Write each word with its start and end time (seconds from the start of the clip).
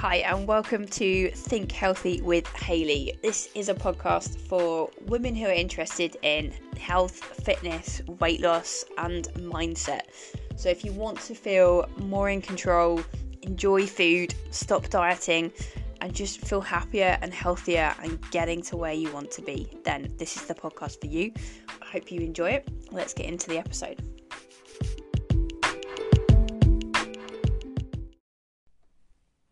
Hi, 0.00 0.16
and 0.16 0.48
welcome 0.48 0.86
to 0.86 1.30
Think 1.30 1.70
Healthy 1.72 2.22
with 2.22 2.46
Hayley. 2.56 3.18
This 3.20 3.50
is 3.54 3.68
a 3.68 3.74
podcast 3.74 4.40
for 4.40 4.88
women 5.04 5.34
who 5.34 5.44
are 5.44 5.52
interested 5.52 6.16
in 6.22 6.54
health, 6.78 7.22
fitness, 7.44 8.00
weight 8.18 8.40
loss, 8.40 8.82
and 8.96 9.28
mindset. 9.34 10.04
So, 10.56 10.70
if 10.70 10.86
you 10.86 10.92
want 10.92 11.20
to 11.20 11.34
feel 11.34 11.86
more 11.98 12.30
in 12.30 12.40
control, 12.40 13.04
enjoy 13.42 13.86
food, 13.86 14.34
stop 14.52 14.88
dieting, 14.88 15.52
and 16.00 16.14
just 16.14 16.40
feel 16.40 16.62
happier 16.62 17.18
and 17.20 17.34
healthier 17.34 17.94
and 18.02 18.18
getting 18.30 18.62
to 18.62 18.78
where 18.78 18.94
you 18.94 19.12
want 19.12 19.30
to 19.32 19.42
be, 19.42 19.68
then 19.84 20.14
this 20.16 20.34
is 20.34 20.46
the 20.46 20.54
podcast 20.54 20.98
for 20.98 21.08
you. 21.08 21.30
I 21.82 21.84
hope 21.84 22.10
you 22.10 22.22
enjoy 22.22 22.52
it. 22.52 22.68
Let's 22.90 23.12
get 23.12 23.26
into 23.26 23.50
the 23.50 23.58
episode. 23.58 24.02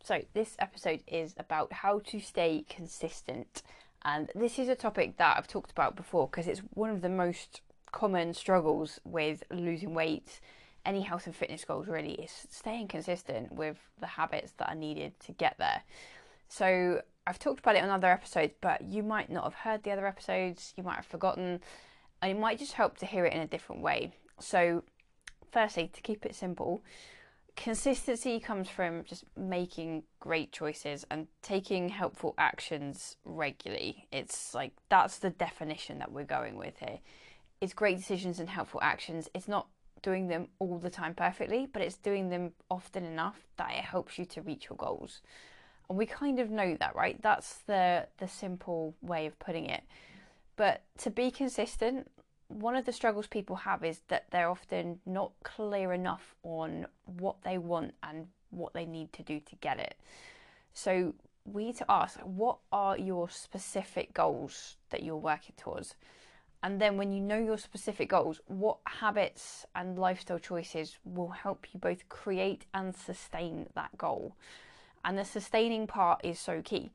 So, 0.08 0.22
this 0.32 0.56
episode 0.58 1.02
is 1.06 1.34
about 1.36 1.70
how 1.70 1.98
to 2.06 2.18
stay 2.18 2.64
consistent. 2.66 3.62
And 4.06 4.30
this 4.34 4.58
is 4.58 4.70
a 4.70 4.74
topic 4.74 5.18
that 5.18 5.36
I've 5.36 5.46
talked 5.46 5.70
about 5.70 5.96
before 5.96 6.26
because 6.28 6.48
it's 6.48 6.62
one 6.72 6.88
of 6.88 7.02
the 7.02 7.10
most 7.10 7.60
common 7.92 8.32
struggles 8.32 9.00
with 9.04 9.42
losing 9.50 9.92
weight, 9.92 10.40
any 10.86 11.02
health 11.02 11.26
and 11.26 11.36
fitness 11.36 11.66
goals 11.66 11.88
really, 11.88 12.12
is 12.12 12.30
staying 12.48 12.88
consistent 12.88 13.52
with 13.52 13.76
the 14.00 14.06
habits 14.06 14.52
that 14.56 14.70
are 14.70 14.74
needed 14.74 15.20
to 15.26 15.32
get 15.32 15.56
there. 15.58 15.82
So, 16.48 17.02
I've 17.26 17.38
talked 17.38 17.60
about 17.60 17.76
it 17.76 17.84
on 17.84 17.90
other 17.90 18.09
episodes, 18.09 18.54
but 18.62 18.80
you 18.80 19.02
might 19.02 19.28
not 19.28 19.45
have 19.45 19.56
heard 19.56 19.82
the 19.82 19.90
other 19.90 20.06
episodes, 20.06 20.72
you 20.74 20.84
might 20.84 20.96
have 20.96 21.04
forgotten, 21.04 21.60
and 22.22 22.32
it 22.32 22.40
might 22.40 22.59
just 22.59 22.72
help 22.72 22.96
to 23.00 23.04
hear 23.04 23.26
it 23.26 23.34
in 23.34 23.42
a 23.42 23.46
different 23.46 23.82
way. 23.82 24.14
So, 24.40 24.84
firstly, 25.52 25.90
to 25.92 26.00
keep 26.00 26.24
it 26.24 26.34
simple, 26.34 26.80
consistency 27.58 28.38
comes 28.38 28.68
from 28.68 29.02
just 29.02 29.24
making 29.36 30.04
great 30.20 30.52
choices 30.52 31.04
and 31.10 31.26
taking 31.42 31.88
helpful 31.88 32.34
actions 32.38 33.16
regularly. 33.24 34.06
It's 34.12 34.54
like 34.54 34.73
that's 34.88 35.18
the 35.18 35.30
definition 35.30 35.98
that 35.98 36.12
we're 36.12 36.24
going 36.24 36.56
with 36.56 36.78
here. 36.78 37.00
It's 37.60 37.74
great 37.74 37.96
decisions 37.96 38.38
and 38.38 38.48
helpful 38.48 38.80
actions. 38.80 39.28
It's 39.34 39.48
not 39.48 39.66
doing 40.02 40.28
them 40.28 40.46
all 40.60 40.78
the 40.78 40.88
time 40.88 41.15
perfectly, 41.15 41.66
but 41.66 41.82
it's 41.82 41.96
doing 41.96 42.30
them 42.30 42.52
often 42.70 43.04
enough 43.04 43.40
that 43.56 43.72
it 43.72 43.84
helps 43.84 44.18
you 44.18 44.24
to 44.26 44.43
reach 44.43 44.68
your 44.70 44.76
goals. 44.76 45.20
And 45.88 45.98
we 45.98 46.06
kind 46.06 46.38
of 46.38 46.50
know 46.50 46.76
that, 46.78 46.95
right? 46.95 47.20
That's 47.20 47.56
the 47.66 48.06
the 48.18 48.28
simple 48.28 48.95
way 49.02 49.26
of 49.26 49.37
putting 49.40 49.66
it. 49.66 49.82
But 50.54 50.82
to 50.98 51.10
be 51.10 51.32
consistent, 51.32 52.09
one 52.49 52.74
of 52.77 52.87
the 52.87 52.93
struggles 52.93 53.27
people 53.27 53.57
have 53.57 53.85
is 53.85 54.01
that 54.09 54.24
they're 54.30 54.49
often 54.49 55.01
not 55.07 55.32
clear 55.45 55.93
enough 55.93 56.35
on 56.43 56.87
what 57.05 57.37
they 57.45 57.59
want 57.59 57.95
and 58.02 58.27
what 58.51 58.73
they 58.73 58.87
need 58.87 59.13
to 59.13 59.23
do 59.23 59.38
to 59.40 59.57
get 59.57 59.79
it. 59.79 59.96
So 60.73 61.15
we 61.45 61.66
need 61.66 61.77
to 61.77 61.90
ask 61.90 62.18
what 62.21 62.59
are 62.73 62.96
your 62.96 63.29
specific 63.29 64.15
goals 64.15 64.77
that 64.91 65.03
you're 65.03 65.16
working 65.16 65.55
towards? 65.56 65.94
And 66.62 66.81
then 66.81 66.97
when 66.97 67.12
you 67.12 67.21
know 67.21 67.38
your 67.38 67.59
specific 67.59 68.09
goals, 68.09 68.41
what 68.47 68.78
habits 68.84 69.65
and 69.77 69.99
lifestyle 69.99 70.41
choices 70.41 70.99
will 71.05 71.28
help 71.28 71.66
you 71.72 71.78
both 71.78 72.09
create 72.09 72.65
and 72.75 72.97
sustain 72.97 73.69
that 73.75 73.97
goal? 73.97 74.34
And 75.05 75.16
the 75.16 75.25
sustaining 75.25 75.87
part 75.87 76.21
is 76.25 76.41
so 76.41 76.60
key 76.62 76.91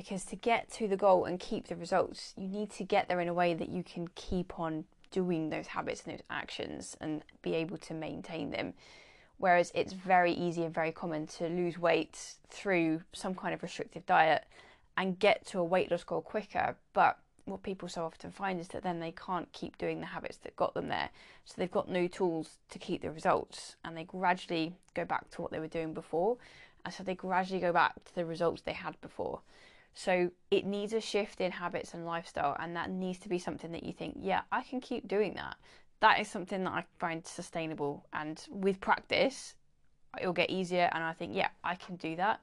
because 0.00 0.24
to 0.24 0.34
get 0.34 0.70
to 0.70 0.88
the 0.88 0.96
goal 0.96 1.26
and 1.26 1.38
keep 1.38 1.68
the 1.68 1.76
results, 1.76 2.32
you 2.34 2.48
need 2.48 2.70
to 2.70 2.82
get 2.82 3.06
there 3.06 3.20
in 3.20 3.28
a 3.28 3.34
way 3.34 3.52
that 3.52 3.68
you 3.68 3.82
can 3.82 4.08
keep 4.14 4.58
on 4.58 4.84
doing 5.10 5.50
those 5.50 5.66
habits 5.66 6.04
and 6.04 6.14
those 6.14 6.24
actions 6.30 6.96
and 7.02 7.22
be 7.42 7.54
able 7.54 7.76
to 7.76 7.92
maintain 7.92 8.50
them. 8.50 8.72
Whereas 9.36 9.70
it's 9.74 9.92
very 9.92 10.32
easy 10.32 10.64
and 10.64 10.72
very 10.72 10.90
common 10.90 11.26
to 11.26 11.48
lose 11.50 11.78
weight 11.78 12.18
through 12.48 13.02
some 13.12 13.34
kind 13.34 13.52
of 13.52 13.62
restrictive 13.62 14.06
diet 14.06 14.46
and 14.96 15.18
get 15.18 15.46
to 15.48 15.58
a 15.58 15.64
weight 15.64 15.90
loss 15.90 16.02
goal 16.02 16.22
quicker. 16.22 16.76
But 16.94 17.18
what 17.44 17.62
people 17.62 17.86
so 17.86 18.06
often 18.06 18.30
find 18.30 18.58
is 18.58 18.68
that 18.68 18.82
then 18.82 19.00
they 19.00 19.12
can't 19.12 19.52
keep 19.52 19.76
doing 19.76 20.00
the 20.00 20.06
habits 20.06 20.38
that 20.38 20.56
got 20.56 20.72
them 20.72 20.88
there. 20.88 21.10
So 21.44 21.56
they've 21.58 21.70
got 21.70 21.90
no 21.90 22.06
tools 22.06 22.56
to 22.70 22.78
keep 22.78 23.02
the 23.02 23.10
results 23.10 23.76
and 23.84 23.94
they 23.94 24.04
gradually 24.04 24.72
go 24.94 25.04
back 25.04 25.28
to 25.32 25.42
what 25.42 25.50
they 25.50 25.60
were 25.60 25.68
doing 25.68 25.92
before. 25.92 26.38
And 26.86 26.94
so 26.94 27.02
they 27.02 27.14
gradually 27.14 27.60
go 27.60 27.74
back 27.74 28.02
to 28.02 28.14
the 28.14 28.24
results 28.24 28.62
they 28.62 28.72
had 28.72 28.98
before. 29.02 29.40
So 29.94 30.30
it 30.50 30.64
needs 30.64 30.92
a 30.92 31.00
shift 31.00 31.40
in 31.40 31.50
habits 31.52 31.94
and 31.94 32.06
lifestyle, 32.06 32.56
and 32.58 32.76
that 32.76 32.90
needs 32.90 33.18
to 33.20 33.28
be 33.28 33.38
something 33.38 33.72
that 33.72 33.82
you 33.82 33.92
think, 33.92 34.16
yeah, 34.20 34.42
I 34.52 34.62
can 34.62 34.80
keep 34.80 35.08
doing 35.08 35.34
that. 35.34 35.56
That 36.00 36.20
is 36.20 36.28
something 36.28 36.64
that 36.64 36.72
I 36.72 36.84
find 36.98 37.26
sustainable, 37.26 38.06
and 38.12 38.42
with 38.50 38.80
practice, 38.80 39.54
it'll 40.18 40.32
get 40.32 40.50
easier. 40.50 40.88
And 40.92 41.04
I 41.04 41.12
think, 41.12 41.34
yeah, 41.34 41.48
I 41.62 41.74
can 41.74 41.96
do 41.96 42.16
that. 42.16 42.40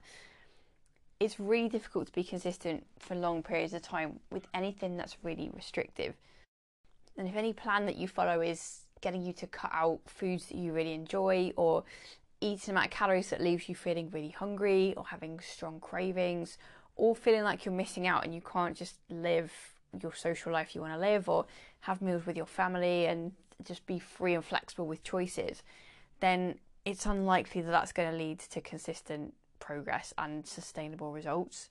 It's 1.20 1.40
really 1.40 1.70
difficult 1.70 2.08
to 2.08 2.14
be 2.14 2.24
consistent 2.24 2.86
for 3.00 3.16
long 3.16 3.42
periods 3.42 3.74
of 3.74 3.82
time 3.82 4.20
with 4.32 4.48
anything 4.54 4.98
that's 4.98 5.18
really 5.24 5.50
restrictive. 5.54 6.14
And 7.18 7.28
if 7.28 7.36
any 7.36 7.54
plan 7.54 7.88
that 7.88 7.96
you 7.96 8.08
follow 8.08 8.42
is 8.42 8.82
getting 9.02 9.24
you 9.24 9.34
to 9.34 9.48
cut 9.48 9.72
out 9.74 10.00
foods 10.06 10.48
that 10.48 10.58
you 10.58 10.74
really 10.74 10.94
enjoy 10.94 11.52
or 11.56 11.84
eat 12.40 12.68
an 12.68 12.72
amount 12.72 12.88
of 12.88 12.92
calories 12.92 13.32
that 13.32 13.42
leaves 13.42 13.68
you 13.68 13.74
feeling 13.74 14.12
really 14.12 14.30
hungry 14.30 14.94
or 14.96 15.06
having 15.08 15.40
strong 15.40 15.80
cravings 15.80 16.60
or 16.98 17.16
feeling 17.16 17.44
like 17.44 17.64
you're 17.64 17.74
missing 17.74 18.08
out 18.08 18.26
and 18.26 18.34
you 18.34 18.42
can't 18.42 18.76
just 18.76 18.96
live 19.10 19.52
your 20.02 20.14
social 20.14 20.52
life 20.52 20.76
you 20.76 20.82
want 20.82 20.94
to 20.94 21.00
live 21.00 21.30
or 21.30 21.46
have 21.82 22.02
meals 22.02 22.26
with 22.26 22.36
your 22.36 22.46
family 22.46 23.06
and 23.06 23.32
just 23.64 23.86
be 23.86 24.00
free 24.00 24.34
and 24.34 24.44
flexible 24.44 24.86
with 24.86 25.04
choices, 25.04 25.64
then 26.20 26.56
it's 26.86 27.06
unlikely 27.06 27.62
that 27.62 27.72
that's 27.72 27.92
going 27.92 28.12
to 28.12 28.18
lead 28.18 28.40
to 28.40 28.62
consistent 28.62 29.34
progress 29.60 30.14
and 30.18 30.46
sustainable 30.46 31.12
results. 31.12 31.70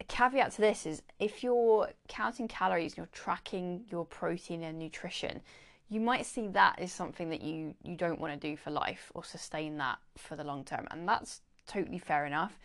A 0.00 0.04
caveat 0.04 0.52
to 0.52 0.60
this 0.60 0.86
is 0.86 1.02
if 1.18 1.42
you're 1.42 1.90
counting 2.08 2.48
calories 2.48 2.92
and 2.92 2.98
you're 2.98 3.08
tracking 3.12 3.84
your 3.90 4.04
protein 4.04 4.62
and 4.62 4.78
nutrition, 4.78 5.40
you 5.88 6.00
might 6.00 6.26
see 6.26 6.46
that 6.48 6.78
as 6.78 6.92
something 6.92 7.30
that 7.30 7.40
you, 7.40 7.74
you 7.82 7.96
don't 7.96 8.20
want 8.20 8.38
to 8.38 8.48
do 8.48 8.56
for 8.56 8.70
life 8.70 9.10
or 9.14 9.24
sustain 9.24 9.78
that 9.78 9.98
for 10.16 10.36
the 10.36 10.44
long 10.44 10.64
term. 10.64 10.86
And 10.90 11.08
that's 11.08 11.40
totally 11.66 11.98
fair 11.98 12.26
enough 12.26 12.58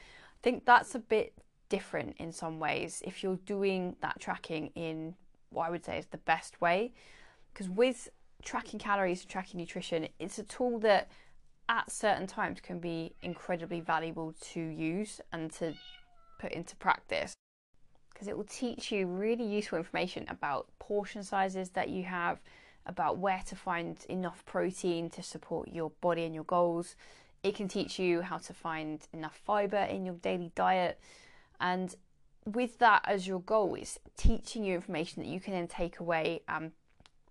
think 0.44 0.66
that's 0.66 0.94
a 0.96 1.00
bit 1.00 1.34
different 1.70 2.16
in 2.20 2.32
some 2.32 2.60
ways 2.60 3.02
if 3.06 3.24
you're 3.24 3.40
doing 3.46 3.96
that 4.02 4.20
tracking 4.20 4.68
in 4.76 5.16
what 5.50 5.68
I 5.68 5.70
would 5.72 5.86
say 5.86 5.98
is 5.98 6.08
the 6.08 6.18
best 6.18 6.62
way. 6.62 6.94
Because 7.52 7.70
with 7.70 8.10
tracking 8.44 8.80
calories 8.80 9.22
and 9.22 9.30
tracking 9.30 9.60
nutrition, 9.60 10.08
it's 10.20 10.38
a 10.38 10.44
tool 10.44 10.80
that 10.80 11.10
at 11.70 11.90
certain 11.90 12.28
times 12.28 12.60
can 12.60 12.80
be 12.80 13.16
incredibly 13.22 13.80
valuable 13.80 14.34
to 14.52 14.60
use 14.60 15.22
and 15.32 15.52
to 15.54 15.74
put 16.40 16.52
into 16.52 16.76
practice 16.76 17.34
because 18.14 18.28
it 18.28 18.38
will 18.38 18.44
teach 18.46 18.92
you 18.92 19.08
really 19.08 19.46
useful 19.46 19.78
information 19.78 20.26
about 20.30 20.68
portion 20.80 21.24
sizes 21.24 21.70
that 21.72 21.90
you 21.90 22.04
have, 22.04 22.40
about 22.86 23.18
where 23.18 23.42
to 23.48 23.56
find 23.56 23.98
enough 24.10 24.46
protein 24.46 25.10
to 25.10 25.24
support 25.24 25.70
your 25.70 25.92
body 26.02 26.24
and 26.24 26.36
your 26.36 26.44
goals, 26.44 26.96
it 27.44 27.56
can 27.56 27.68
teach 27.68 28.00
you 28.00 28.22
how 28.22 28.38
to 28.38 28.54
find 28.54 29.06
enough 29.14 29.40
fiber 29.46 29.78
in 29.78 30.06
your 30.06 30.16
daily 30.16 30.52
diet. 30.56 31.00
And 31.60 31.94
with 32.46 32.80
that 32.80 33.04
as 33.06 33.28
your 33.28 33.42
goal, 33.42 33.76
it's 33.76 34.00
teaching 34.18 34.64
you 34.64 34.74
information 34.74 35.22
that 35.22 35.30
you 35.30 35.40
can 35.40 35.54
then 35.54 35.68
take 35.68 36.00
away 36.00 36.42
and 36.48 36.72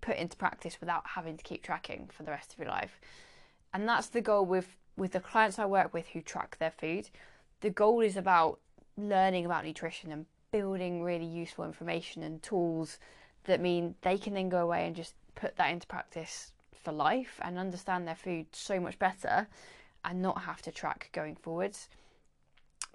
put 0.02 0.16
into 0.16 0.36
practice 0.36 0.78
without 0.80 1.06
having 1.06 1.36
to 1.38 1.44
keep 1.44 1.62
tracking 1.62 2.10
for 2.12 2.24
the 2.24 2.30
rest 2.30 2.52
of 2.52 2.58
your 2.58 2.68
life. 2.68 3.00
And 3.72 3.88
that's 3.88 4.08
the 4.08 4.20
goal 4.20 4.44
with, 4.44 4.76
with 4.96 5.12
the 5.12 5.20
clients 5.20 5.58
I 5.58 5.64
work 5.64 5.94
with 5.94 6.08
who 6.08 6.20
track 6.20 6.58
their 6.58 6.70
food. 6.70 7.08
The 7.62 7.70
goal 7.70 8.00
is 8.00 8.16
about 8.16 8.58
learning 8.98 9.46
about 9.46 9.64
nutrition 9.64 10.12
and 10.12 10.26
building 10.50 11.02
really 11.02 11.24
useful 11.24 11.64
information 11.64 12.22
and 12.22 12.42
tools 12.42 12.98
that 13.44 13.60
mean 13.60 13.94
they 14.02 14.18
can 14.18 14.34
then 14.34 14.50
go 14.50 14.58
away 14.58 14.86
and 14.86 14.94
just 14.94 15.14
put 15.34 15.56
that 15.56 15.70
into 15.70 15.86
practice 15.86 16.52
for 16.82 16.92
life 16.92 17.40
and 17.42 17.58
understand 17.58 18.06
their 18.06 18.14
food 18.14 18.46
so 18.52 18.78
much 18.78 18.98
better 18.98 19.46
and 20.04 20.20
not 20.20 20.42
have 20.42 20.62
to 20.62 20.70
track 20.70 21.10
going 21.12 21.36
forwards. 21.36 21.88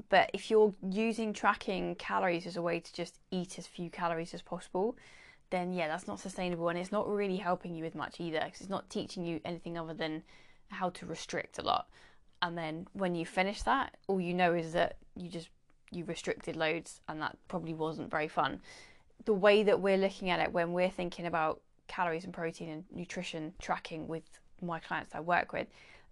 But 0.10 0.30
if 0.34 0.52
you're 0.52 0.74
using 0.90 1.34
tracking 1.34 1.96
calories 1.96 2.46
as 2.46 2.58
a 2.58 2.62
way 2.62 2.80
to 2.80 2.94
just 2.94 3.20
eat 3.32 3.58
as 3.58 3.68
few 3.68 3.90
calories 3.90 4.34
as 4.34 4.42
possible, 4.42 4.96
then 5.50 5.74
yeah, 5.74 5.88
that's 5.88 6.08
not 6.08 6.20
sustainable 6.20 6.70
and 6.70 6.78
it's 6.78 6.92
not 6.92 7.10
really 7.10 7.38
helping 7.38 7.76
you 7.76 7.84
with 7.84 7.96
much 7.96 8.20
either 8.20 8.42
because 8.46 8.62
it's 8.62 8.70
not 8.70 8.90
teaching 8.90 9.26
you 9.26 9.40
anything 9.46 9.78
other 9.78 9.94
than 9.94 10.24
how 10.70 10.90
to 10.90 11.06
restrict 11.06 11.58
a 11.58 11.62
lot. 11.62 11.88
And 12.42 12.58
then 12.58 12.88
when 12.94 13.16
you 13.16 13.26
finish 13.26 13.64
that, 13.64 13.98
all 14.08 14.22
you 14.22 14.34
know 14.34 14.54
is 14.54 14.74
that 14.74 14.98
you 15.16 15.30
just 15.30 15.50
you 15.92 16.04
restricted 16.04 16.56
loads 16.56 17.02
and 17.08 17.22
that 17.22 17.38
probably 17.48 17.74
wasn't 17.74 18.12
very 18.12 18.28
fun. 18.28 18.60
The 19.26 19.34
way 19.34 19.64
that 19.64 19.80
we're 19.80 19.98
looking 19.98 20.30
at 20.30 20.40
it 20.40 20.52
when 20.52 20.74
we're 20.74 20.90
thinking 20.90 21.26
about 21.26 21.62
calories 21.88 22.26
and 22.26 22.34
protein 22.34 22.70
and 22.70 22.84
nutrition 22.92 23.54
tracking 23.62 24.08
with 24.08 24.24
my 24.62 24.80
clients 24.80 25.16
I 25.16 25.22
work 25.22 25.54
with 25.54 25.68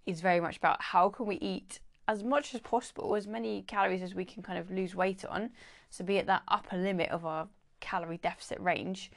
is 0.06 0.20
very 0.20 0.40
much 0.40 0.56
about 0.56 0.80
how 0.80 1.08
can 1.08 1.26
we 1.26 1.36
eat 1.36 1.80
as 2.08 2.22
much 2.22 2.54
as 2.54 2.60
possible, 2.60 3.14
as 3.16 3.26
many 3.26 3.62
calories 3.62 4.02
as 4.02 4.14
we 4.14 4.24
can 4.24 4.42
kind 4.42 4.58
of 4.58 4.70
lose 4.70 4.94
weight 4.94 5.24
on, 5.24 5.50
so 5.90 6.04
be 6.04 6.18
at 6.18 6.26
that 6.26 6.42
upper 6.48 6.76
limit 6.76 7.10
of 7.10 7.26
our 7.26 7.48
calorie 7.80 8.18
deficit 8.18 8.60
range, 8.60 9.10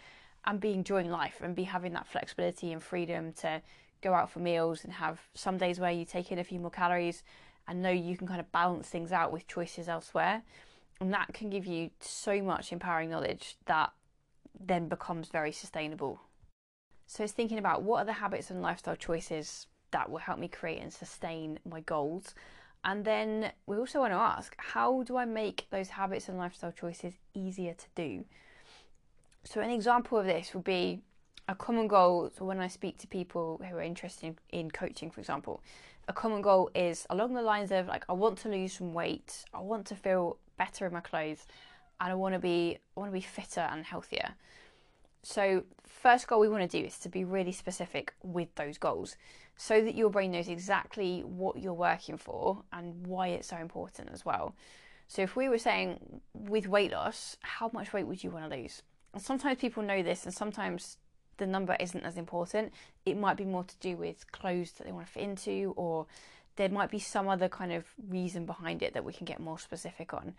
and 0.45 0.59
be 0.59 0.74
enjoying 0.74 1.09
life 1.09 1.41
and 1.44 1.56
be 1.56 1.63
having 1.63 1.94
that 1.94 2.07
flexibility 2.07 2.71
and 2.71 2.81
freedom 2.81 3.33
to 3.33 3.62
go 4.01 4.13
out 4.13 4.30
for 4.30 4.39
meals 4.39 4.83
and 4.83 4.94
have 4.94 5.19
some 5.33 5.57
days 5.57 5.80
where 5.80 5.91
you 5.91 6.06
take 6.06 6.31
in 6.31 6.39
a 6.39 6.44
few 6.44 6.59
more 6.59 6.71
calories 6.71 7.24
and 7.68 7.81
know 7.81 7.89
you 7.89 8.18
can 8.18 8.25
kind 8.25 8.39
of 8.39 8.51
balance 8.51 8.88
things 8.88 9.12
out 9.12 9.31
with 9.31 9.47
choices 9.47 9.89
elsewhere. 9.89 10.42
And 11.01 11.13
that 11.13 11.33
can 11.33 11.50
give 11.50 11.65
you 11.65 11.92
so 12.00 12.42
much 12.42 12.71
empowering 12.71 13.09
knowledge 13.09 13.57
that 13.65 13.92
then 14.59 14.88
becomes 14.88 15.27
very 15.27 15.51
sustainable. 15.51 16.21
So 17.06 17.24
it's 17.24 17.33
thinking 17.33 17.57
about 17.57 17.83
what 17.83 18.01
are 18.01 18.06
the 18.06 18.13
habits 18.13 18.50
and 18.50 18.62
lifestyle 18.62 18.95
choices 18.95 19.68
that 19.91 20.09
will 20.09 20.19
help 20.19 20.39
me 20.39 20.47
create 20.47 20.81
and 20.81 20.94
sustain 20.94 21.59
my 21.69 21.81
goals. 21.81 22.36
And 22.83 23.03
then 23.03 23.51
we 23.65 23.77
also 23.77 24.00
want 24.00 24.13
to 24.13 24.18
ask 24.18 24.56
how 24.57 25.03
do 25.03 25.18
I 25.18 25.25
make 25.25 25.68
those 25.69 25.89
habits 25.89 26.30
and 26.30 26.38
lifestyle 26.38 26.71
choices 26.71 27.13
easier 27.33 27.74
to 27.74 27.86
do? 27.95 28.25
So, 29.44 29.62
an 29.62 29.69
example 29.69 30.18
of 30.18 30.25
this 30.25 30.53
would 30.53 30.63
be 30.63 31.01
a 31.47 31.56
common 31.56 31.88
goal. 31.88 32.30
So, 32.38 32.45
when 32.45 32.59
I 32.59 32.68
speak 32.68 32.97
to 33.00 33.07
people 33.07 33.62
who 33.68 33.75
are 33.75 33.81
interested 33.81 34.27
in, 34.27 34.59
in 34.59 34.71
coaching, 34.71 35.12
for 35.12 35.19
example, 35.19 35.62
a 36.07 36.13
common 36.13 36.42
goal 36.42 36.69
is 36.74 37.06
along 37.09 37.33
the 37.33 37.42
lines 37.42 37.71
of 37.71 37.88
like, 37.88 38.06
I 38.09 38.13
want 38.13 38.38
to 38.39 38.50
lose 38.50 38.74
some 38.74 38.94
weight, 38.94 39.44
I 39.53 39.59
want 39.59 39.85
to 39.88 39.95
feel 39.95 40.38
better 40.57 40.85
in 40.88 40.94
my 40.94 41.01
clothes, 41.01 41.45
and 42.00 42.12
I 42.12 42.15
want 42.15 42.33
to 42.33 42.39
be 42.39 42.77
I 42.95 43.00
want 43.00 43.12
to 43.12 43.13
be 43.13 43.21
fitter 43.21 43.62
and 43.62 43.85
healthier. 43.85 44.35
So, 45.21 45.63
first 45.85 46.27
goal 46.27 46.39
we 46.39 46.47
want 46.47 46.69
to 46.69 46.80
do 46.80 46.85
is 46.85 46.97
to 47.00 47.09
be 47.09 47.24
really 47.25 47.51
specific 47.51 48.13
with 48.24 48.53
those 48.56 48.77
goals 48.77 49.18
so 49.61 49.81
that 49.81 49.94
your 49.94 50.09
brain 50.09 50.31
knows 50.31 50.47
exactly 50.47 51.19
what 51.19 51.59
you're 51.59 51.73
working 51.73 52.15
for 52.15 52.63
and 52.71 53.06
why 53.06 53.27
it's 53.27 53.50
so 53.50 53.57
important 53.57 54.09
as 54.13 54.23
well. 54.23 54.56
So, 55.09 55.21
if 55.21 55.35
we 55.35 55.50
were 55.50 55.57
saying 55.57 56.21
with 56.33 56.65
weight 56.65 56.94
loss, 56.94 57.35
how 57.41 57.69
much 57.73 57.91
weight 57.91 58.07
would 58.07 58.23
you 58.23 58.31
want 58.31 58.50
to 58.50 58.57
lose? 58.57 58.83
And 59.13 59.21
sometimes 59.21 59.59
people 59.59 59.83
know 59.83 60.01
this, 60.01 60.23
and 60.23 60.33
sometimes 60.33 60.97
the 61.35 61.45
number 61.45 61.75
isn't 61.77 62.06
as 62.06 62.15
important. 62.15 62.71
It 63.06 63.17
might 63.17 63.35
be 63.35 63.44
more 63.44 63.65
to 63.65 63.75
do 63.81 63.97
with 63.97 64.31
clothes 64.31 64.71
that 64.73 64.85
they 64.85 64.94
want 64.94 65.07
to 65.07 65.11
fit 65.11 65.23
into, 65.23 65.73
or 65.75 66.06
there 66.56 66.69
might 66.69 66.89
be 66.89 67.00
some 67.00 67.27
other 67.27 67.50
kind 67.50 67.73
of 67.73 67.83
reason 68.07 68.45
behind 68.45 68.81
it 68.81 68.94
that 68.94 69.03
we 69.03 69.11
can 69.11 69.25
get 69.25 69.41
more 69.41 69.59
specific 69.59 70.13
on. 70.13 70.35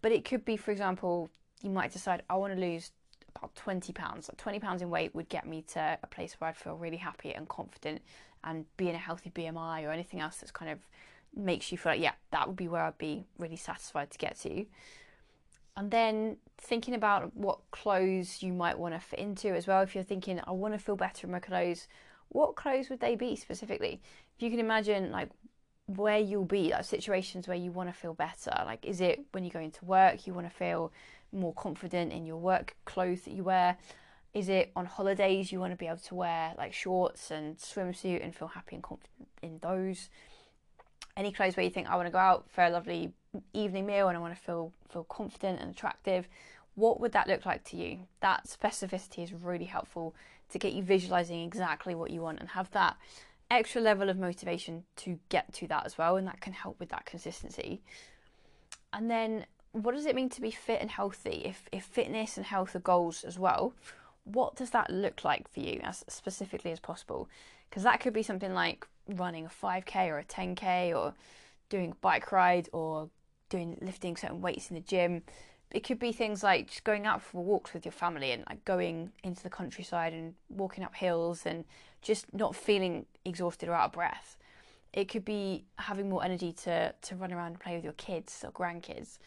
But 0.00 0.12
it 0.12 0.24
could 0.24 0.46
be, 0.46 0.56
for 0.56 0.70
example, 0.70 1.28
you 1.60 1.68
might 1.68 1.92
decide, 1.92 2.22
I 2.30 2.36
want 2.36 2.54
to 2.54 2.60
lose 2.60 2.90
about 3.36 3.54
20 3.54 3.92
pounds. 3.92 4.30
20 4.36 4.60
pounds 4.60 4.80
in 4.80 4.88
weight 4.88 5.14
would 5.14 5.28
get 5.28 5.46
me 5.46 5.62
to 5.72 5.98
a 6.02 6.06
place 6.06 6.36
where 6.38 6.48
I'd 6.48 6.56
feel 6.56 6.76
really 6.76 6.96
happy 6.96 7.34
and 7.34 7.46
confident 7.48 8.00
and 8.44 8.64
being 8.76 8.94
a 8.94 8.98
healthy 8.98 9.30
BMI 9.30 9.84
or 9.84 9.90
anything 9.90 10.20
else 10.20 10.36
that's 10.36 10.50
kind 10.50 10.70
of 10.70 10.78
makes 11.34 11.72
you 11.72 11.78
feel 11.78 11.92
like, 11.92 12.00
yeah, 12.00 12.12
that 12.30 12.46
would 12.46 12.56
be 12.56 12.68
where 12.68 12.82
I'd 12.82 12.98
be 12.98 13.24
really 13.38 13.56
satisfied 13.56 14.10
to 14.10 14.18
get 14.18 14.38
to. 14.40 14.66
And 15.76 15.90
then 15.90 16.36
thinking 16.58 16.94
about 16.94 17.34
what 17.34 17.58
clothes 17.70 18.42
you 18.42 18.52
might 18.52 18.78
want 18.78 18.94
to 18.94 19.00
fit 19.00 19.18
into 19.18 19.54
as 19.54 19.66
well. 19.66 19.80
If 19.82 19.94
you're 19.94 20.04
thinking, 20.04 20.40
I 20.46 20.50
want 20.50 20.74
to 20.74 20.78
feel 20.78 20.96
better 20.96 21.26
in 21.26 21.32
my 21.32 21.40
clothes, 21.40 21.88
what 22.28 22.56
clothes 22.56 22.90
would 22.90 23.00
they 23.00 23.16
be 23.16 23.36
specifically? 23.36 24.00
If 24.36 24.42
you 24.42 24.50
can 24.50 24.60
imagine, 24.60 25.10
like, 25.10 25.30
where 25.86 26.18
you'll 26.18 26.44
be, 26.44 26.70
like 26.70 26.84
situations 26.84 27.48
where 27.48 27.56
you 27.56 27.72
want 27.72 27.88
to 27.88 27.92
feel 27.92 28.14
better. 28.14 28.52
Like, 28.64 28.84
is 28.84 29.00
it 29.00 29.24
when 29.32 29.44
you're 29.44 29.52
going 29.52 29.72
to 29.72 29.84
work, 29.84 30.26
you 30.26 30.34
want 30.34 30.48
to 30.48 30.54
feel 30.54 30.92
more 31.32 31.54
confident 31.54 32.12
in 32.12 32.26
your 32.26 32.36
work 32.36 32.76
clothes 32.84 33.22
that 33.22 33.32
you 33.32 33.44
wear? 33.44 33.76
Is 34.34 34.48
it 34.48 34.72
on 34.74 34.86
holidays 34.86 35.52
you 35.52 35.60
want 35.60 35.72
to 35.72 35.76
be 35.76 35.86
able 35.86 35.98
to 35.98 36.14
wear 36.14 36.54
like 36.56 36.72
shorts 36.72 37.30
and 37.30 37.58
swimsuit 37.58 38.24
and 38.24 38.34
feel 38.34 38.48
happy 38.48 38.76
and 38.76 38.82
confident 38.82 39.28
in 39.42 39.58
those? 39.60 40.08
Any 41.16 41.32
clothes 41.32 41.56
where 41.56 41.64
you 41.64 41.70
think 41.70 41.88
I 41.88 41.96
want 41.96 42.06
to 42.06 42.12
go 42.12 42.18
out 42.18 42.46
for 42.48 42.64
a 42.64 42.70
lovely 42.70 43.12
evening 43.52 43.86
meal 43.86 44.08
and 44.08 44.16
I 44.16 44.20
want 44.20 44.34
to 44.34 44.40
feel 44.40 44.72
feel 44.90 45.04
confident 45.04 45.60
and 45.60 45.70
attractive? 45.70 46.28
What 46.74 47.00
would 47.00 47.12
that 47.12 47.28
look 47.28 47.44
like 47.44 47.64
to 47.64 47.76
you? 47.76 48.06
That 48.20 48.46
specificity 48.46 49.22
is 49.22 49.32
really 49.34 49.66
helpful 49.66 50.14
to 50.50 50.58
get 50.58 50.72
you 50.72 50.82
visualizing 50.82 51.42
exactly 51.42 51.94
what 51.94 52.10
you 52.10 52.22
want 52.22 52.40
and 52.40 52.48
have 52.50 52.70
that 52.70 52.96
extra 53.50 53.82
level 53.82 54.08
of 54.08 54.18
motivation 54.18 54.84
to 54.96 55.18
get 55.28 55.52
to 55.52 55.66
that 55.66 55.84
as 55.84 55.98
well, 55.98 56.16
and 56.16 56.26
that 56.26 56.40
can 56.40 56.54
help 56.54 56.80
with 56.80 56.88
that 56.88 57.04
consistency. 57.04 57.82
And 58.94 59.10
then 59.10 59.44
what 59.72 59.94
does 59.94 60.06
it 60.06 60.14
mean 60.14 60.30
to 60.30 60.40
be 60.40 60.50
fit 60.50 60.80
and 60.80 60.90
healthy? 60.90 61.42
If 61.44 61.68
if 61.72 61.84
fitness 61.84 62.38
and 62.38 62.46
health 62.46 62.74
are 62.74 62.80
goals 62.80 63.24
as 63.24 63.38
well, 63.38 63.74
what 64.24 64.56
does 64.56 64.70
that 64.70 64.90
look 64.90 65.24
like 65.24 65.48
for 65.50 65.60
you 65.60 65.80
as 65.82 66.04
specifically 66.08 66.70
as 66.72 66.80
possible? 66.80 67.28
Because 67.68 67.82
that 67.82 68.00
could 68.00 68.12
be 68.12 68.22
something 68.22 68.52
like 68.52 68.86
running 69.08 69.46
a 69.46 69.48
5k 69.48 70.08
or 70.08 70.18
a 70.18 70.24
10k 70.24 70.96
or 70.96 71.14
doing 71.68 71.94
bike 72.00 72.30
ride 72.32 72.68
or 72.72 73.08
doing 73.48 73.76
lifting 73.80 74.16
certain 74.16 74.40
weights 74.40 74.70
in 74.70 74.74
the 74.74 74.80
gym. 74.80 75.22
It 75.70 75.80
could 75.84 75.98
be 75.98 76.12
things 76.12 76.42
like 76.42 76.68
just 76.68 76.84
going 76.84 77.06
out 77.06 77.22
for 77.22 77.42
walks 77.42 77.72
with 77.72 77.84
your 77.84 77.92
family 77.92 78.32
and 78.32 78.44
like 78.48 78.64
going 78.64 79.10
into 79.24 79.42
the 79.42 79.50
countryside 79.50 80.12
and 80.12 80.34
walking 80.50 80.84
up 80.84 80.94
hills 80.94 81.46
and 81.46 81.64
just 82.02 82.32
not 82.34 82.54
feeling 82.54 83.06
exhausted 83.24 83.68
or 83.68 83.74
out 83.74 83.86
of 83.86 83.92
breath. 83.92 84.36
It 84.92 85.08
could 85.08 85.24
be 85.24 85.64
having 85.78 86.10
more 86.10 86.22
energy 86.22 86.52
to, 86.64 86.92
to 87.00 87.16
run 87.16 87.32
around 87.32 87.52
and 87.52 87.60
play 87.60 87.74
with 87.74 87.84
your 87.84 87.94
kids 87.94 88.44
or 88.44 88.52
grandkids 88.52 89.18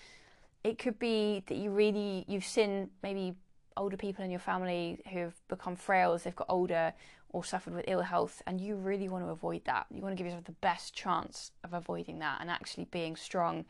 it 0.66 0.80
could 0.80 0.98
be 0.98 1.44
that 1.46 1.58
you 1.58 1.70
really 1.70 2.26
you've 2.28 2.44
seen 2.44 2.90
maybe 3.04 3.36
older 3.78 3.98
people 3.98 4.24
in 4.24 4.32
your 4.32 4.40
family 4.40 5.00
who 5.12 5.20
have 5.20 5.48
become 5.48 5.76
frail 5.76 6.14
as 6.14 6.24
they've 6.24 6.36
got 6.36 6.50
older 6.50 6.94
or 7.30 7.44
suffered 7.44 7.74
with 7.74 7.86
ill 7.88 8.02
health 8.02 8.42
and 8.48 8.62
you 8.62 8.76
really 8.76 9.10
want 9.10 9.24
to 9.26 9.30
avoid 9.30 9.64
that. 9.66 9.86
You 9.92 10.02
want 10.02 10.14
to 10.14 10.18
give 10.18 10.26
yourself 10.26 10.46
the 10.46 10.54
best 10.54 10.94
chance 10.94 11.52
of 11.64 11.74
avoiding 11.74 12.20
that 12.20 12.40
and 12.40 12.50
actually 12.50 12.86
being 12.86 13.16
strong 13.16 13.66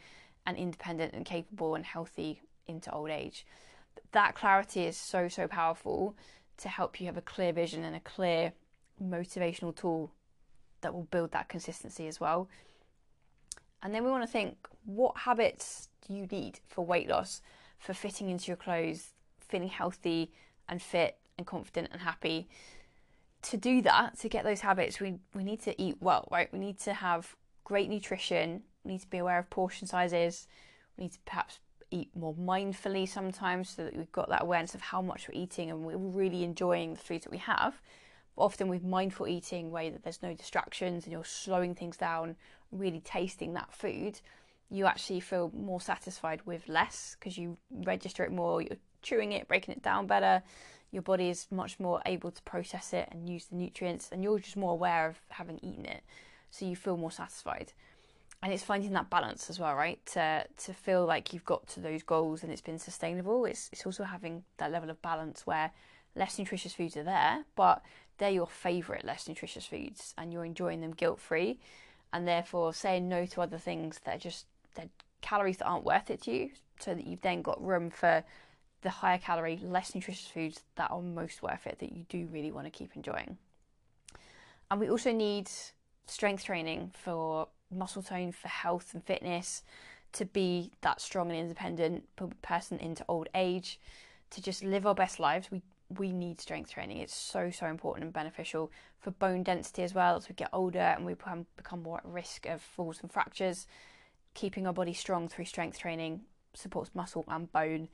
and 0.45 0.57
independent 0.57 1.13
and 1.13 1.25
capable 1.25 1.75
and 1.75 1.85
healthy 1.85 2.41
into 2.67 2.91
old 2.91 3.09
age. 3.09 3.45
That 4.11 4.35
clarity 4.35 4.83
is 4.83 4.97
so 4.97 5.27
so 5.27 5.47
powerful 5.47 6.15
to 6.57 6.69
help 6.69 6.99
you 6.99 7.07
have 7.07 7.17
a 7.17 7.21
clear 7.21 7.51
vision 7.51 7.83
and 7.83 7.95
a 7.95 7.99
clear 7.99 8.53
motivational 9.03 9.75
tool 9.75 10.11
that 10.81 10.93
will 10.93 11.03
build 11.03 11.31
that 11.31 11.49
consistency 11.49 12.07
as 12.07 12.19
well. 12.19 12.47
And 13.81 13.93
then 13.93 14.03
we 14.03 14.11
want 14.11 14.23
to 14.23 14.31
think 14.31 14.67
what 14.85 15.17
habits 15.17 15.89
do 16.07 16.13
you 16.13 16.27
need 16.27 16.59
for 16.67 16.85
weight 16.85 17.09
loss, 17.09 17.41
for 17.79 17.93
fitting 17.93 18.29
into 18.29 18.47
your 18.47 18.57
clothes, 18.57 19.14
feeling 19.47 19.69
healthy 19.69 20.31
and 20.67 20.81
fit 20.81 21.17
and 21.37 21.45
confident 21.45 21.89
and 21.91 22.01
happy. 22.01 22.47
To 23.43 23.57
do 23.57 23.81
that, 23.83 24.17
to 24.19 24.29
get 24.29 24.43
those 24.43 24.61
habits, 24.61 24.99
we, 24.99 25.15
we 25.33 25.43
need 25.43 25.61
to 25.61 25.79
eat 25.81 25.97
well, 25.99 26.27
right? 26.31 26.51
We 26.51 26.59
need 26.59 26.79
to 26.79 26.93
have 26.93 27.35
great 27.63 27.89
nutrition, 27.89 28.63
we 28.83 28.93
need 28.93 29.01
to 29.01 29.09
be 29.09 29.19
aware 29.19 29.39
of 29.39 29.49
portion 29.49 29.87
sizes, 29.87 30.47
we 30.97 31.05
need 31.05 31.13
to 31.13 31.19
perhaps 31.25 31.59
eat 31.91 32.09
more 32.15 32.33
mindfully 32.33 33.07
sometimes 33.07 33.69
so 33.69 33.83
that 33.83 33.95
we've 33.95 34.11
got 34.11 34.29
that 34.29 34.41
awareness 34.41 34.75
of 34.75 34.81
how 34.81 35.01
much 35.01 35.27
we're 35.27 35.39
eating 35.39 35.69
and 35.69 35.83
we're 35.83 35.97
really 35.97 36.43
enjoying 36.43 36.93
the 36.93 36.99
foods 36.99 37.23
that 37.23 37.31
we 37.31 37.37
have. 37.37 37.79
But 38.35 38.43
often 38.43 38.67
with 38.67 38.83
mindful 38.83 39.27
eating, 39.27 39.71
where 39.71 39.91
there's 40.03 40.21
no 40.21 40.33
distractions 40.33 41.03
and 41.03 41.13
you're 41.13 41.23
slowing 41.23 41.75
things 41.75 41.97
down, 41.97 42.35
really 42.71 42.99
tasting 43.01 43.53
that 43.53 43.71
food, 43.73 44.19
you 44.69 44.85
actually 44.85 45.19
feel 45.19 45.51
more 45.55 45.79
satisfied 45.79 46.41
with 46.45 46.67
less 46.67 47.15
because 47.19 47.37
you 47.37 47.57
register 47.71 48.23
it 48.23 48.31
more, 48.31 48.61
you're 48.61 48.77
chewing 49.05 49.31
it, 49.31 49.47
breaking 49.47 49.73
it 49.75 49.83
down 49.83 50.07
better. 50.07 50.43
Your 50.91 51.01
body 51.01 51.29
is 51.29 51.47
much 51.51 51.79
more 51.79 52.01
able 52.05 52.31
to 52.31 52.41
process 52.43 52.93
it 52.93 53.07
and 53.11 53.29
use 53.29 53.45
the 53.45 53.55
nutrients, 53.55 54.09
and 54.11 54.23
you're 54.23 54.39
just 54.39 54.57
more 54.57 54.71
aware 54.71 55.07
of 55.07 55.17
having 55.29 55.59
eaten 55.61 55.85
it, 55.85 56.03
so 56.51 56.65
you 56.65 56.75
feel 56.75 56.97
more 56.97 57.11
satisfied. 57.11 57.73
And 58.43 58.53
it's 58.53 58.63
finding 58.63 58.93
that 58.93 59.09
balance 59.09 59.49
as 59.49 59.59
well, 59.59 59.75
right? 59.75 59.99
To 60.13 60.45
to 60.65 60.73
feel 60.73 61.05
like 61.05 61.33
you've 61.33 61.45
got 61.45 61.67
to 61.69 61.79
those 61.79 62.03
goals 62.03 62.43
and 62.43 62.51
it's 62.51 62.61
been 62.61 62.79
sustainable. 62.79 63.45
It's 63.45 63.69
it's 63.71 63.85
also 63.85 64.03
having 64.03 64.43
that 64.57 64.71
level 64.71 64.89
of 64.89 65.01
balance 65.01 65.47
where 65.47 65.71
less 66.15 66.37
nutritious 66.39 66.73
foods 66.73 66.95
are 66.95 67.03
there, 67.03 67.45
but 67.55 67.81
they're 68.17 68.29
your 68.29 68.47
favourite 68.47 69.03
less 69.03 69.27
nutritious 69.27 69.65
foods, 69.65 70.13
and 70.17 70.31
you're 70.31 70.45
enjoying 70.45 70.81
them 70.81 70.91
guilt 70.91 71.19
free 71.19 71.59
and 72.13 72.27
therefore 72.27 72.73
saying 72.73 73.09
no 73.09 73.25
to 73.25 73.41
other 73.41 73.57
things 73.57 73.99
that 74.05 74.15
are 74.15 74.19
just 74.19 74.45
they're 74.75 74.89
calories 75.21 75.57
that 75.57 75.65
aren't 75.65 75.83
worth 75.83 76.09
it 76.09 76.21
to 76.21 76.31
you, 76.31 76.49
so 76.79 76.93
that 76.93 77.07
you've 77.07 77.21
then 77.21 77.41
got 77.41 77.61
room 77.61 77.89
for 77.89 78.23
the 78.81 78.89
higher 78.89 79.17
calorie, 79.17 79.59
less 79.63 79.95
nutritious 79.95 80.27
foods 80.27 80.61
that 80.75 80.91
are 80.91 81.01
most 81.01 81.41
worth 81.41 81.65
it 81.65 81.79
that 81.79 81.91
you 81.91 82.05
do 82.09 82.27
really 82.31 82.51
want 82.51 82.65
to 82.65 82.71
keep 82.71 82.95
enjoying. 82.95 83.37
And 84.69 84.79
we 84.79 84.89
also 84.89 85.11
need 85.11 85.49
strength 86.07 86.43
training 86.43 86.91
for 86.93 87.47
muscle 87.71 88.03
tone, 88.03 88.31
for 88.31 88.47
health 88.47 88.91
and 88.93 89.03
fitness, 89.03 89.63
to 90.13 90.25
be 90.25 90.71
that 90.81 91.01
strong 91.01 91.29
and 91.29 91.39
independent 91.39 92.03
person 92.41 92.79
into 92.79 93.03
old 93.07 93.27
age, 93.35 93.79
to 94.31 94.41
just 94.41 94.63
live 94.63 94.85
our 94.85 94.95
best 94.95 95.19
lives. 95.19 95.51
We 95.51 95.61
we 95.89 96.11
need 96.11 96.41
strength 96.41 96.71
training. 96.71 96.97
It's 96.97 97.15
so, 97.15 97.51
so 97.51 97.67
important 97.67 98.05
and 98.05 98.13
beneficial 98.13 98.71
for 98.99 99.11
bone 99.11 99.43
density 99.43 99.83
as 99.83 99.93
well 99.93 100.15
as 100.15 100.27
we 100.27 100.35
get 100.35 100.49
older 100.51 100.79
and 100.79 101.05
we 101.05 101.13
become, 101.13 101.45
more 101.83 101.97
at 101.97 102.05
risk 102.05 102.45
of 102.47 102.61
falls 102.61 102.99
and 103.01 103.11
fractures. 103.11 103.67
Keeping 104.33 104.65
our 104.65 104.73
body 104.73 104.93
strong 104.93 105.27
through 105.27 105.45
strength 105.45 105.79
training 105.79 106.21
supports 106.53 106.91
muscle 106.95 107.23
and 107.27 107.51
bone. 107.51 107.89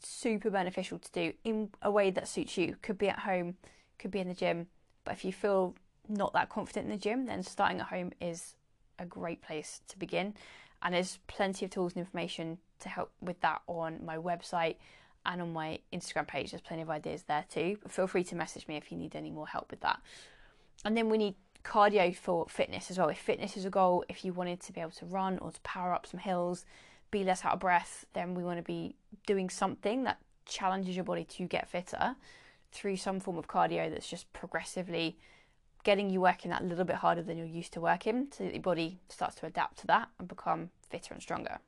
Super 0.00 0.50
beneficial 0.50 0.98
to 0.98 1.12
do 1.12 1.32
in 1.44 1.70
a 1.82 1.90
way 1.90 2.10
that 2.10 2.28
suits 2.28 2.56
you. 2.56 2.76
Could 2.82 2.98
be 2.98 3.08
at 3.08 3.20
home, 3.20 3.56
could 3.98 4.10
be 4.10 4.20
in 4.20 4.28
the 4.28 4.34
gym, 4.34 4.66
but 5.04 5.14
if 5.14 5.24
you 5.24 5.32
feel 5.32 5.74
not 6.08 6.32
that 6.34 6.48
confident 6.48 6.86
in 6.86 6.90
the 6.90 6.98
gym, 6.98 7.26
then 7.26 7.42
starting 7.42 7.80
at 7.80 7.86
home 7.86 8.12
is 8.20 8.56
a 8.98 9.06
great 9.06 9.42
place 9.42 9.80
to 9.88 9.98
begin. 9.98 10.34
And 10.82 10.94
there's 10.94 11.18
plenty 11.26 11.64
of 11.64 11.70
tools 11.70 11.94
and 11.94 12.00
information 12.00 12.58
to 12.80 12.88
help 12.88 13.10
with 13.20 13.40
that 13.40 13.62
on 13.66 14.04
my 14.04 14.18
website 14.18 14.76
and 15.24 15.40
on 15.40 15.52
my 15.52 15.78
Instagram 15.92 16.26
page. 16.26 16.50
There's 16.50 16.60
plenty 16.60 16.82
of 16.82 16.90
ideas 16.90 17.22
there 17.22 17.44
too. 17.48 17.78
But 17.82 17.90
feel 17.90 18.06
free 18.06 18.24
to 18.24 18.36
message 18.36 18.68
me 18.68 18.76
if 18.76 18.92
you 18.92 18.98
need 18.98 19.16
any 19.16 19.30
more 19.30 19.46
help 19.46 19.70
with 19.70 19.80
that. 19.80 20.00
And 20.84 20.96
then 20.96 21.08
we 21.08 21.16
need 21.16 21.34
cardio 21.64 22.14
for 22.14 22.46
fitness 22.48 22.90
as 22.90 22.98
well. 22.98 23.08
If 23.08 23.18
fitness 23.18 23.56
is 23.56 23.64
a 23.64 23.70
goal, 23.70 24.04
if 24.08 24.24
you 24.24 24.34
wanted 24.34 24.60
to 24.60 24.72
be 24.72 24.80
able 24.82 24.90
to 24.92 25.06
run 25.06 25.38
or 25.38 25.50
to 25.50 25.60
power 25.62 25.94
up 25.94 26.06
some 26.06 26.20
hills, 26.20 26.66
be 27.14 27.24
less 27.24 27.44
out 27.44 27.54
of 27.54 27.60
breath, 27.60 28.04
then 28.12 28.34
we 28.34 28.42
want 28.42 28.58
to 28.58 28.62
be 28.62 28.96
doing 29.26 29.48
something 29.48 30.02
that 30.02 30.18
challenges 30.46 30.96
your 30.96 31.04
body 31.04 31.24
to 31.24 31.44
get 31.44 31.68
fitter 31.68 32.16
through 32.72 32.96
some 32.96 33.20
form 33.20 33.38
of 33.38 33.46
cardio 33.46 33.88
that's 33.88 34.10
just 34.10 34.30
progressively 34.32 35.16
getting 35.84 36.10
you 36.10 36.20
working 36.20 36.50
that 36.50 36.64
little 36.64 36.84
bit 36.84 36.96
harder 36.96 37.22
than 37.22 37.38
you're 37.38 37.46
used 37.46 37.72
to 37.72 37.80
working 37.80 38.26
so 38.32 38.42
that 38.42 38.52
your 38.52 38.62
body 38.62 38.98
starts 39.08 39.36
to 39.36 39.46
adapt 39.46 39.78
to 39.78 39.86
that 39.86 40.08
and 40.18 40.26
become 40.26 40.70
fitter 40.90 41.14
and 41.14 41.22
stronger. 41.22 41.58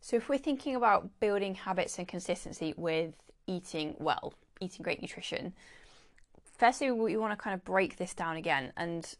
So, 0.00 0.16
if 0.16 0.28
we're 0.28 0.38
thinking 0.38 0.74
about 0.74 1.08
building 1.20 1.54
habits 1.54 1.98
and 1.98 2.08
consistency 2.08 2.74
with 2.76 3.14
eating 3.46 3.94
well, 3.98 4.34
eating 4.60 4.82
great 4.82 5.00
nutrition, 5.00 5.54
firstly, 6.56 6.90
we 6.90 7.16
want 7.16 7.32
to 7.32 7.36
kind 7.36 7.54
of 7.54 7.64
break 7.64 7.96
this 7.96 8.12
down 8.12 8.36
again 8.36 8.72
and 8.76 9.14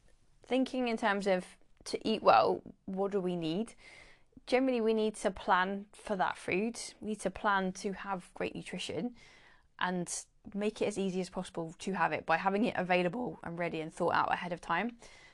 thinking 0.46 0.88
in 0.88 0.96
terms 0.96 1.26
of 1.26 1.44
to 1.84 2.08
eat 2.08 2.22
well, 2.22 2.62
what 2.86 3.12
do 3.12 3.20
we 3.20 3.36
need? 3.36 3.74
Generally, 4.48 4.80
we 4.80 4.94
need 4.94 5.14
to 5.16 5.30
plan 5.30 5.84
for 5.92 6.16
that 6.16 6.38
food. 6.38 6.80
We 7.02 7.08
need 7.08 7.20
to 7.20 7.30
plan 7.30 7.70
to 7.72 7.92
have 7.92 8.30
great 8.32 8.54
nutrition 8.54 9.12
and 9.78 10.10
make 10.54 10.80
it 10.80 10.86
as 10.86 10.96
easy 10.96 11.20
as 11.20 11.28
possible 11.28 11.74
to 11.80 11.92
have 11.92 12.12
it 12.12 12.24
by 12.24 12.38
having 12.38 12.64
it 12.64 12.74
available 12.74 13.38
and 13.44 13.58
ready 13.58 13.82
and 13.82 13.92
thought 13.92 14.14
out 14.14 14.32
ahead 14.32 14.54
of 14.54 14.62
time 14.62 14.92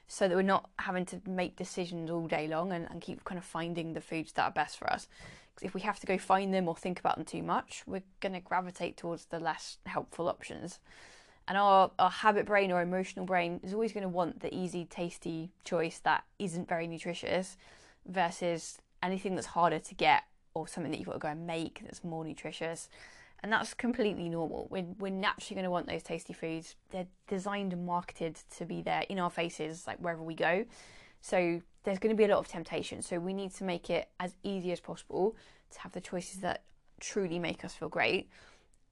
so 0.08 0.26
that 0.26 0.34
we're 0.34 0.42
not 0.42 0.68
having 0.80 1.06
to 1.06 1.20
make 1.28 1.54
decisions 1.54 2.10
all 2.10 2.26
day 2.26 2.48
long 2.48 2.72
and, 2.72 2.88
and 2.90 3.00
keep 3.00 3.22
kind 3.22 3.38
of 3.38 3.44
finding 3.44 3.92
the 3.92 4.00
foods 4.00 4.32
that 4.32 4.42
are 4.42 4.50
best 4.50 4.76
for 4.76 4.92
us. 4.92 5.06
Because 5.54 5.68
if 5.68 5.74
we 5.74 5.82
have 5.82 6.00
to 6.00 6.06
go 6.08 6.18
find 6.18 6.52
them 6.52 6.68
or 6.68 6.74
think 6.74 6.98
about 6.98 7.14
them 7.14 7.24
too 7.24 7.44
much, 7.44 7.84
we're 7.86 8.02
going 8.18 8.32
to 8.32 8.40
gravitate 8.40 8.96
towards 8.96 9.26
the 9.26 9.38
less 9.38 9.78
helpful 9.86 10.28
options. 10.28 10.80
And 11.46 11.56
our, 11.56 11.92
our 12.00 12.10
habit 12.10 12.46
brain 12.46 12.72
or 12.72 12.82
emotional 12.82 13.26
brain 13.26 13.60
is 13.62 13.72
always 13.72 13.92
going 13.92 14.02
to 14.02 14.08
want 14.08 14.40
the 14.40 14.52
easy, 14.52 14.84
tasty 14.84 15.52
choice 15.62 16.00
that 16.00 16.24
isn't 16.40 16.68
very 16.68 16.88
nutritious 16.88 17.56
versus 18.06 18.78
anything 19.04 19.34
that's 19.34 19.48
harder 19.48 19.78
to 19.78 19.94
get 19.94 20.24
or 20.54 20.66
something 20.66 20.90
that 20.90 20.98
you've 20.98 21.06
got 21.06 21.14
to 21.14 21.18
go 21.18 21.28
and 21.28 21.46
make 21.46 21.80
that's 21.82 22.02
more 22.02 22.24
nutritious. 22.24 22.88
And 23.42 23.52
that's 23.52 23.74
completely 23.74 24.30
normal. 24.30 24.68
We're, 24.70 24.86
we're 24.98 25.10
naturally 25.10 25.56
going 25.56 25.64
to 25.64 25.70
want 25.70 25.86
those 25.86 26.02
tasty 26.02 26.32
foods. 26.32 26.76
They're 26.90 27.06
designed 27.28 27.74
and 27.74 27.84
marketed 27.84 28.38
to 28.56 28.64
be 28.64 28.80
there 28.80 29.04
in 29.10 29.18
our 29.18 29.28
faces, 29.28 29.86
like 29.86 29.98
wherever 29.98 30.22
we 30.22 30.34
go. 30.34 30.64
So 31.20 31.60
there's 31.82 31.98
going 31.98 32.14
to 32.14 32.16
be 32.16 32.24
a 32.24 32.28
lot 32.28 32.38
of 32.38 32.48
temptation. 32.48 33.02
So 33.02 33.18
we 33.18 33.34
need 33.34 33.54
to 33.56 33.64
make 33.64 33.90
it 33.90 34.08
as 34.18 34.34
easy 34.42 34.72
as 34.72 34.80
possible 34.80 35.36
to 35.72 35.80
have 35.80 35.92
the 35.92 36.00
choices 36.00 36.40
that 36.40 36.62
truly 37.00 37.38
make 37.38 37.64
us 37.64 37.74
feel 37.74 37.90
great. 37.90 38.30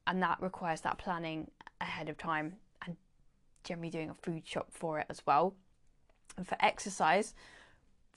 And 0.07 0.23
that 0.23 0.43
requires 0.43 0.83
that 0.83 0.99
planning 0.99 1.51
ahead 1.81 2.11
of 2.11 2.19
time 2.19 2.57
and 2.85 2.97
generally 3.65 3.91
doing 3.91 4.11
a 4.11 4.15
food 4.15 4.47
shop 4.47 4.67
for 4.71 4.99
it 4.99 5.07
as 5.09 5.23
well. 5.25 5.55
And 6.37 6.47
for 6.47 6.57
exercise, 6.61 7.33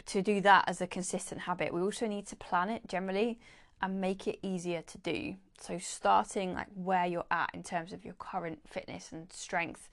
to 0.07 0.21
do 0.21 0.41
that 0.41 0.65
as 0.67 0.81
a 0.81 0.87
consistent 0.87 1.41
habit, 1.41 1.73
we 1.73 1.81
also 1.81 2.07
need 2.07 2.27
to 2.27 2.35
plan 2.35 2.69
it 2.69 2.87
generally 2.87 3.39
and 3.81 3.99
make 3.99 4.27
it 4.27 4.39
easier 4.41 4.81
to 4.81 4.97
do. 4.99 5.35
So 5.59 5.77
starting 5.77 6.53
like 6.53 6.67
where 6.75 7.05
you're 7.05 7.25
at 7.31 7.49
in 7.53 7.63
terms 7.63 7.93
of 7.93 8.05
your 8.05 8.13
current 8.15 8.59
fitness 8.67 9.11
and 9.11 9.31
strength 9.31 9.89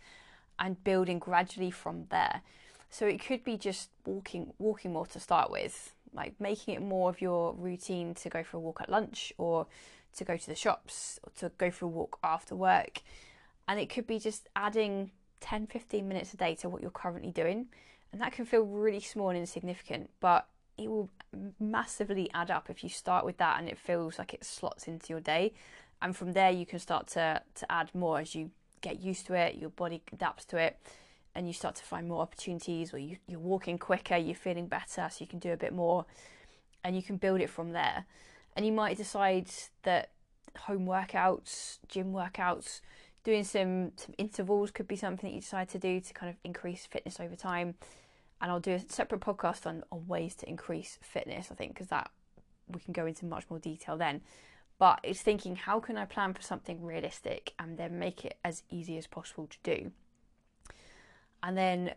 and 0.58 0.82
building 0.84 1.18
gradually 1.18 1.70
from 1.70 2.06
there. 2.10 2.42
So 2.90 3.06
it 3.06 3.24
could 3.24 3.42
be 3.42 3.56
just 3.56 3.88
walking 4.04 4.52
walking 4.58 4.92
more 4.92 5.06
to 5.06 5.20
start 5.20 5.50
with, 5.50 5.94
like 6.12 6.34
making 6.38 6.74
it 6.74 6.82
more 6.82 7.08
of 7.08 7.22
your 7.22 7.54
routine 7.54 8.14
to 8.14 8.28
go 8.28 8.42
for 8.42 8.58
a 8.58 8.60
walk 8.60 8.80
at 8.80 8.90
lunch 8.90 9.32
or 9.38 9.66
to 10.16 10.24
go 10.24 10.36
to 10.36 10.46
the 10.46 10.54
shops 10.54 11.18
or 11.22 11.32
to 11.38 11.52
go 11.56 11.70
for 11.70 11.86
a 11.86 11.88
walk 11.88 12.18
after 12.22 12.54
work 12.54 13.00
and 13.68 13.80
it 13.80 13.88
could 13.88 14.06
be 14.06 14.18
just 14.18 14.48
adding 14.56 15.10
10 15.40 15.66
15 15.66 16.06
minutes 16.06 16.34
a 16.34 16.36
day 16.36 16.54
to 16.54 16.68
what 16.68 16.82
you're 16.82 16.90
currently 16.90 17.30
doing 17.30 17.66
and 18.12 18.20
that 18.20 18.32
can 18.32 18.44
feel 18.44 18.62
really 18.62 19.00
small 19.00 19.30
and 19.30 19.38
insignificant 19.38 20.10
but 20.20 20.46
it 20.78 20.88
will 20.88 21.10
massively 21.58 22.30
add 22.34 22.50
up 22.50 22.68
if 22.68 22.82
you 22.82 22.88
start 22.88 23.24
with 23.24 23.36
that 23.38 23.58
and 23.58 23.68
it 23.68 23.78
feels 23.78 24.18
like 24.18 24.34
it 24.34 24.44
slots 24.44 24.86
into 24.86 25.08
your 25.08 25.20
day 25.20 25.52
and 26.00 26.16
from 26.16 26.32
there 26.32 26.50
you 26.50 26.66
can 26.66 26.78
start 26.78 27.06
to 27.06 27.42
to 27.54 27.70
add 27.70 27.94
more 27.94 28.20
as 28.20 28.34
you 28.34 28.50
get 28.80 29.00
used 29.00 29.26
to 29.26 29.34
it 29.34 29.56
your 29.56 29.70
body 29.70 30.02
adapts 30.12 30.44
to 30.44 30.56
it 30.56 30.78
and 31.34 31.46
you 31.46 31.52
start 31.52 31.74
to 31.74 31.84
find 31.84 32.06
more 32.08 32.20
opportunities 32.20 32.92
or 32.92 32.98
you, 32.98 33.16
you're 33.26 33.40
walking 33.40 33.78
quicker 33.78 34.16
you're 34.16 34.34
feeling 34.34 34.66
better 34.66 35.08
so 35.10 35.16
you 35.18 35.26
can 35.26 35.38
do 35.38 35.52
a 35.52 35.56
bit 35.56 35.72
more 35.72 36.04
and 36.84 36.96
you 36.96 37.02
can 37.02 37.16
build 37.16 37.40
it 37.40 37.48
from 37.48 37.72
there 37.72 38.04
and 38.56 38.66
you 38.66 38.72
might 38.72 38.96
decide 38.96 39.48
that 39.84 40.10
home 40.58 40.86
workouts 40.86 41.78
gym 41.88 42.12
workouts 42.12 42.80
doing 43.24 43.44
some 43.44 43.92
some 43.96 44.14
intervals 44.18 44.70
could 44.70 44.88
be 44.88 44.96
something 44.96 45.30
that 45.30 45.34
you 45.34 45.40
decide 45.40 45.68
to 45.68 45.78
do 45.78 46.00
to 46.00 46.12
kind 46.12 46.30
of 46.30 46.36
increase 46.44 46.86
fitness 46.86 47.20
over 47.20 47.36
time. 47.36 47.74
And 48.42 48.50
I'll 48.50 48.60
do 48.60 48.72
a 48.72 48.80
separate 48.80 49.22
podcast 49.22 49.66
on, 49.66 49.84
on 49.90 50.06
ways 50.06 50.34
to 50.36 50.48
increase 50.48 50.98
fitness, 51.00 51.48
I 51.50 51.54
think, 51.54 51.74
because 51.74 51.86
that 51.88 52.10
we 52.68 52.80
can 52.80 52.92
go 52.92 53.06
into 53.06 53.24
much 53.24 53.44
more 53.48 53.60
detail 53.60 53.96
then. 53.96 54.20
But 54.78 54.98
it's 55.04 55.20
thinking, 55.20 55.54
how 55.54 55.78
can 55.78 55.96
I 55.96 56.04
plan 56.04 56.34
for 56.34 56.42
something 56.42 56.82
realistic 56.82 57.54
and 57.58 57.78
then 57.78 57.98
make 58.00 58.24
it 58.24 58.36
as 58.44 58.64
easy 58.68 58.98
as 58.98 59.06
possible 59.06 59.46
to 59.46 59.56
do? 59.62 59.92
And 61.42 61.56
then 61.56 61.92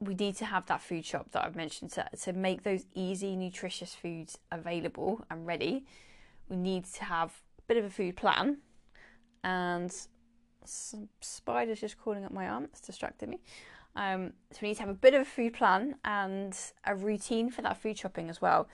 we 0.00 0.14
need 0.14 0.34
to 0.36 0.46
have 0.46 0.66
that 0.66 0.80
food 0.80 1.04
shop 1.04 1.30
that 1.32 1.44
I've 1.44 1.54
mentioned 1.54 1.92
to, 1.92 2.08
to 2.22 2.32
make 2.32 2.62
those 2.62 2.86
easy, 2.94 3.36
nutritious 3.36 3.94
foods 3.94 4.38
available 4.50 5.24
and 5.30 5.46
ready. 5.46 5.84
We 6.48 6.56
need 6.56 6.86
to 6.94 7.04
have 7.04 7.30
a 7.58 7.62
bit 7.68 7.76
of 7.76 7.84
a 7.84 7.90
food 7.90 8.16
plan 8.16 8.58
and 9.44 9.94
some 10.64 11.08
spiders 11.20 11.80
just 11.80 11.98
crawling 11.98 12.24
up 12.24 12.32
my 12.32 12.48
arm. 12.48 12.64
It's 12.64 12.80
distracted 12.80 13.28
me. 13.28 13.40
Um, 14.00 14.32
so 14.50 14.60
we 14.62 14.68
need 14.68 14.76
to 14.76 14.80
have 14.80 14.88
a 14.88 14.94
bit 14.94 15.12
of 15.12 15.20
a 15.20 15.24
food 15.26 15.52
plan 15.52 15.96
and 16.06 16.56
a 16.86 16.94
routine 16.94 17.50
for 17.50 17.60
that 17.60 17.76
food 17.76 17.98
shopping 17.98 18.30
as 18.30 18.40
well, 18.40 18.66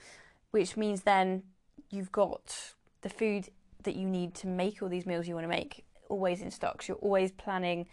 which 0.51 0.77
means 0.77 1.01
then 1.01 1.43
you've 1.89 2.13
got 2.13 2.73
the 3.01 3.09
food 3.09 3.49
that 3.83 3.97
you 3.97 4.07
need 4.07 4.33
to 4.35 4.47
make 4.47 4.81
all 4.81 4.87
these 4.87 5.05
meals 5.05 5.27
you 5.27 5.35
want 5.35 5.43
to 5.43 5.49
make 5.49 5.83
always 6.07 6.41
in 6.41 6.49
stock. 6.49 6.81
So 6.81 6.93
you're 6.93 7.01
always 7.01 7.33
planning, 7.33 7.87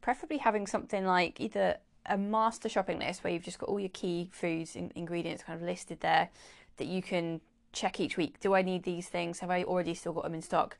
preferably 0.00 0.38
having 0.38 0.66
something 0.66 1.04
like 1.04 1.38
either 1.40 1.76
a 2.06 2.16
master 2.16 2.70
shopping 2.70 2.98
list 3.00 3.22
where 3.22 3.34
you've 3.34 3.44
just 3.44 3.58
got 3.58 3.68
all 3.68 3.78
your 3.78 3.90
key 3.90 4.30
foods 4.32 4.74
and 4.74 4.90
ingredients 4.94 5.42
kind 5.42 5.60
of 5.60 5.66
listed 5.66 6.00
there 6.00 6.30
that 6.78 6.86
you 6.86 7.02
can 7.02 7.42
check 7.74 8.00
each 8.00 8.16
week. 8.16 8.40
Do 8.40 8.54
I 8.54 8.62
need 8.62 8.84
these 8.84 9.08
things? 9.08 9.40
Have 9.40 9.50
I 9.50 9.62
already 9.64 9.92
still 9.92 10.14
got 10.14 10.24
them 10.24 10.32
in 10.32 10.40
stock? 10.40 10.78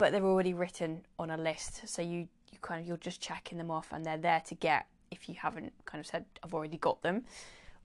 but 0.00 0.12
they're 0.12 0.24
already 0.24 0.54
written 0.54 1.02
on 1.18 1.28
a 1.28 1.36
list, 1.36 1.86
so 1.86 2.00
you 2.00 2.26
you 2.50 2.58
kind 2.62 2.80
of 2.80 2.86
you're 2.86 2.96
just 2.96 3.20
checking 3.20 3.58
them 3.58 3.70
off, 3.70 3.92
and 3.92 4.02
they're 4.02 4.16
there 4.16 4.40
to 4.46 4.54
get 4.54 4.86
if 5.10 5.28
you 5.28 5.34
haven't 5.36 5.72
kind 5.84 6.00
of 6.00 6.06
said 6.06 6.24
I've 6.42 6.54
already 6.54 6.78
got 6.78 7.02
them, 7.02 7.24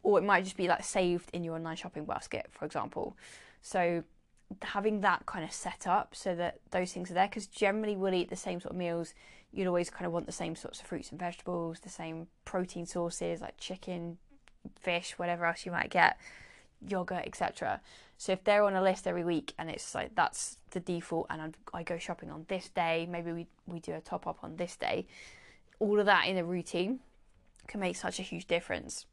or 0.03 0.19
it 0.19 0.23
might 0.23 0.43
just 0.43 0.57
be 0.57 0.67
like 0.67 0.83
saved 0.83 1.29
in 1.33 1.43
your 1.43 1.55
online 1.55 1.75
shopping 1.75 2.05
basket, 2.05 2.47
for 2.51 2.65
example. 2.65 3.17
So 3.61 4.03
having 4.61 5.01
that 5.01 5.25
kind 5.25 5.43
of 5.43 5.51
set 5.51 5.87
up 5.87 6.15
so 6.15 6.35
that 6.35 6.59
those 6.71 6.93
things 6.93 7.09
are 7.11 7.15
there, 7.15 7.27
because 7.27 7.47
generally 7.47 7.95
we'll 7.95 8.13
eat 8.13 8.29
the 8.29 8.35
same 8.35 8.59
sort 8.59 8.71
of 8.71 8.77
meals. 8.77 9.13
You'd 9.51 9.67
always 9.67 9.89
kind 9.89 10.05
of 10.05 10.11
want 10.11 10.25
the 10.25 10.31
same 10.31 10.55
sorts 10.55 10.79
of 10.79 10.85
fruits 10.85 11.09
and 11.09 11.19
vegetables, 11.19 11.79
the 11.79 11.89
same 11.89 12.27
protein 12.43 12.85
sources 12.85 13.41
like 13.41 13.57
chicken, 13.57 14.17
fish, 14.79 15.13
whatever 15.17 15.45
else 15.45 15.65
you 15.65 15.71
might 15.71 15.89
get, 15.89 16.17
yogurt, 16.87 17.23
etc. 17.25 17.81
So 18.17 18.31
if 18.31 18.43
they're 18.43 18.63
on 18.63 18.75
a 18.75 18.81
list 18.81 19.07
every 19.07 19.23
week 19.23 19.53
and 19.57 19.69
it's 19.69 19.95
like 19.95 20.15
that's 20.15 20.57
the 20.71 20.79
default, 20.79 21.27
and 21.29 21.41
I'm, 21.41 21.53
i 21.73 21.83
go 21.83 21.97
shopping 21.97 22.29
on 22.29 22.45
this 22.47 22.69
day, 22.69 23.07
maybe 23.09 23.31
we 23.31 23.47
we 23.65 23.79
do 23.79 23.93
a 23.93 24.01
top 24.01 24.27
up 24.27 24.39
on 24.43 24.57
this 24.57 24.75
day. 24.75 25.07
All 25.79 25.99
of 25.99 26.05
that 26.05 26.27
in 26.27 26.37
a 26.37 26.43
routine 26.43 26.99
can 27.67 27.79
make 27.79 27.95
such 27.95 28.19
a 28.19 28.23
huge 28.23 28.45
difference. 28.47 29.05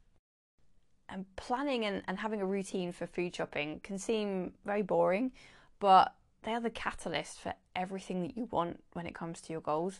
And 1.09 1.25
planning 1.35 1.85
and, 1.85 2.01
and 2.07 2.19
having 2.19 2.41
a 2.41 2.45
routine 2.45 2.91
for 2.91 3.05
food 3.05 3.35
shopping 3.35 3.81
can 3.83 3.99
seem 3.99 4.53
very 4.65 4.81
boring, 4.81 5.31
but 5.79 6.13
they 6.43 6.53
are 6.53 6.61
the 6.61 6.69
catalyst 6.69 7.39
for 7.39 7.53
everything 7.75 8.21
that 8.23 8.37
you 8.37 8.47
want 8.51 8.83
when 8.93 9.05
it 9.05 9.15
comes 9.15 9.41
to 9.41 9.51
your 9.51 9.61
goals. 9.61 9.99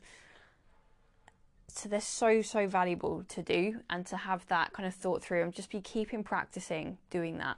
So 1.68 1.90
they're 1.90 2.02
so, 2.02 2.42
so 2.42 2.68
valuable 2.68 3.24
to 3.30 3.42
do 3.42 3.80
and 3.90 4.06
to 4.08 4.18
have 4.18 4.46
that 4.48 4.74
kind 4.74 4.88
of 4.88 4.94
thought 4.94 5.24
through 5.24 5.44
and 5.44 5.54
just 5.54 5.70
be 5.70 5.82
keeping 5.82 6.24
practicing 6.24 6.98
doing 7.10 7.38
that 7.38 7.58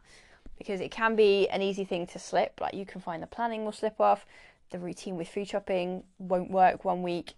because 0.58 0.80
it 0.80 0.92
can 0.92 1.16
be 1.16 1.50
an 1.50 1.62
easy 1.62 1.84
thing 1.84 2.08
to 2.08 2.20
slip. 2.20 2.60
Like 2.62 2.74
you 2.74 2.86
can 2.86 3.02
find 3.02 3.22
the 3.22 3.28
planning 3.28 3.66
will 3.66 3.72
slip 3.72 4.00
off, 4.00 4.26
the 4.70 4.80
routine 4.80 5.18
with 5.18 5.28
food 5.28 5.48
shopping 5.50 6.04
won't 6.18 6.50
work 6.50 6.86
one 6.86 7.04
week, 7.04 7.34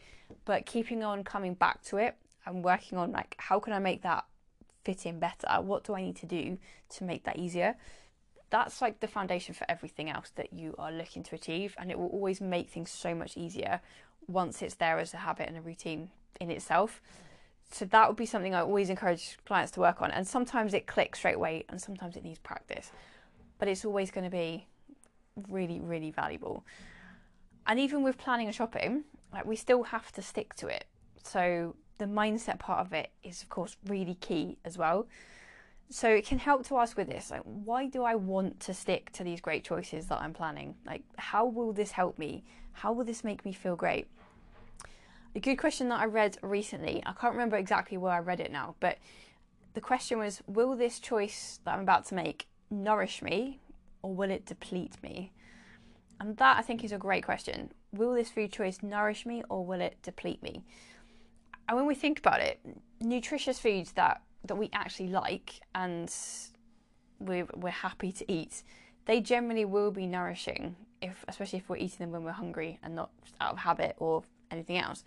but 0.45 0.65
keeping 0.65 1.03
on 1.03 1.23
coming 1.23 1.53
back 1.53 1.83
to 1.85 1.97
it 1.97 2.15
and 2.47 2.63
working 2.63 2.97
on 2.97 3.11
like 3.11 3.35
how 3.37 3.59
can 3.59 3.73
I 3.73 3.79
make 3.79 4.01
that 4.03 4.25
fit 4.83 5.05
in 5.05 5.19
better? 5.19 5.47
What 5.61 5.83
do 5.83 5.93
I 5.93 6.01
need 6.01 6.15
to 6.17 6.25
do 6.25 6.57
to 6.89 7.03
make 7.03 7.23
that 7.25 7.37
easier? 7.37 7.75
That's 8.49 8.81
like 8.81 9.01
the 9.01 9.07
foundation 9.07 9.53
for 9.53 9.65
everything 9.69 10.09
else 10.09 10.31
that 10.35 10.53
you 10.53 10.73
are 10.79 10.91
looking 10.91 11.21
to 11.23 11.35
achieve, 11.35 11.75
and 11.77 11.91
it 11.91 11.99
will 11.99 12.07
always 12.07 12.39
make 12.39 12.69
things 12.69 12.89
so 12.89 13.13
much 13.13 13.35
easier 13.35 13.81
once 14.27 14.61
it's 14.61 14.75
there 14.75 14.99
as 14.99 15.13
a 15.13 15.17
habit 15.17 15.47
and 15.47 15.57
a 15.57 15.61
routine 15.61 16.09
in 16.39 16.49
itself 16.51 17.01
so 17.71 17.85
that 17.85 18.07
would 18.07 18.17
be 18.17 18.25
something 18.25 18.55
I 18.55 18.61
always 18.61 18.89
encourage 18.89 19.37
clients 19.45 19.71
to 19.73 19.79
work 19.79 20.01
on. 20.01 20.11
And 20.11 20.27
sometimes 20.27 20.73
it 20.73 20.87
clicks 20.87 21.19
straight 21.19 21.35
away, 21.35 21.65
and 21.69 21.81
sometimes 21.81 22.15
it 22.15 22.23
needs 22.23 22.39
practice, 22.39 22.91
but 23.59 23.67
it's 23.67 23.85
always 23.85 24.11
going 24.11 24.23
to 24.23 24.29
be 24.29 24.67
really, 25.49 25.79
really 25.79 26.11
valuable. 26.11 26.65
And 27.65 27.79
even 27.79 28.03
with 28.03 28.17
planning 28.17 28.47
and 28.47 28.55
shopping, 28.55 29.03
like 29.33 29.45
we 29.45 29.55
still 29.55 29.83
have 29.83 30.11
to 30.13 30.21
stick 30.21 30.55
to 30.55 30.67
it. 30.67 30.85
So 31.23 31.75
the 31.97 32.05
mindset 32.05 32.59
part 32.59 32.85
of 32.85 32.93
it 32.93 33.11
is, 33.23 33.41
of 33.41 33.49
course, 33.49 33.77
really 33.85 34.15
key 34.15 34.57
as 34.65 34.77
well. 34.77 35.07
So 35.89 36.09
it 36.09 36.25
can 36.25 36.39
help 36.39 36.67
to 36.67 36.77
ask 36.77 36.97
with 36.97 37.07
this, 37.07 37.31
like, 37.31 37.43
why 37.43 37.87
do 37.87 38.03
I 38.03 38.15
want 38.15 38.59
to 38.61 38.73
stick 38.73 39.11
to 39.13 39.23
these 39.23 39.39
great 39.39 39.63
choices 39.63 40.07
that 40.07 40.21
I'm 40.21 40.33
planning? 40.33 40.75
Like, 40.85 41.03
how 41.17 41.45
will 41.45 41.71
this 41.71 41.91
help 41.91 42.19
me? 42.19 42.43
How 42.73 42.91
will 42.91 43.05
this 43.05 43.23
make 43.23 43.45
me 43.45 43.53
feel 43.53 43.75
great? 43.75 44.07
A 45.33 45.39
good 45.39 45.57
question 45.57 45.87
that 45.89 45.99
I 45.99 46.05
read 46.05 46.37
recently, 46.41 47.01
I 47.05 47.13
can't 47.13 47.33
remember 47.33 47.57
exactly 47.57 47.97
where 47.97 48.11
I 48.11 48.19
read 48.19 48.39
it 48.39 48.51
now, 48.51 48.75
but 48.79 48.97
the 49.75 49.81
question 49.81 50.17
was, 50.17 50.41
will 50.47 50.75
this 50.75 50.99
choice 50.99 51.59
that 51.63 51.75
I'm 51.75 51.81
about 51.81 52.05
to 52.07 52.15
make 52.15 52.47
nourish 52.69 53.21
me 53.21 53.59
or 54.01 54.13
will 54.13 54.31
it 54.31 54.45
deplete 54.45 54.95
me? 55.03 55.31
And 56.19 56.35
that 56.37 56.57
I 56.57 56.63
think 56.63 56.83
is 56.83 56.91
a 56.91 56.97
great 56.97 57.23
question. 57.23 57.71
Will 57.93 58.13
this 58.13 58.29
food 58.29 58.51
choice 58.51 58.81
nourish 58.81 59.25
me 59.25 59.43
or 59.49 59.63
will 59.63 59.81
it 59.81 60.01
deplete 60.01 60.41
me? 60.41 60.63
And 61.67 61.77
when 61.77 61.85
we 61.85 61.95
think 61.95 62.19
about 62.19 62.41
it, 62.41 62.59
nutritious 63.01 63.59
foods 63.59 63.91
that 63.93 64.21
that 64.45 64.55
we 64.55 64.69
actually 64.71 65.09
like 65.09 65.59
and 65.75 66.13
we're, 67.19 67.47
we're 67.55 67.69
happy 67.69 68.11
to 68.13 68.31
eat, 68.31 68.63
they 69.05 69.19
generally 69.19 69.65
will 69.65 69.91
be 69.91 70.05
nourishing, 70.05 70.75
if 71.01 71.25
especially 71.27 71.59
if 71.59 71.67
we're 71.67 71.77
eating 71.77 71.97
them 71.99 72.11
when 72.11 72.23
we're 72.23 72.31
hungry 72.31 72.79
and 72.83 72.95
not 72.95 73.09
out 73.41 73.53
of 73.53 73.59
habit 73.59 73.95
or 73.97 74.23
anything 74.51 74.77
else. 74.77 75.03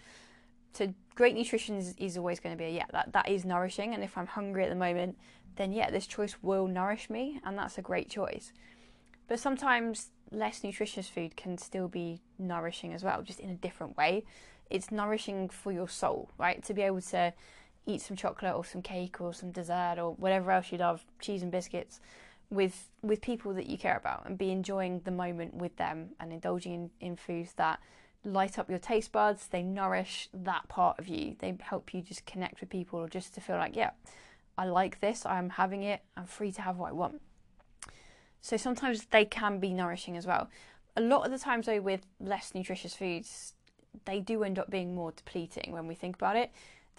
So 0.73 0.93
great 1.15 1.35
nutrition 1.35 1.77
is, 1.77 1.95
is 1.97 2.19
always 2.19 2.39
going 2.41 2.55
to 2.55 2.59
be 2.59 2.65
a, 2.65 2.71
yeah 2.71 2.85
that 2.93 3.13
that 3.13 3.29
is 3.29 3.45
nourishing, 3.45 3.95
and 3.95 4.05
if 4.05 4.17
I'm 4.19 4.27
hungry 4.27 4.65
at 4.65 4.71
the 4.71 4.77
moment, 4.77 5.17
then 5.57 5.73
yeah 5.73 5.91
this 5.91 6.07
choice 6.07 6.37
will 6.43 6.67
nourish 6.67 7.09
me, 7.09 7.41
and 7.45 7.57
that's 7.57 7.79
a 7.79 7.83
great 7.83 8.11
choice. 8.11 8.53
But 9.27 9.41
sometimes 9.41 10.11
less 10.33 10.63
nutritious 10.63 11.09
food 11.09 11.37
can 11.37 11.57
still 11.57 11.89
be 11.89 12.21
nourishing 12.39 12.93
as 12.93 13.03
well, 13.03 13.23
just 13.23 13.41
in 13.41 13.51
a 13.51 13.55
different 13.55 13.97
way. 13.97 14.25
It's 14.71 14.91
nourishing 14.91 15.49
for 15.49 15.73
your 15.73 15.89
soul, 15.89 16.31
right? 16.39 16.63
To 16.65 16.75
be 16.75 16.83
able 16.83 17.03
to 17.03 17.35
eat 17.87 18.01
some 18.01 18.17
chocolate 18.17 18.55
or 18.55 18.65
some 18.65 18.83
cake 18.83 19.21
or 19.21 19.35
some 19.35 19.51
dessert 19.51 19.99
or 19.99 20.15
whatever 20.15 20.53
else 20.53 20.71
you 20.71 20.79
love, 20.79 21.05
cheese 21.21 21.43
and 21.43 21.51
biscuits, 21.51 22.01
with 22.51 22.89
with 23.03 23.21
people 23.21 23.55
that 23.55 23.67
you 23.67 23.79
care 23.79 23.97
about 23.97 24.27
and 24.27 24.37
be 24.37 24.51
enjoying 24.51 25.01
the 25.05 25.11
moment 25.11 25.55
with 25.55 25.77
them 25.77 26.11
and 26.19 26.33
indulging 26.33 26.75
in, 26.75 26.91
in 27.01 27.17
foods 27.17 27.53
that 27.55 27.81
light 28.25 28.59
up 28.59 28.69
your 28.69 28.79
taste 28.79 29.13
buds, 29.13 29.47
they 29.47 29.63
nourish 29.63 30.29
that 30.35 30.69
part 30.69 30.99
of 30.99 31.09
you. 31.09 31.37
They 31.39 31.57
help 31.61 31.95
you 31.95 32.03
just 32.03 32.27
connect 32.27 32.61
with 32.61 32.69
people 32.69 32.99
or 32.99 33.09
just 33.09 33.35
to 33.35 33.41
feel 33.41 33.57
like, 33.57 33.75
yeah, 33.75 33.91
I 34.59 34.67
like 34.67 35.01
this, 35.01 35.25
I'm 35.25 35.51
having 35.51 35.83
it, 35.83 36.03
I'm 36.17 36.27
free 36.27 36.53
to 36.53 36.63
have 36.63 36.77
what 36.77 36.91
I 36.91 36.93
want. 36.93 37.23
So 38.43 38.57
sometimes 38.57 39.07
they 39.07 39.25
can 39.25 39.59
be 39.59 39.73
nourishing 39.73 40.17
as 40.17 40.27
well. 40.27 40.51
A 40.97 41.01
lot 41.01 41.25
of 41.25 41.31
the 41.31 41.39
times 41.39 41.67
though 41.67 41.81
with 41.81 42.03
less 42.19 42.55
nutritious 42.55 42.95
foods, 42.95 43.55
they 44.05 44.21
do 44.21 44.43
end 44.45 44.59
up 44.59 44.71
being 44.71 44.95
more 44.95 45.13
depleting 45.13 45.73
when 45.73 45.87
we 45.87 45.95
think 45.95 46.17
about 46.17 46.37
it 46.37 46.51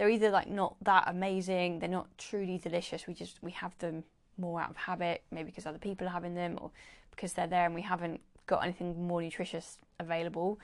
they're 0.01 0.10
either 0.10 0.31
like 0.31 0.50
not 0.50 0.75
that 0.81 1.03
amazing, 1.05 1.77
they're 1.77 1.88
not 1.88 2.07
truly 2.17 2.57
delicious. 2.57 3.05
We 3.05 3.13
just 3.13 3.38
we 3.43 3.51
have 3.51 3.77
them 3.77 4.03
more 4.36 4.60
out 4.60 4.71
of 4.71 4.75
habit, 4.75 5.21
maybe 5.29 5.51
because 5.51 5.67
other 5.67 5.77
people 5.77 6.07
are 6.07 6.10
having 6.10 6.33
them 6.33 6.57
or 6.60 6.71
because 7.12 7.33
they're 7.33 7.45
there 7.45 7.65
and 7.65 7.75
we 7.75 7.83
haven't 7.83 8.19
got 8.48 8.63
anything 8.63 9.07
more 9.07 9.21
nutritious 9.21 9.77
available. 10.00 10.60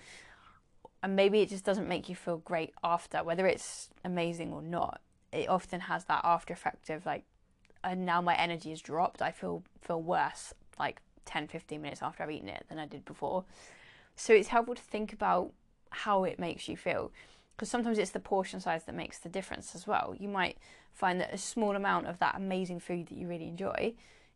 And 1.03 1.15
maybe 1.15 1.41
it 1.41 1.49
just 1.49 1.63
doesn't 1.63 1.87
make 1.87 2.09
you 2.09 2.15
feel 2.15 2.37
great 2.37 2.73
after, 2.83 3.23
whether 3.23 3.45
it's 3.45 3.89
amazing 4.03 4.51
or 4.51 4.63
not. 4.63 5.01
It 5.31 5.47
often 5.49 5.81
has 5.81 6.05
that 6.05 6.21
after 6.23 6.53
effect 6.53 6.89
of 6.89 7.05
like, 7.05 7.23
and 7.83 8.07
now 8.07 8.21
my 8.21 8.35
energy 8.35 8.71
has 8.71 8.81
dropped. 8.81 9.21
I 9.21 9.29
feel 9.29 9.61
feel 9.81 10.01
worse 10.01 10.53
like 10.79 10.99
10, 11.25 11.47
15 11.47 11.79
minutes 11.79 12.01
after 12.01 12.23
I've 12.23 12.31
eaten 12.31 12.49
it 12.49 12.65
than 12.69 12.79
I 12.79 12.87
did 12.87 13.05
before. 13.05 13.43
So 14.15 14.33
it's 14.33 14.47
helpful 14.47 14.73
to 14.73 14.81
think 14.81 15.13
about 15.13 15.51
how 16.03 16.23
it 16.23 16.39
makes 16.39 16.67
you 16.67 16.77
feel 16.77 17.11
because 17.57 17.69
sometimes 17.69 17.97
it's 17.97 18.11
the 18.11 18.19
portion 18.19 18.59
size 18.59 18.83
that 18.83 18.93
makes 18.93 19.17
the 19.17 19.29
difference 19.29 19.73
as 19.73 19.87
well. 19.87 20.15
You 20.19 20.27
might 20.27 20.57
find 20.93 21.19
that 21.19 21.33
a 21.33 21.39
small 21.39 21.75
amount 21.75 22.05
of 22.05 22.19
that 22.19 22.35
amazing 22.35 22.79
food 22.79 23.07
that 23.07 23.17
you 23.17 23.27
really 23.27 23.47
enjoy, 23.47 23.95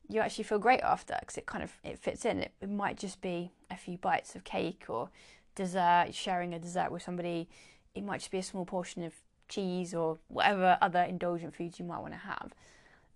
you 0.09 0.19
actually 0.21 0.43
feel 0.43 0.57
great 0.57 0.81
after 0.81 1.15
because 1.19 1.37
it 1.37 1.45
kind 1.45 1.63
of 1.63 1.71
it 1.83 1.99
fits 1.99 2.25
in. 2.25 2.39
It, 2.39 2.51
it 2.61 2.69
might 2.69 2.97
just 2.97 3.21
be 3.21 3.51
a 3.69 3.77
few 3.77 3.97
bites 3.97 4.35
of 4.35 4.43
cake 4.43 4.85
or 4.87 5.09
dessert, 5.53 6.09
sharing 6.13 6.53
a 6.53 6.59
dessert 6.59 6.91
with 6.91 7.03
somebody. 7.03 7.47
It 7.93 8.03
might 8.03 8.19
just 8.19 8.31
be 8.31 8.39
a 8.39 8.43
small 8.43 8.65
portion 8.65 9.03
of 9.03 9.13
cheese 9.47 9.93
or 9.93 10.17
whatever 10.27 10.79
other 10.81 11.03
indulgent 11.03 11.55
foods 11.55 11.77
you 11.77 11.85
might 11.85 11.99
want 11.99 12.13
to 12.13 12.19
have. 12.19 12.53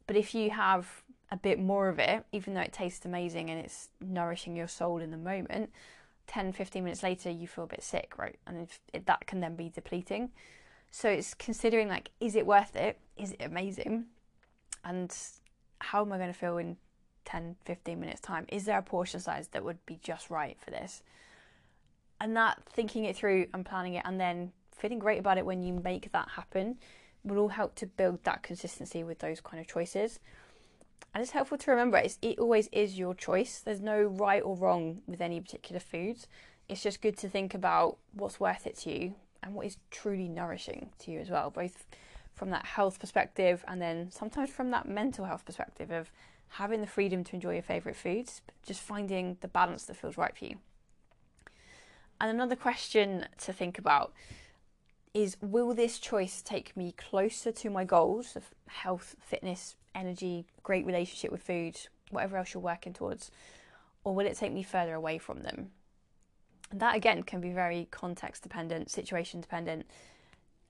But 0.06 0.18
if 0.18 0.36
you 0.36 0.52
have 0.52 1.04
a 1.32 1.38
bit 1.38 1.60
more 1.60 1.90
of 1.90 1.98
it, 1.98 2.24
even 2.32 2.54
though 2.54 2.62
it 2.62 2.74
tastes 2.74 3.06
amazing 3.06 3.50
and 3.50 3.60
it's 3.60 3.90
nourishing 4.00 4.56
your 4.56 4.68
soul 4.68 5.00
in 5.00 5.10
the 5.10 5.18
moment, 5.18 5.72
10, 6.28 6.54
15 6.54 6.84
minutes 6.84 7.04
later, 7.04 7.30
you 7.30 7.48
feel 7.48 7.66
a 7.66 7.68
bit 7.68 7.84
sick, 7.84 8.18
right? 8.18 8.38
And 8.48 8.68
if 8.94 9.06
that 9.06 9.28
can 9.28 9.40
then 9.40 9.56
be 9.56 9.70
depleting. 9.70 10.32
So 10.92 11.10
it's 11.10 11.34
considering 11.34 11.88
like, 11.90 12.12
is 12.20 12.36
it 12.36 12.46
worth 12.46 12.76
it? 12.76 13.00
Is 13.18 13.32
it 13.34 13.42
amazing? 13.42 14.06
And 14.84 15.16
how 15.80 16.02
am 16.02 16.14
I 16.14 16.18
going 16.18 16.32
to 16.32 16.38
feel 16.38 16.58
in 16.58 16.78
10, 17.26 17.56
15 17.66 18.00
minutes 18.00 18.22
time? 18.22 18.46
Is 18.50 18.66
there 18.66 18.78
a 18.78 18.84
portion 18.84 19.20
size 19.20 19.50
that 19.50 19.64
would 19.64 19.86
be 19.86 20.00
just 20.02 20.30
right 20.30 20.58
for 20.64 20.72
this? 20.72 21.04
And 22.22 22.36
that 22.38 22.62
thinking 22.70 23.06
it 23.06 23.16
through 23.16 23.48
and 23.54 23.66
planning 23.66 23.96
it 23.96 24.04
and 24.06 24.20
then 24.20 24.52
feeling 24.72 25.00
great 25.00 25.20
about 25.20 25.38
it 25.38 25.46
when 25.46 25.62
you 25.62 25.74
make 25.74 26.12
that 26.12 26.30
happen 26.30 26.78
will 27.24 27.40
all 27.40 27.50
help 27.50 27.76
to 27.76 27.88
build 27.88 28.24
that 28.24 28.44
consistency 28.44 29.04
with 29.04 29.20
those 29.20 29.42
kind 29.42 29.60
of 29.60 29.68
choices. 29.68 30.20
And 31.14 31.22
it's 31.22 31.32
helpful 31.32 31.58
to 31.58 31.72
remember 31.72 31.98
it's, 31.98 32.20
it 32.22 32.40
always 32.40 32.68
is 32.72 32.98
your 32.98 33.14
choice. 33.14 33.60
There's 33.60 33.82
no 33.82 34.04
right 34.04 34.44
or 34.44 34.56
wrong 34.56 35.02
with 35.08 35.22
any 35.22 35.40
particular 35.40 35.80
foods. 35.80 36.28
It's 36.68 36.84
just 36.84 37.02
good 37.02 37.18
to 37.20 37.30
think 37.30 37.54
about 37.54 37.98
what's 38.14 38.40
worth 38.40 38.68
it 38.68 38.78
to 38.80 38.92
you 38.92 39.16
and 39.42 39.54
what 39.54 39.66
is 39.66 39.78
truly 39.92 40.28
nourishing 40.28 40.90
to 41.00 41.12
you 41.12 41.20
as 41.20 41.30
well, 41.30 41.50
both 41.50 41.86
from 42.34 42.50
that 42.50 42.66
health 42.66 43.00
perspective 43.00 43.64
and 43.68 43.82
then 43.82 44.12
sometimes 44.12 44.50
from 44.50 44.72
that 44.72 44.88
mental 44.88 45.26
health 45.26 45.46
perspective 45.46 45.90
of 45.90 46.12
having 46.50 46.82
the 46.82 46.88
freedom 46.88 47.24
to 47.24 47.36
enjoy 47.36 47.54
your 47.54 47.62
favourite 47.62 47.96
foods, 47.96 48.42
just 48.66 48.82
finding 48.82 49.38
the 49.42 49.48
balance 49.48 49.86
that 49.86 49.96
feels 49.96 50.18
right 50.18 50.38
for 50.38 50.46
you. 50.46 50.58
And 52.20 52.30
another 52.30 52.56
question 52.56 53.28
to 53.40 53.54
think 53.54 53.78
about 53.78 54.14
is 55.14 55.38
will 55.42 55.74
this 55.74 55.98
choice 55.98 56.42
take 56.42 56.76
me 56.76 56.92
closer 56.92 57.52
to 57.52 57.70
my 57.70 57.86
goals 57.86 58.36
of 58.36 58.50
health, 58.68 59.16
fitness, 59.22 59.76
energy, 59.96 60.46
great 60.64 60.86
relationship 60.86 61.32
with 61.32 61.42
food, 61.42 61.80
whatever 62.12 62.38
else 62.38 62.54
you're 62.54 62.62
working 62.62 62.94
towards, 62.94 63.32
or 64.04 64.14
will 64.14 64.28
it 64.28 64.38
take 64.38 64.54
me 64.54 64.64
further 64.64 64.94
away 64.94 65.18
from 65.18 65.42
them? 65.42 65.72
And 66.72 66.82
that 66.82 66.96
again 66.96 67.24
can 67.24 67.42
be 67.42 67.52
very 67.52 67.88
context 67.92 68.44
dependent, 68.44 68.92
situation 68.92 69.42
dependent. 69.42 69.86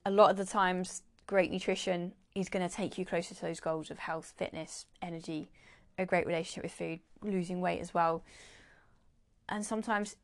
A 0.04 0.10
lot 0.10 0.30
of 0.30 0.36
the 0.36 0.44
times, 0.44 1.02
great 1.26 1.50
nutrition 1.50 2.12
is 2.34 2.48
going 2.48 2.66
to 2.66 2.74
take 2.74 2.98
you 2.98 3.04
closer 3.04 3.34
to 3.34 3.42
those 3.42 3.60
goals 3.60 3.90
of 3.90 3.98
health, 3.98 4.34
fitness, 4.36 4.86
energy, 5.02 5.50
a 5.98 6.06
great 6.06 6.26
relationship 6.26 6.62
with 6.62 6.72
food, 6.72 7.00
losing 7.22 7.60
weight 7.60 7.80
as 7.80 7.94
well. 7.94 8.22
And 9.48 9.64
sometimes 9.64 10.16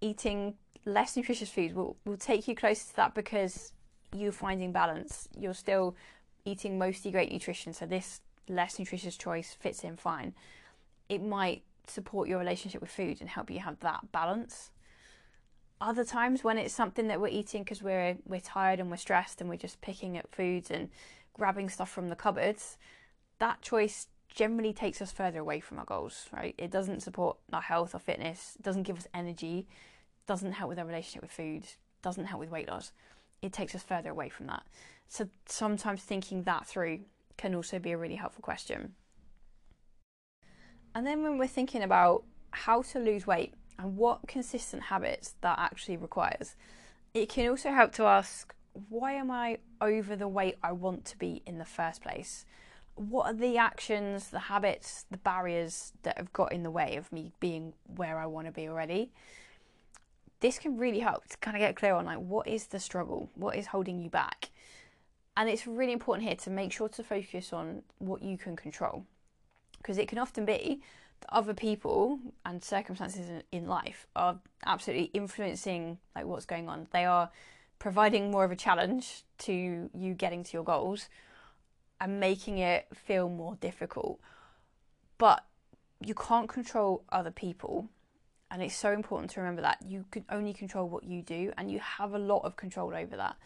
eating 0.00 0.54
less 0.84 1.16
nutritious 1.16 1.50
food 1.50 1.74
will, 1.74 1.96
will 2.04 2.16
take 2.16 2.46
you 2.46 2.54
closer 2.54 2.86
to 2.88 2.96
that 2.96 3.14
because 3.14 3.72
you're 4.12 4.32
finding 4.32 4.72
balance. 4.72 5.28
You're 5.36 5.54
still 5.54 5.96
eating 6.44 6.78
mostly 6.78 7.10
great 7.10 7.32
nutrition, 7.32 7.72
so 7.72 7.86
this 7.86 8.20
less 8.48 8.78
nutritious 8.78 9.16
choice 9.16 9.56
fits 9.58 9.84
in 9.84 9.96
fine, 9.96 10.34
it 11.08 11.22
might 11.22 11.62
support 11.86 12.28
your 12.28 12.38
relationship 12.38 12.80
with 12.80 12.90
food 12.90 13.18
and 13.20 13.30
help 13.30 13.50
you 13.50 13.60
have 13.60 13.80
that 13.80 14.12
balance. 14.12 14.70
Other 15.80 16.04
times 16.04 16.42
when 16.42 16.58
it's 16.58 16.74
something 16.74 17.08
that 17.08 17.20
we're 17.20 17.28
eating 17.28 17.62
because 17.62 17.82
we're 17.82 18.16
we're 18.26 18.40
tired 18.40 18.80
and 18.80 18.90
we're 18.90 18.96
stressed 18.96 19.40
and 19.40 19.50
we're 19.50 19.56
just 19.56 19.80
picking 19.80 20.16
at 20.16 20.34
foods 20.34 20.70
and 20.70 20.88
grabbing 21.34 21.68
stuff 21.68 21.90
from 21.90 22.08
the 22.08 22.16
cupboards, 22.16 22.78
that 23.38 23.60
choice 23.60 24.08
generally 24.34 24.72
takes 24.72 25.00
us 25.00 25.12
further 25.12 25.40
away 25.40 25.60
from 25.60 25.78
our 25.78 25.84
goals, 25.84 26.26
right? 26.32 26.54
It 26.58 26.70
doesn't 26.70 27.00
support 27.02 27.36
our 27.52 27.62
health 27.62 27.94
or 27.94 27.98
fitness, 27.98 28.56
doesn't 28.60 28.84
give 28.84 28.98
us 28.98 29.06
energy, 29.14 29.66
doesn't 30.26 30.52
help 30.52 30.68
with 30.70 30.78
our 30.78 30.84
relationship 30.84 31.22
with 31.22 31.30
food, 31.30 31.64
doesn't 32.02 32.26
help 32.26 32.40
with 32.40 32.50
weight 32.50 32.68
loss. 32.68 32.92
It 33.42 33.52
takes 33.52 33.74
us 33.74 33.82
further 33.82 34.10
away 34.10 34.28
from 34.28 34.46
that. 34.46 34.62
So 35.08 35.28
sometimes 35.46 36.02
thinking 36.02 36.42
that 36.44 36.66
through 36.66 37.00
can 37.36 37.54
also 37.54 37.78
be 37.78 37.92
a 37.92 37.98
really 37.98 38.16
helpful 38.16 38.42
question. 38.42 38.94
And 40.94 41.06
then 41.06 41.22
when 41.22 41.36
we're 41.36 41.46
thinking 41.46 41.82
about 41.82 42.24
how 42.50 42.82
to 42.82 42.98
lose 42.98 43.26
weight 43.26 43.52
and 43.78 43.96
what 43.96 44.26
consistent 44.26 44.84
habits 44.84 45.34
that 45.42 45.58
actually 45.58 45.98
requires, 45.98 46.56
it 47.12 47.28
can 47.28 47.48
also 47.48 47.70
help 47.70 47.92
to 47.92 48.04
ask 48.04 48.54
why 48.88 49.12
am 49.12 49.30
I 49.30 49.58
over 49.80 50.16
the 50.16 50.28
weight 50.28 50.56
I 50.62 50.72
want 50.72 51.04
to 51.06 51.18
be 51.18 51.42
in 51.46 51.58
the 51.58 51.64
first 51.64 52.02
place? 52.02 52.44
What 52.94 53.26
are 53.26 53.34
the 53.34 53.58
actions, 53.58 54.28
the 54.28 54.38
habits, 54.38 55.04
the 55.10 55.18
barriers 55.18 55.92
that 56.02 56.16
have 56.16 56.32
got 56.32 56.52
in 56.52 56.62
the 56.62 56.70
way 56.70 56.96
of 56.96 57.12
me 57.12 57.32
being 57.40 57.74
where 57.94 58.18
I 58.18 58.26
want 58.26 58.46
to 58.46 58.52
be 58.52 58.68
already? 58.68 59.12
This 60.40 60.58
can 60.58 60.76
really 60.78 61.00
help 61.00 61.26
to 61.28 61.36
kind 61.38 61.56
of 61.56 61.60
get 61.60 61.76
clear 61.76 61.94
on 61.94 62.04
like 62.04 62.18
what 62.18 62.46
is 62.46 62.66
the 62.66 62.80
struggle? 62.80 63.30
What 63.34 63.56
is 63.56 63.66
holding 63.66 64.00
you 64.00 64.10
back? 64.10 64.50
And 65.36 65.48
it's 65.48 65.66
really 65.66 65.92
important 65.92 66.26
here 66.26 66.36
to 66.36 66.50
make 66.50 66.72
sure 66.72 66.88
to 66.88 67.02
focus 67.02 67.52
on 67.52 67.82
what 67.98 68.22
you 68.22 68.38
can 68.38 68.56
control. 68.56 69.04
Because 69.76 69.98
it 69.98 70.08
can 70.08 70.18
often 70.18 70.44
be 70.44 70.80
that 71.20 71.32
other 71.32 71.54
people 71.54 72.18
and 72.44 72.62
circumstances 72.64 73.42
in 73.52 73.66
life 73.66 74.06
are 74.16 74.38
absolutely 74.64 75.10
influencing 75.12 75.98
like 76.14 76.24
what's 76.24 76.46
going 76.46 76.68
on. 76.68 76.86
They 76.90 77.04
are 77.04 77.30
providing 77.78 78.30
more 78.30 78.44
of 78.44 78.50
a 78.50 78.56
challenge 78.56 79.24
to 79.38 79.90
you 79.94 80.14
getting 80.14 80.42
to 80.42 80.52
your 80.54 80.64
goals 80.64 81.08
and 82.00 82.18
making 82.18 82.58
it 82.58 82.86
feel 82.94 83.28
more 83.28 83.56
difficult. 83.56 84.18
But 85.18 85.44
you 86.00 86.14
can't 86.14 86.48
control 86.48 87.04
other 87.10 87.30
people. 87.30 87.88
And 88.50 88.62
it's 88.62 88.76
so 88.76 88.92
important 88.92 89.30
to 89.32 89.40
remember 89.40 89.62
that 89.62 89.78
you 89.86 90.04
can 90.10 90.24
only 90.30 90.52
control 90.52 90.88
what 90.88 91.04
you 91.04 91.20
do, 91.20 91.52
and 91.58 91.70
you 91.70 91.80
have 91.80 92.14
a 92.14 92.18
lot 92.18 92.44
of 92.44 92.56
control 92.56 92.94
over 92.94 93.16
that. 93.16 93.36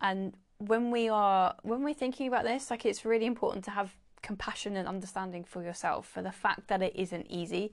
And 0.00 0.34
when 0.58 0.90
we 0.90 1.08
are 1.08 1.54
when 1.62 1.82
we're 1.82 1.94
thinking 1.94 2.28
about 2.28 2.44
this, 2.44 2.70
like 2.70 2.86
it's 2.86 3.04
really 3.04 3.26
important 3.26 3.64
to 3.64 3.70
have 3.70 3.94
compassion 4.22 4.76
and 4.76 4.88
understanding 4.88 5.44
for 5.44 5.62
yourself 5.62 6.06
for 6.06 6.22
the 6.22 6.32
fact 6.32 6.68
that 6.68 6.82
it 6.82 6.94
isn't 6.96 7.26
easy. 7.30 7.72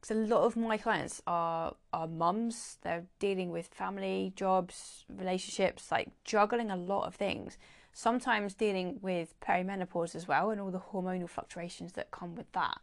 Because 0.00 0.16
a 0.16 0.20
lot 0.20 0.42
of 0.42 0.56
my 0.56 0.76
clients 0.76 1.22
are 1.26 1.74
are 1.92 2.06
mums. 2.06 2.78
They're 2.82 3.04
dealing 3.18 3.50
with 3.50 3.68
family, 3.68 4.32
jobs, 4.36 5.04
relationships, 5.08 5.90
like 5.90 6.08
juggling 6.24 6.70
a 6.70 6.76
lot 6.76 7.06
of 7.06 7.14
things. 7.14 7.58
Sometimes 7.92 8.54
dealing 8.54 8.98
with 9.02 9.38
perimenopause 9.40 10.16
as 10.16 10.26
well, 10.26 10.50
and 10.50 10.60
all 10.60 10.70
the 10.70 10.80
hormonal 10.80 11.28
fluctuations 11.28 11.92
that 11.92 12.10
come 12.10 12.34
with 12.34 12.50
that. 12.52 12.78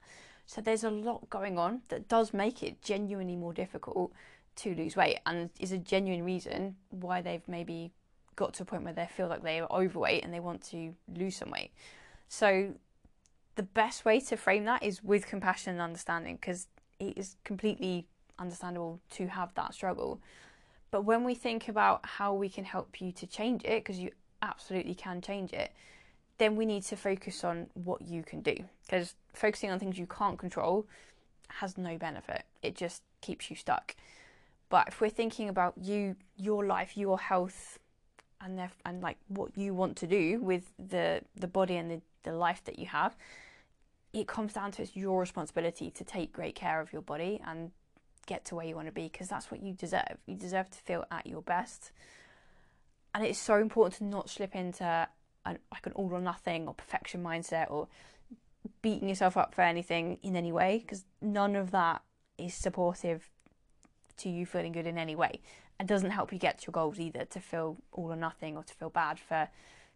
So 0.46 0.62
there's 0.62 0.84
a 0.84 0.90
lot 0.90 1.30
going 1.30 1.58
on 1.58 1.82
that 1.90 2.08
does 2.08 2.34
make 2.34 2.64
it 2.64 2.82
genuinely 2.82 3.36
more 3.36 3.54
difficult 3.54 4.14
to 4.58 4.74
lose 4.74 4.96
weight, 4.96 5.20
and 5.26 5.50
is 5.60 5.72
a 5.72 5.78
genuine 5.78 6.24
reason 6.24 6.76
why 6.90 7.22
they've 7.22 7.48
maybe 7.48 7.92
got 8.36 8.54
to 8.56 8.64
a 8.64 8.66
point 8.66 8.84
where 8.84 8.94
they 8.94 9.08
feel 9.08 9.28
like 9.28 9.44
they 9.44 9.60
are 9.60 9.72
overweight 9.72 10.24
and 10.24 10.34
they 10.34 10.40
want 10.40 10.62
to 10.70 10.94
lose 11.16 11.36
some 11.36 11.52
weight. 11.52 11.72
So 12.28 12.74
the 13.56 13.64
best 13.64 14.06
way 14.06 14.20
to 14.22 14.38
frame 14.38 14.66
that 14.66 14.84
is 14.84 15.04
with 15.04 15.28
compassion 15.28 15.74
and 15.74 15.82
understanding 15.82 16.36
because 16.36 16.68
it 17.00 17.18
is 17.18 17.36
completely 17.44 18.08
understandable 18.40 19.00
to 19.12 19.28
have 19.28 19.54
that 19.56 19.74
struggle. 19.74 20.22
But 20.92 21.06
when 21.06 21.24
we 21.24 21.36
think 21.36 21.68
about 21.68 22.06
how 22.06 22.34
we 22.34 22.50
can 22.50 22.64
help 22.64 23.02
you 23.02 23.12
to 23.14 23.28
change 23.28 23.64
it, 23.64 23.84
because 23.84 24.00
you 24.00 24.12
absolutely 24.42 24.96
can 24.96 25.22
change 25.22 25.54
it, 25.54 25.72
then 26.38 26.56
we 26.56 26.66
need 26.66 26.84
to 26.84 26.96
focus 26.96 27.44
on 27.44 27.68
what 27.74 28.02
you 28.02 28.24
can 28.24 28.42
do. 28.42 28.56
Because 28.86 29.16
focusing 29.34 29.70
on 29.72 29.80
things 29.80 29.98
you 29.98 30.08
can't 30.08 30.40
control 30.40 30.88
has 31.48 31.78
no 31.78 31.98
benefit, 31.98 32.44
it 32.62 32.76
just 32.76 33.04
keeps 33.22 33.50
you 33.50 33.56
stuck. 33.56 33.96
But 34.70 34.88
if 34.88 35.02
we're 35.02 35.10
thinking 35.10 35.50
about 35.50 35.74
you, 35.78 36.16
your 36.38 36.66
life, 36.66 36.98
your 36.98 37.20
health, 37.20 37.78
and 38.44 38.60
and 38.86 39.02
like 39.02 39.18
what 39.28 39.58
you 39.58 39.74
want 39.74 39.98
to 39.98 40.08
do 40.08 40.40
with 40.42 40.72
the 40.78 41.22
the 41.36 41.48
body 41.48 41.78
and 41.78 41.92
the, 41.92 42.02
the 42.24 42.34
life 42.34 42.64
that 42.66 42.80
you 42.80 42.88
have, 42.88 43.16
it 44.14 44.28
comes 44.28 44.54
down 44.54 44.72
to 44.74 44.82
it's 44.82 44.96
your 44.96 45.20
responsibility 45.20 45.92
to 45.92 46.04
take 46.04 46.34
great 46.34 46.56
care 46.56 46.82
of 46.82 46.92
your 46.94 47.02
body 47.02 47.42
and 47.46 47.72
get 48.26 48.46
to 48.46 48.56
where 48.56 48.66
you 48.66 48.76
want 48.76 48.88
to 48.88 48.92
be 48.92 49.04
because 49.04 49.28
that's 49.28 49.50
what 49.50 49.62
you 49.62 49.74
deserve. 49.74 50.18
You 50.26 50.36
deserve 50.36 50.70
to 50.72 50.80
feel 50.80 51.06
at 51.12 51.28
your 51.28 51.42
best. 51.42 51.92
And 53.14 53.26
it's 53.26 53.40
so 53.40 53.56
important 53.56 53.96
to 53.96 54.04
not 54.06 54.30
slip 54.30 54.56
into 54.56 55.08
an, 55.46 55.60
like 55.72 55.86
an 55.86 55.92
all 55.94 56.10
or 56.14 56.22
nothing 56.22 56.68
or 56.68 56.74
perfection 56.74 57.24
mindset 57.24 57.70
or 57.70 57.88
beating 58.82 59.10
yourself 59.10 59.38
up 59.38 59.54
for 59.54 59.62
anything 59.62 60.18
in 60.24 60.36
any 60.36 60.52
way 60.52 60.80
because 60.80 61.04
none 61.22 61.56
of 61.56 61.72
that 61.72 62.02
is 62.38 62.54
supportive 62.54 63.30
to 64.18 64.30
you 64.30 64.46
feeling 64.46 64.72
good 64.72 64.86
in 64.86 64.98
any 64.98 65.16
way 65.16 65.40
and 65.82 65.88
doesn't 65.88 66.12
help 66.12 66.32
you 66.32 66.38
get 66.38 66.60
to 66.60 66.68
your 66.68 66.74
goals 66.74 67.00
either 67.00 67.26
to 67.26 67.40
feel 67.40 67.76
all 67.92 68.12
or 68.12 68.16
nothing 68.16 68.56
or 68.56 68.62
to 68.62 68.74
feel 68.76 68.92
bad 68.92 69.18
for 69.18 69.50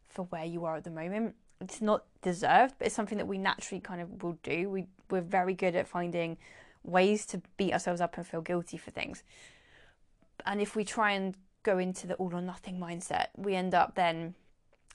for 0.09 0.23
where 0.25 0.43
you 0.43 0.65
are 0.65 0.77
at 0.77 0.83
the 0.83 0.89
moment. 0.89 1.35
It's 1.61 1.79
not 1.79 2.05
deserved 2.23 2.73
but 2.79 2.87
it's 2.87 2.95
something 2.95 3.19
that 3.19 3.27
we 3.27 3.37
naturally 3.37 3.79
kind 3.79 4.01
of 4.01 4.23
will 4.23 4.39
do. 4.41 4.67
We 4.67 4.87
we're 5.11 5.21
very 5.21 5.53
good 5.53 5.75
at 5.75 5.87
finding 5.87 6.37
ways 6.83 7.27
to 7.27 7.41
beat 7.57 7.71
ourselves 7.71 8.01
up 8.01 8.17
and 8.17 8.25
feel 8.25 8.41
guilty 8.41 8.77
for 8.77 8.89
things. 8.89 9.21
And 10.43 10.59
if 10.59 10.75
we 10.75 10.83
try 10.83 11.11
and 11.11 11.35
go 11.61 11.77
into 11.77 12.07
the 12.07 12.15
all 12.15 12.33
or 12.33 12.41
nothing 12.41 12.79
mindset 12.79 13.27
we 13.37 13.53
end 13.53 13.75
up 13.75 13.93
then 13.93 14.33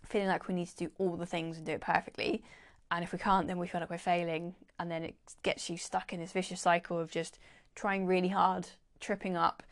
feeling 0.04 0.26
like 0.26 0.48
we 0.48 0.54
need 0.54 0.66
to 0.66 0.76
do 0.76 0.90
all 0.98 1.16
the 1.16 1.24
things 1.24 1.56
and 1.56 1.64
do 1.64 1.72
it 1.72 1.80
perfectly. 1.80 2.42
And 2.90 3.04
if 3.04 3.12
we 3.12 3.18
can't 3.20 3.46
then 3.46 3.58
we 3.58 3.68
feel 3.68 3.80
like 3.80 3.90
we're 3.90 3.98
failing 3.98 4.56
and 4.80 4.90
then 4.90 5.04
it 5.04 5.14
gets 5.44 5.70
you 5.70 5.76
stuck 5.76 6.12
in 6.12 6.18
this 6.18 6.32
vicious 6.32 6.60
cycle 6.60 6.98
of 6.98 7.12
just 7.12 7.38
trying 7.76 8.06
really 8.06 8.30
hard 8.30 8.66
tripping 8.98 9.36
up 9.36 9.62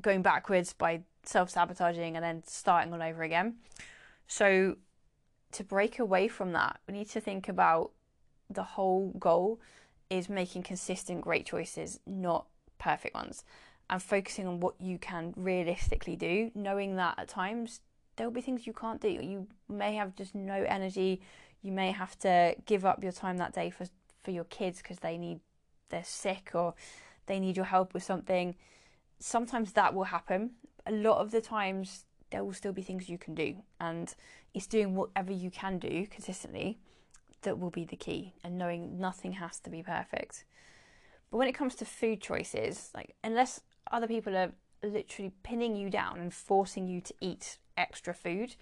going 0.00 0.22
backwards 0.22 0.72
by 0.72 1.02
self 1.24 1.50
sabotaging 1.50 2.16
and 2.16 2.24
then 2.24 2.42
starting 2.46 2.92
all 2.92 3.02
over 3.02 3.22
again. 3.22 3.56
So, 4.26 4.76
to 5.52 5.64
break 5.64 5.98
away 5.98 6.28
from 6.28 6.52
that, 6.52 6.80
we 6.88 6.94
need 6.94 7.10
to 7.10 7.20
think 7.20 7.48
about 7.48 7.92
the 8.50 8.62
whole 8.62 9.10
goal 9.18 9.60
is 10.10 10.28
making 10.28 10.62
consistent 10.62 11.22
great 11.22 11.46
choices, 11.46 12.00
not 12.06 12.46
perfect 12.78 13.14
ones, 13.14 13.44
and 13.88 14.02
focusing 14.02 14.46
on 14.46 14.60
what 14.60 14.74
you 14.80 14.98
can 14.98 15.32
realistically 15.36 16.16
do, 16.16 16.50
knowing 16.54 16.96
that 16.96 17.18
at 17.18 17.28
times 17.28 17.80
there 18.16 18.26
will 18.26 18.34
be 18.34 18.40
things 18.40 18.66
you 18.66 18.72
can't 18.72 19.00
do. 19.00 19.08
You 19.08 19.46
may 19.68 19.94
have 19.94 20.14
just 20.14 20.34
no 20.34 20.64
energy. 20.68 21.20
You 21.62 21.72
may 21.72 21.90
have 21.90 22.18
to 22.20 22.54
give 22.66 22.84
up 22.84 23.02
your 23.02 23.12
time 23.12 23.38
that 23.38 23.52
day 23.52 23.70
for 23.70 23.86
for 24.22 24.30
your 24.30 24.44
kids 24.44 24.78
because 24.78 24.98
they 25.00 25.18
need 25.18 25.40
they're 25.90 26.04
sick 26.04 26.50
or 26.54 26.74
they 27.26 27.38
need 27.38 27.56
your 27.56 27.66
help 27.66 27.92
with 27.92 28.02
something 28.02 28.54
sometimes 29.24 29.72
that 29.72 29.94
will 29.94 30.04
happen. 30.04 30.50
A 30.86 30.92
lot 30.92 31.18
of 31.18 31.30
the 31.30 31.40
times, 31.40 32.04
there 32.30 32.44
will 32.44 32.52
still 32.52 32.74
be 32.74 32.82
things 32.82 33.08
you 33.08 33.16
can 33.16 33.34
do, 33.34 33.56
and 33.80 34.14
it's 34.52 34.66
doing 34.66 34.94
whatever 34.94 35.32
you 35.32 35.50
can 35.50 35.78
do 35.78 36.06
consistently 36.10 36.78
that 37.40 37.58
will 37.58 37.70
be 37.70 37.86
the 37.86 37.96
key, 37.96 38.34
and 38.44 38.58
knowing 38.58 39.00
nothing 39.00 39.32
has 39.32 39.58
to 39.60 39.70
be 39.70 39.82
perfect. 39.82 40.44
But 41.30 41.38
when 41.38 41.48
it 41.48 41.54
comes 41.54 41.74
to 41.76 41.86
food 41.86 42.20
choices, 42.20 42.90
like 42.94 43.14
unless 43.24 43.62
other 43.90 44.06
people 44.06 44.36
are 44.36 44.52
literally 44.82 45.32
pinning 45.42 45.74
you 45.74 45.88
down 45.88 46.18
and 46.18 46.32
forcing 46.32 46.86
you 46.86 47.00
to 47.00 47.14
eat 47.20 47.56
extra 47.78 48.12
food, 48.12 48.56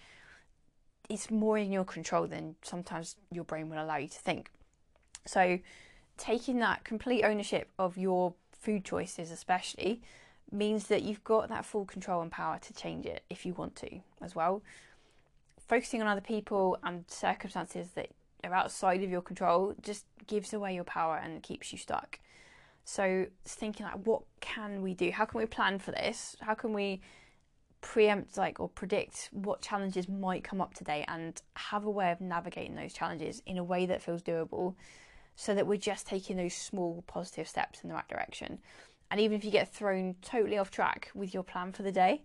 it's 1.09 1.29
more 1.29 1.59
in 1.59 1.72
your 1.72 1.85
control 1.85 2.29
than 2.29 2.55
sometimes 2.62 3.16
your 3.33 3.44
brain 3.44 3.68
will 3.68 3.83
allow 3.83 3.96
you 3.96 4.09
to 4.09 4.18
think. 4.18 4.48
So, 5.27 5.59
taking 6.16 6.61
that 6.61 6.85
complete 6.85 7.25
ownership 7.25 7.68
of 7.81 7.98
your 7.98 8.35
food 8.53 8.85
choices, 8.85 9.33
especially, 9.33 10.03
means 10.52 10.86
that 10.88 11.02
you've 11.02 11.24
got 11.24 11.48
that 11.48 11.64
full 11.64 11.84
control 11.84 12.22
and 12.22 12.30
power 12.30 12.58
to 12.60 12.72
change 12.74 13.06
it 13.06 13.24
if 13.30 13.46
you 13.46 13.54
want 13.54 13.76
to 13.76 14.00
as 14.20 14.34
well. 14.34 14.62
Focusing 15.66 16.02
on 16.02 16.08
other 16.08 16.20
people 16.20 16.78
and 16.82 17.04
circumstances 17.08 17.88
that 17.94 18.10
are 18.44 18.54
outside 18.54 19.02
of 19.02 19.10
your 19.10 19.22
control 19.22 19.74
just 19.80 20.04
gives 20.26 20.52
away 20.52 20.74
your 20.74 20.84
power 20.84 21.16
and 21.16 21.42
keeps 21.42 21.72
you 21.72 21.78
stuck. 21.78 22.18
So 22.84 23.26
thinking 23.44 23.86
like 23.86 24.04
what 24.06 24.22
can 24.40 24.82
we 24.82 24.94
do? 24.94 25.10
How 25.10 25.24
can 25.24 25.38
we 25.38 25.46
plan 25.46 25.78
for 25.78 25.92
this? 25.92 26.36
How 26.40 26.54
can 26.54 26.72
we 26.72 27.00
preempt 27.80 28.36
like 28.36 28.60
or 28.60 28.68
predict 28.68 29.28
what 29.32 29.60
challenges 29.60 30.08
might 30.08 30.44
come 30.44 30.60
up 30.60 30.74
today 30.74 31.04
and 31.08 31.42
have 31.54 31.84
a 31.84 31.90
way 31.90 32.10
of 32.12 32.20
navigating 32.20 32.76
those 32.76 32.92
challenges 32.92 33.42
in 33.46 33.58
a 33.58 33.64
way 33.64 33.86
that 33.86 34.02
feels 34.02 34.22
doable 34.22 34.74
so 35.34 35.54
that 35.54 35.66
we're 35.66 35.76
just 35.78 36.06
taking 36.06 36.36
those 36.36 36.54
small 36.54 37.02
positive 37.06 37.48
steps 37.48 37.80
in 37.82 37.88
the 37.88 37.94
right 37.94 38.08
direction. 38.08 38.58
And 39.12 39.20
even 39.20 39.37
if 39.37 39.44
you 39.44 39.51
get 39.51 39.70
thrown 39.70 40.16
totally 40.22 40.57
off 40.57 40.70
track 40.70 41.11
with 41.14 41.35
your 41.35 41.42
plan 41.42 41.72
for 41.72 41.83
the 41.83 41.92
day, 41.92 42.22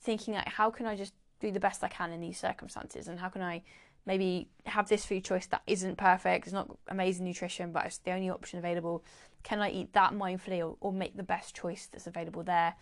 thinking 0.00 0.34
like, 0.34 0.46
how 0.46 0.70
can 0.70 0.86
I 0.86 0.94
just 0.94 1.12
do 1.40 1.50
the 1.50 1.58
best 1.58 1.82
I 1.82 1.88
can 1.88 2.12
in 2.12 2.20
these 2.20 2.38
circumstances? 2.38 3.08
And 3.08 3.18
how 3.18 3.28
can 3.28 3.42
I 3.42 3.64
maybe 4.06 4.48
have 4.66 4.88
this 4.88 5.04
food 5.04 5.24
choice 5.24 5.46
that 5.46 5.62
isn't 5.66 5.98
perfect, 5.98 6.46
it's 6.46 6.52
not 6.52 6.70
amazing 6.86 7.24
nutrition, 7.24 7.72
but 7.72 7.86
it's 7.86 7.98
the 7.98 8.12
only 8.12 8.30
option 8.30 8.60
available? 8.60 9.04
Can 9.42 9.58
I 9.58 9.70
eat 9.70 9.92
that 9.94 10.12
mindfully 10.12 10.60
or, 10.60 10.76
or 10.80 10.92
make 10.92 11.16
the 11.16 11.24
best 11.24 11.56
choice 11.56 11.88
that's 11.90 12.06
available 12.06 12.44
there? 12.44 12.76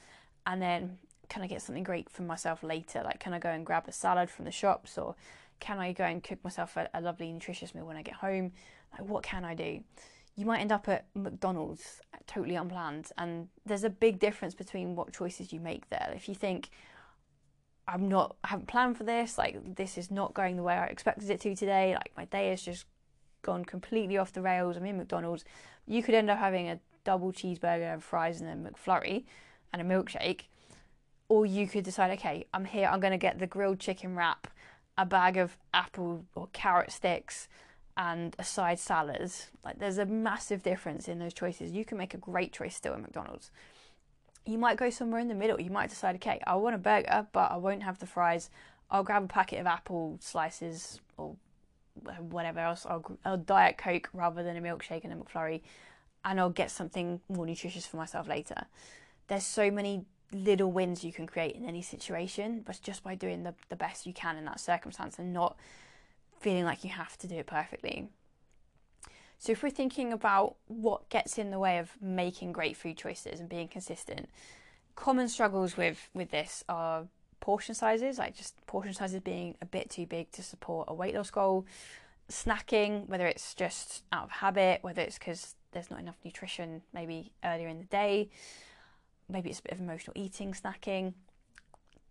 And 0.47 0.61
then 0.61 0.99
can 1.31 1.41
I 1.41 1.47
get 1.47 1.63
something 1.63 1.85
great 1.85 2.11
for 2.11 2.25
myself 2.25 2.63
later? 2.63 3.01
Like, 3.03 3.19
can 3.19 3.33
I 3.33 3.39
go 3.39 3.49
and 3.49 3.65
grab 3.65 3.85
a 3.89 3.93
salad 3.93 4.29
from 4.29 4.45
the 4.45 4.51
shops 4.51 4.99
or 4.99 5.15
can 5.59 5.79
I 5.79 5.93
go 5.95 6.05
and 6.05 6.23
cook 6.23 6.45
myself 6.45 6.77
a, 6.77 6.91
a 6.93 7.01
lovely, 7.01 7.33
nutritious 7.33 7.75
meal 7.75 7.87
when 7.87 7.97
I 7.97 8.03
get 8.03 8.17
home? 8.17 8.53
Like, 8.93 9.09
what 9.09 9.23
can 9.23 9.43
I 9.43 9.55
do? 9.55 9.83
You 10.37 10.47
might 10.47 10.61
end 10.61 10.73
up 10.73 10.89
at 10.89 11.07
McDonald's 11.15 12.01
uh, 12.15 12.19
totally 12.27 12.57
unplanned. 12.57 13.11
And 13.19 13.49
there's 13.67 13.85
a 13.85 13.91
big 13.91 14.19
difference 14.19 14.55
between 14.55 14.97
what 14.97 15.13
choices 15.13 15.53
you 15.53 15.61
make 15.61 15.89
there. 15.91 16.13
If 16.15 16.29
you 16.29 16.35
think, 16.35 16.71
I'm 17.87 18.09
not, 18.09 18.37
I 18.45 18.49
haven't 18.49 18.69
planned 18.69 18.97
for 18.97 19.05
this, 19.05 19.37
like 19.37 19.77
this 19.77 19.99
is 19.99 20.11
not 20.11 20.35
going 20.35 20.57
the 20.57 20.63
way 20.63 20.75
I 20.75 20.87
expected 20.87 21.31
it 21.31 21.41
to 21.41 21.55
today, 21.55 21.95
like 21.95 22.13
my 22.17 22.25
day 22.27 22.51
has 22.51 22.63
just 22.63 22.87
gone 23.43 23.65
completely 23.65 24.17
off 24.17 24.33
the 24.33 24.41
rails, 24.41 24.77
I'm 24.77 24.87
in 24.87 24.97
McDonald's, 24.97 25.45
you 25.87 26.03
could 26.03 26.15
end 26.15 26.31
up 26.31 26.39
having 26.39 26.69
a 26.69 26.79
double 27.05 27.33
cheeseburger 27.33 27.93
and 27.93 28.03
fries 28.03 28.41
and 28.41 28.67
a 28.67 28.71
McFlurry 28.71 29.25
and 29.73 29.83
a 29.83 29.85
milkshake. 29.85 30.43
Or 31.29 31.45
you 31.45 31.67
could 31.67 31.85
decide, 31.85 32.13
okay, 32.19 32.47
I'm 32.55 32.65
here, 32.65 32.89
I'm 32.91 33.01
going 33.01 33.13
to 33.13 33.19
get 33.19 33.39
the 33.39 33.47
grilled 33.47 33.81
chicken 33.81 34.15
wrap, 34.15 34.47
a 34.97 35.05
bag 35.05 35.37
of 35.37 35.57
apple 35.75 36.25
or 36.35 36.49
carrot 36.53 36.93
sticks, 36.93 37.49
and 37.97 38.35
a 38.39 38.45
side 38.45 38.79
salad. 38.79 39.31
Like 39.65 39.79
there's 39.79 39.99
a 39.99 40.07
massive 40.07 40.63
difference 40.63 41.09
in 41.09 41.19
those 41.19 41.35
choices. 41.35 41.73
You 41.73 41.85
can 41.85 41.99
make 41.99 42.15
a 42.15 42.19
great 42.19 42.53
choice 42.53 42.75
still 42.75 42.95
at 42.95 43.01
McDonald's. 43.01 43.51
You 44.45 44.59
might 44.59 44.77
go 44.77 44.91
somewhere 44.91 45.21
in 45.21 45.29
the 45.29 45.35
middle. 45.35 45.61
You 45.61 45.71
might 45.71 45.91
decide, 45.91 46.17
okay, 46.17 46.41
I 46.47 46.57
want 46.57 46.75
a 46.75 46.79
burger, 46.79 47.27
but 47.33 47.53
I 47.53 47.57
won't 47.57 47.83
have 47.83 47.99
the 47.99 48.07
fries. 48.07 48.51
I'll 48.91 49.05
grab 49.05 49.25
a 49.25 49.29
packet 49.29 49.61
of 49.61 49.67
apple 49.67 50.19
slices 50.21 51.01
or 51.17 51.37
whatever 52.19 52.61
else. 52.61 52.87
I'll, 52.89 53.05
I'll 53.25 53.37
diet 53.37 53.79
coke 53.79 54.09
rather 54.13 54.43
than 54.43 54.57
a 54.57 54.61
milkshake 54.61 55.05
and 55.05 55.13
a 55.13 55.17
McFlurry, 55.17 55.63
and 56.25 56.41
I'll 56.41 56.51
get 56.51 56.71
something 56.71 57.21
more 57.29 57.47
nutritious 57.47 57.87
for 57.87 57.97
myself 57.97 58.29
later. 58.29 58.67
There's 59.29 59.45
so 59.45 59.71
many 59.71 60.05
little 60.33 60.73
wins 60.73 61.05
you 61.05 61.13
can 61.13 61.27
create 61.27 61.55
in 61.55 61.65
any 61.65 61.83
situation, 61.83 62.63
but 62.65 62.81
just 62.83 63.05
by 63.05 63.15
doing 63.15 63.45
the, 63.45 63.55
the 63.69 63.77
best 63.77 64.07
you 64.07 64.13
can 64.13 64.37
in 64.37 64.45
that 64.47 64.61
circumstance 64.61 65.19
and 65.19 65.33
not 65.33 65.57
feeling 66.43 66.65
like 66.65 66.85
you 66.85 66.91
have 66.91 67.17
to 67.19 67.27
do 67.27 67.37
it 67.37 67.47
perfectly. 67.47 68.09
So, 69.39 69.53
if 69.53 69.63
we're 69.63 69.71
thinking 69.71 70.13
about 70.13 70.57
what 70.67 71.09
gets 71.09 71.39
in 71.39 71.51
the 71.51 71.59
way 71.59 71.79
of 71.79 71.91
making 72.01 72.53
great 72.53 72.77
food 72.77 72.97
choices 72.97 73.41
and 73.41 73.49
being 73.49 73.69
consistent, 73.69 74.29
common 74.95 75.29
struggles 75.29 75.77
with, 75.77 76.09
with 76.15 76.31
this 76.31 76.63
are 76.69 77.07
portion 77.41 77.75
sizes, 77.75 78.19
like 78.19 78.37
just 78.37 78.65
portion 78.67 78.93
sizes 78.93 79.21
being 79.21 79.57
a 79.61 79.67
bit 79.67 79.91
too 79.91 80.07
big 80.07 80.31
to 80.33 80.43
support 80.43 80.87
a 80.89 80.95
weight 80.95 81.15
loss 81.15 81.31
goal, 81.31 81.67
snacking, 82.31 83.09
whether 83.09 83.27
it's 83.27 83.55
just 83.55 84.05
out 84.13 84.25
of 84.25 84.31
habit, 84.31 84.79
whether 84.83 85.03
it's 85.03 85.19
because 85.19 85.55
there's 85.73 85.91
not 85.91 86.01
enough 86.01 86.19
nutrition 86.25 86.83
maybe 86.93 87.33
earlier 87.45 87.69
in 87.69 87.79
the 87.79 87.85
day, 87.85 88.29
maybe 89.29 89.51
it's 89.51 89.61
a 89.61 89.63
bit 89.63 89.73
of 89.73 89.81
emotional 89.81 90.13
eating, 90.17 90.53
snacking. 90.53 91.15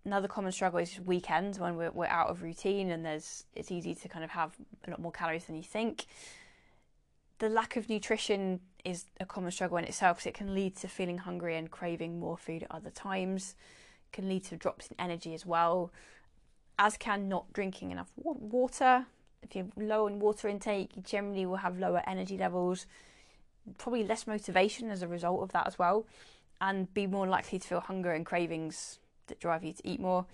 Another 0.04 0.28
common 0.28 0.52
struggle 0.52 0.80
is 0.80 1.00
weekends 1.00 1.60
when 1.60 1.76
we're, 1.76 1.92
we're 1.92 2.08
out 2.08 2.30
of 2.30 2.42
routine 2.42 2.90
and 2.90 3.06
there's 3.06 3.46
it's 3.54 3.72
easy 3.72 3.94
to 3.94 4.10
kind 4.10 4.24
of 4.24 4.32
have 4.32 4.56
a 4.88 4.90
lot 4.90 5.00
more 5.00 5.12
calories 5.12 5.46
than 5.46 5.56
you 5.56 5.64
think. 5.64 6.06
The 7.38 7.50
lack 7.50 7.76
of 7.76 7.88
nutrition 7.88 8.62
is 8.84 9.06
a 9.20 9.26
common 9.26 9.52
struggle 9.52 9.78
in 9.78 9.84
itself 9.84 10.18
because 10.18 10.28
it 10.28 10.34
can 10.34 10.56
lead 10.56 10.76
to 10.78 10.88
feeling 10.88 11.20
hungry 11.20 11.56
and 11.56 11.70
craving 11.70 12.20
more 12.20 12.36
food 12.36 12.64
at 12.64 12.72
other 12.72 12.90
times. 12.90 13.56
It 14.12 14.16
can 14.16 14.28
lead 14.28 14.44
to 14.46 14.58
drops 14.58 14.88
in 14.88 14.96
energy 14.98 15.36
as 15.36 15.46
well, 15.46 15.92
as 16.80 16.98
can 16.98 17.30
not 17.30 17.54
drinking 17.54 17.92
enough 17.92 18.12
water. 18.16 19.06
If 19.44 19.56
you're 19.56 19.68
low 19.76 20.08
in 20.08 20.20
water 20.20 20.48
intake, 20.48 20.96
you 20.96 21.04
generally 21.04 21.46
will 21.46 21.58
have 21.58 21.78
lower 21.78 22.02
energy 22.08 22.38
levels, 22.40 22.88
probably 23.78 24.04
less 24.04 24.26
motivation 24.26 24.90
as 24.90 25.04
a 25.04 25.08
result 25.08 25.44
of 25.44 25.52
that 25.52 25.68
as 25.68 25.78
well 25.78 26.08
and 26.60 26.92
be 26.94 27.08
more 27.08 27.28
likely 27.28 27.60
to 27.60 27.68
feel 27.68 27.80
hunger 27.80 28.12
and 28.12 28.26
cravings 28.26 29.00
that 29.32 29.40
drive 29.40 29.64
you 29.64 29.74
to 29.74 29.88
eat 29.88 30.00
more. 30.00 30.26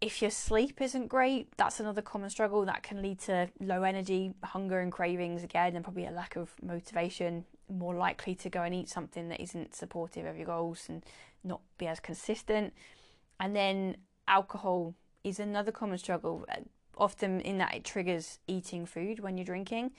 If 0.00 0.22
your 0.22 0.30
sleep 0.30 0.80
isn't 0.80 1.08
great, 1.08 1.48
that's 1.58 1.80
another 1.80 2.00
common 2.00 2.30
struggle 2.30 2.64
that 2.64 2.82
can 2.82 3.02
lead 3.02 3.18
to 3.20 3.50
low 3.60 3.82
energy, 3.82 4.32
hunger, 4.44 4.80
and 4.80 4.90
cravings 4.90 5.42
again, 5.42 5.76
and 5.76 5.84
probably 5.84 6.06
a 6.06 6.10
lack 6.10 6.36
of 6.36 6.50
motivation. 6.62 7.44
More 7.68 7.94
likely 7.94 8.34
to 8.36 8.48
go 8.48 8.62
and 8.62 8.74
eat 8.74 8.88
something 8.88 9.28
that 9.28 9.40
isn't 9.40 9.74
supportive 9.74 10.24
of 10.24 10.36
your 10.36 10.46
goals 10.46 10.86
and 10.88 11.04
not 11.44 11.60
be 11.76 11.86
as 11.86 12.00
consistent. 12.00 12.72
And 13.38 13.54
then 13.54 13.96
alcohol 14.26 14.94
is 15.22 15.38
another 15.38 15.70
common 15.70 15.98
struggle, 15.98 16.46
often 16.96 17.40
in 17.40 17.58
that 17.58 17.74
it 17.74 17.84
triggers 17.84 18.38
eating 18.46 18.86
food 18.86 19.20
when 19.20 19.36
you're 19.36 19.44
drinking. 19.44 19.90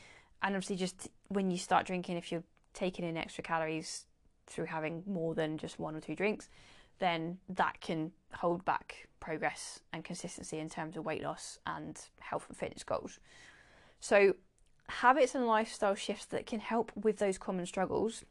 And 0.41 0.56
obviously, 0.56 0.78
just 0.78 1.10
when 1.28 1.52
you 1.52 1.58
start 1.58 1.86
drinking, 1.86 2.17
if 2.17 2.32
you're 2.32 2.44
taking 2.74 3.06
in 3.06 3.17
extra 3.17 3.44
calories 3.44 4.06
through 4.48 4.65
having 4.65 5.04
more 5.06 5.36
than 5.36 5.58
just 5.60 5.80
one 5.80 5.96
or 5.96 6.02
two 6.02 6.15
drinks, 6.15 6.50
then 7.02 7.40
that 7.50 7.82
can 7.82 8.12
hold 8.34 8.64
back 8.64 9.10
progress 9.20 9.82
and 9.92 10.06
consistency 10.06 10.60
in 10.60 10.70
terms 10.70 10.96
of 10.96 11.04
weight 11.04 11.24
loss 11.24 11.60
and 11.66 12.00
health 12.20 12.46
and 12.48 12.58
fitness 12.58 12.84
goals. 12.84 13.20
So, 14.00 14.36
habits 14.88 15.36
and 15.36 15.46
lifestyle 15.46 15.96
shifts 15.96 16.26
that 16.28 16.46
can 16.46 16.60
help 16.60 16.92
with 16.96 17.18
those 17.18 17.38
common 17.38 17.66
struggles. 17.66 18.24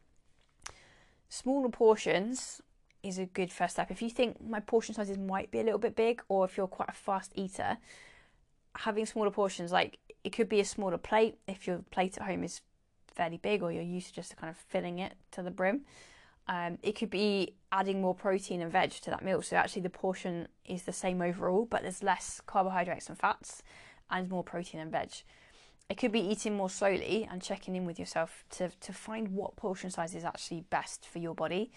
Smaller 1.28 1.68
portions 1.68 2.60
is 3.02 3.18
a 3.18 3.26
good 3.26 3.52
first 3.52 3.74
step. 3.74 3.90
If 3.90 4.02
you 4.02 4.10
think 4.10 4.40
my 4.42 4.60
portion 4.60 4.94
sizes 4.94 5.18
might 5.18 5.50
be 5.50 5.60
a 5.60 5.62
little 5.62 5.78
bit 5.78 5.96
big, 5.96 6.22
or 6.28 6.44
if 6.44 6.56
you're 6.56 6.66
quite 6.66 6.88
a 6.88 6.94
fast 6.94 7.32
eater, 7.34 7.78
having 8.76 9.06
smaller 9.06 9.30
portions, 9.30 9.72
like 9.72 9.98
it 10.22 10.30
could 10.30 10.48
be 10.48 10.60
a 10.60 10.64
smaller 10.64 10.98
plate 10.98 11.36
if 11.46 11.66
your 11.66 11.78
plate 11.90 12.16
at 12.18 12.24
home 12.24 12.44
is 12.44 12.60
fairly 13.06 13.38
big 13.38 13.62
or 13.62 13.72
you're 13.72 13.82
used 13.82 14.08
to 14.08 14.14
just 14.14 14.36
kind 14.36 14.50
of 14.50 14.56
filling 14.56 14.98
it 14.98 15.14
to 15.32 15.42
the 15.42 15.50
brim. 15.50 15.82
Um, 16.50 16.78
it 16.82 16.96
could 16.96 17.10
be 17.10 17.54
adding 17.70 18.02
more 18.02 18.14
protein 18.14 18.60
and 18.60 18.72
veg 18.72 18.90
to 18.90 19.10
that 19.10 19.24
meal. 19.24 19.40
So 19.40 19.54
actually, 19.56 19.82
the 19.82 19.90
portion 19.90 20.48
is 20.66 20.82
the 20.82 20.92
same 20.92 21.22
overall, 21.22 21.64
but 21.64 21.82
there's 21.82 22.02
less 22.02 22.42
carbohydrates 22.44 23.08
and 23.08 23.16
fats 23.16 23.62
and 24.10 24.28
more 24.28 24.42
protein 24.42 24.80
and 24.80 24.90
veg. 24.90 25.12
It 25.88 25.96
could 25.96 26.10
be 26.10 26.20
eating 26.20 26.56
more 26.56 26.68
slowly 26.68 27.28
and 27.30 27.40
checking 27.40 27.76
in 27.76 27.84
with 27.84 28.00
yourself 28.00 28.44
to, 28.50 28.68
to 28.68 28.92
find 28.92 29.28
what 29.28 29.54
portion 29.54 29.90
size 29.90 30.12
is 30.16 30.24
actually 30.24 30.62
best 30.70 31.06
for 31.06 31.20
your 31.20 31.36
body. 31.36 31.70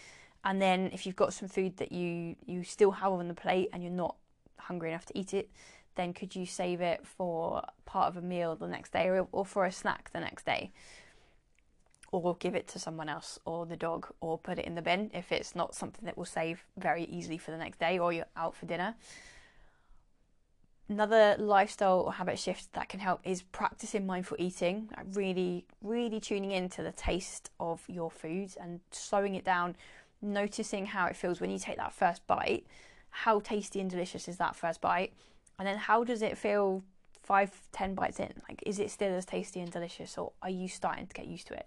And 0.44 0.60
then 0.60 0.90
if 0.92 1.06
you've 1.06 1.16
got 1.16 1.34
some 1.34 1.50
food 1.50 1.78
that 1.78 1.92
you, 1.92 2.36
you 2.44 2.64
still 2.64 2.92
have 2.92 3.12
on 3.14 3.28
the 3.28 3.36
plate 3.36 3.70
and 3.74 3.84
you're 3.84 3.92
not 3.92 4.16
hungry 4.58 4.90
enough 4.90 5.06
to 5.06 5.18
eat 5.18 5.36
it, 5.36 5.52
then 5.96 6.14
could 6.14 6.36
you 6.36 6.48
save 6.48 6.82
it 6.82 7.06
for 7.06 7.62
part 7.86 8.08
of 8.08 8.18
a 8.18 8.26
meal 8.26 8.56
the 8.56 8.68
next 8.68 8.92
day 8.92 9.06
or, 9.06 9.28
or 9.32 9.46
for 9.46 9.66
a 9.66 9.72
snack 9.72 10.10
the 10.14 10.20
next 10.20 10.48
day? 10.48 10.72
Or 12.14 12.36
give 12.36 12.54
it 12.54 12.68
to 12.68 12.78
someone 12.78 13.10
else 13.10 13.40
or 13.44 13.66
the 13.66 13.76
dog 13.76 14.08
or 14.22 14.38
put 14.38 14.60
it 14.60 14.66
in 14.66 14.76
the 14.76 14.82
bin 14.82 15.10
if 15.16 15.32
it's 15.32 15.56
not 15.56 15.74
something 15.74 16.06
that 16.06 16.16
will 16.16 16.26
save 16.26 16.64
very 16.78 17.06
easily 17.06 17.40
for 17.40 17.50
the 17.50 17.58
next 17.58 17.80
day 17.80 17.98
or 17.98 18.14
you're 18.14 18.26
out 18.38 18.56
for 18.56 18.68
dinner. 18.68 18.94
Another 20.88 21.36
lifestyle 21.40 22.02
or 22.02 22.14
habit 22.14 22.38
shift 22.38 22.72
that 22.74 22.88
can 22.88 23.00
help 23.00 23.22
is 23.24 23.42
practicing 23.42 24.06
mindful 24.06 24.38
eating, 24.40 24.90
really, 25.14 25.66
really 25.82 26.20
tuning 26.20 26.52
into 26.52 26.84
the 26.84 26.92
taste 26.92 27.50
of 27.60 27.82
your 27.88 28.12
foods 28.12 28.58
and 28.58 28.80
slowing 28.92 29.34
it 29.34 29.44
down, 29.44 29.76
noticing 30.22 30.86
how 30.86 31.08
it 31.08 31.16
feels 31.16 31.42
when 31.42 31.50
you 31.50 31.58
take 31.58 31.78
that 31.78 31.94
first 31.94 32.26
bite. 32.28 32.68
How 33.10 33.40
tasty 33.40 33.80
and 33.80 33.90
delicious 33.90 34.28
is 34.28 34.38
that 34.38 34.56
first 34.56 34.82
bite? 34.82 35.14
And 35.58 35.68
then 35.68 35.78
how 35.78 36.04
does 36.04 36.22
it 36.22 36.38
feel 36.38 36.84
five, 37.24 37.52
ten 37.72 37.96
bites 37.96 38.20
in? 38.20 38.34
Like, 38.48 38.62
is 38.66 38.78
it 38.78 38.92
still 38.92 39.14
as 39.14 39.26
tasty 39.26 39.62
and 39.62 39.72
delicious, 39.72 40.18
or 40.18 40.34
are 40.44 40.50
you 40.50 40.68
starting 40.68 41.08
to 41.08 41.14
get 41.14 41.26
used 41.26 41.48
to 41.48 41.54
it? 41.54 41.66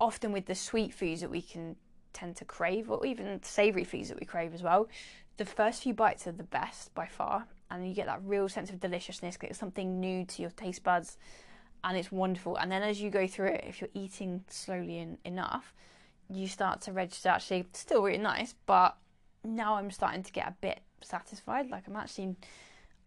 Often 0.00 0.32
with 0.32 0.46
the 0.46 0.54
sweet 0.54 0.94
foods 0.94 1.20
that 1.20 1.30
we 1.30 1.42
can 1.42 1.76
tend 2.12 2.36
to 2.36 2.44
crave, 2.44 2.90
or 2.90 3.04
even 3.06 3.42
savoury 3.42 3.84
foods 3.84 4.08
that 4.08 4.18
we 4.18 4.26
crave 4.26 4.54
as 4.54 4.62
well, 4.62 4.88
the 5.36 5.44
first 5.44 5.82
few 5.82 5.94
bites 5.94 6.26
are 6.26 6.32
the 6.32 6.42
best 6.42 6.94
by 6.94 7.06
far, 7.06 7.46
and 7.70 7.86
you 7.88 7.94
get 7.94 8.06
that 8.06 8.20
real 8.24 8.48
sense 8.48 8.70
of 8.70 8.80
deliciousness. 8.80 9.38
It's 9.42 9.58
something 9.58 10.00
new 10.00 10.24
to 10.24 10.42
your 10.42 10.50
taste 10.50 10.82
buds, 10.82 11.18
and 11.84 11.96
it's 11.96 12.10
wonderful. 12.10 12.56
And 12.56 12.70
then 12.70 12.82
as 12.82 13.00
you 13.00 13.10
go 13.10 13.26
through 13.26 13.48
it, 13.48 13.64
if 13.66 13.80
you're 13.80 13.90
eating 13.94 14.44
slowly 14.48 15.16
enough, 15.24 15.72
you 16.28 16.46
start 16.46 16.80
to 16.82 16.92
register 16.92 17.28
actually 17.28 17.66
still 17.72 18.02
really 18.02 18.18
nice, 18.18 18.54
but 18.66 18.96
now 19.44 19.76
I'm 19.76 19.90
starting 19.90 20.22
to 20.22 20.32
get 20.32 20.48
a 20.48 20.54
bit 20.60 20.80
satisfied. 21.00 21.70
Like 21.70 21.86
I'm 21.86 21.96
actually, 21.96 22.36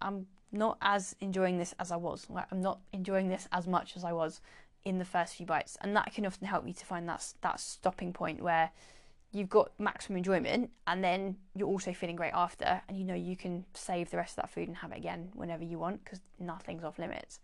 I'm 0.02 0.26
not 0.52 0.78
as 0.82 1.16
enjoying 1.22 1.58
this 1.58 1.74
as 1.80 1.92
I 1.92 1.96
was. 1.96 2.28
Like 2.30 2.48
I'm 2.52 2.62
not 2.62 2.80
enjoying 2.92 3.30
this 3.30 3.48
as 3.52 3.68
much 3.68 3.96
as 3.96 4.04
I 4.04 4.14
was 4.14 4.42
in 4.86 5.00
the 5.00 5.06
first 5.06 5.36
few 5.36 5.46
bites, 5.46 5.78
and 5.82 5.96
that 5.96 6.14
can 6.14 6.26
often 6.26 6.48
help 6.48 6.68
you 6.68 6.74
to 6.74 6.86
find 6.86 7.08
that 7.10 7.34
that 7.42 7.60
stopping 7.60 8.14
point 8.14 8.42
where 8.42 8.72
you've 9.32 9.50
got 9.50 9.72
maximum 9.80 10.18
enjoyment, 10.18 10.70
and 10.88 11.04
then 11.04 11.36
you're 11.56 11.68
also 11.68 11.94
feeling 11.94 12.16
great 12.16 12.34
after, 12.34 12.82
and 12.88 12.98
you 12.98 13.04
know 13.04 13.16
you 13.16 13.36
can 13.36 13.66
save 13.74 14.12
the 14.12 14.18
rest 14.18 14.38
of 14.38 14.44
that 14.44 14.50
food 14.50 14.68
and 14.68 14.78
have 14.78 14.92
it 14.92 14.98
again 14.98 15.30
whenever 15.34 15.64
you 15.64 15.80
want 15.80 16.04
because 16.04 16.22
nothing's 16.40 16.84
off 16.84 17.00
limits. 17.00 17.40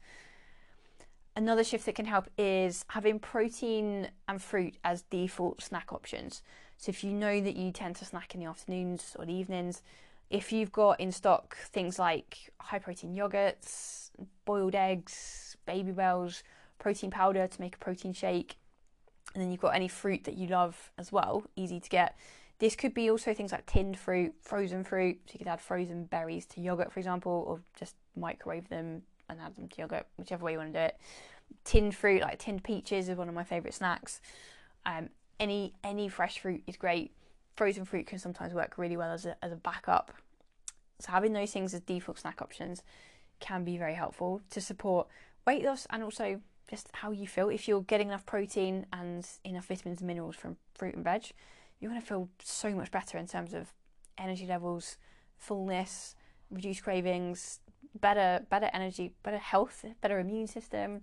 Another 1.36 1.64
shift 1.64 1.86
that 1.86 1.96
can 1.96 2.06
help 2.06 2.30
is 2.38 2.84
having 2.90 3.18
protein 3.20 4.10
and 4.28 4.42
fruit 4.42 4.76
as 4.84 5.04
default 5.04 5.62
snack 5.62 5.94
options. 5.94 6.42
So 6.78 6.90
if 6.90 7.04
you 7.04 7.12
know 7.12 7.40
that 7.42 7.56
you 7.56 7.72
tend 7.72 7.96
to 7.98 8.06
snack 8.06 8.34
in 8.34 8.42
the 8.42 8.48
afternoons 8.48 9.16
or 9.18 9.26
the 9.26 9.34
evenings, 9.34 9.82
if 10.30 10.52
you've 10.52 10.72
got 10.72 11.00
in 11.00 11.12
stock 11.12 11.58
things 11.58 11.98
like 11.98 12.52
high 12.60 12.80
protein 12.80 13.16
yogurts, 13.16 14.12
boiled 14.46 14.76
eggs, 14.76 15.56
Babybels, 15.68 16.44
protein 16.80 17.12
powder 17.12 17.48
to 17.48 17.62
make 17.62 17.76
a 17.76 17.80
protein 17.80 18.14
shake. 18.14 18.58
And 19.34 19.44
then 19.44 19.52
you've 19.52 19.62
got 19.62 19.76
any 19.76 19.88
fruit 19.88 20.24
that 20.24 20.36
you 20.36 20.48
love 20.48 20.92
as 20.98 21.12
well, 21.12 21.44
easy 21.56 21.80
to 21.80 21.90
get. 21.90 22.18
This 22.58 22.76
could 22.76 22.94
be 22.94 23.10
also 23.10 23.34
things 23.34 23.52
like 23.52 23.66
tinned 23.66 23.98
fruit, 23.98 24.34
frozen 24.42 24.84
fruit. 24.84 25.20
So 25.28 25.34
you 25.34 25.40
could 25.40 25.48
add 25.48 25.62
frozen 25.62 26.06
berries 26.06 26.46
to 26.48 26.62
yogurt, 26.62 26.92
for 26.92 27.00
example, 27.00 27.46
or 27.48 27.62
just 27.78 27.96
microwave 28.16 28.68
them 28.70 29.04
and 29.30 29.40
add 29.40 29.56
them 29.56 29.68
to 29.68 29.82
yogurt, 29.82 30.08
whichever 30.18 30.44
way 30.44 30.54
you 30.54 30.58
want 30.58 30.74
to 30.74 30.80
do 30.80 30.86
it. 30.86 30.98
Tinned 31.64 31.96
fruit, 31.96 32.22
like 32.22 32.40
tinned 32.40 32.64
peaches, 32.64 33.08
is 33.08 33.18
one 33.18 33.30
of 33.30 33.36
my 33.36 33.44
favourite 33.44 33.74
snacks. 33.74 34.20
Um, 34.86 35.10
any 35.40 35.74
any 35.84 36.10
fresh 36.10 36.40
fruit 36.40 36.64
is 36.68 36.76
great. 36.76 37.12
Frozen 37.56 37.86
fruit 37.86 38.08
can 38.08 38.20
sometimes 38.20 38.54
work 38.54 38.78
really 38.78 38.98
well 38.98 39.12
as 39.12 39.26
a, 39.26 39.36
as 39.44 39.52
a 39.52 39.56
backup. 39.56 40.12
So 41.00 41.12
having 41.12 41.34
those 41.34 41.52
things 41.52 41.74
as 41.74 41.82
default 41.82 42.20
snack 42.20 42.42
options 42.42 42.84
can 43.40 43.64
be 43.64 43.78
very 43.78 43.94
helpful 43.94 44.42
to 44.50 44.60
support 44.60 45.08
weight 45.48 45.64
loss 45.64 45.88
and 45.90 46.04
also 46.04 46.42
just 46.70 46.90
how 46.94 47.12
you 47.12 47.28
feel. 47.28 47.50
If 47.50 47.68
you're 47.68 47.82
getting 47.82 48.10
enough 48.10 48.26
protein 48.26 48.86
and 48.94 49.28
enough 49.44 49.66
vitamins 49.66 50.00
and 50.00 50.08
minerals 50.08 50.36
from 50.36 50.58
fruit 50.76 50.96
and 50.96 51.04
veg, 51.04 51.32
you're 51.80 51.90
going 51.90 52.02
to 52.02 52.08
feel 52.08 52.30
so 52.44 52.72
much 52.72 52.92
better 52.92 53.18
in 53.18 53.28
terms 53.28 53.54
of 53.54 53.74
energy 54.18 54.46
levels, 54.46 54.98
fullness, 55.38 56.16
reduced 56.52 56.84
cravings, 56.84 57.60
better 58.00 58.46
better 58.50 58.70
energy, 58.74 59.14
better 59.24 59.38
health, 59.38 59.86
better 60.02 60.20
immune 60.20 60.48
system. 60.48 61.02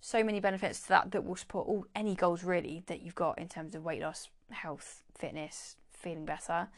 So 0.00 0.24
many 0.24 0.40
benefits 0.40 0.80
to 0.82 0.88
that 0.88 1.12
that 1.12 1.24
will 1.24 1.36
support 1.36 1.68
all 1.68 1.86
any 1.94 2.14
goals 2.14 2.42
really 2.42 2.82
that 2.86 3.02
you've 3.02 3.14
got 3.14 3.38
in 3.38 3.48
terms 3.48 3.74
of 3.74 3.84
weight 3.84 4.02
loss, 4.02 4.28
health, 4.50 5.04
fitness, 5.16 5.76
feeling 5.90 6.24
better. 6.24 6.68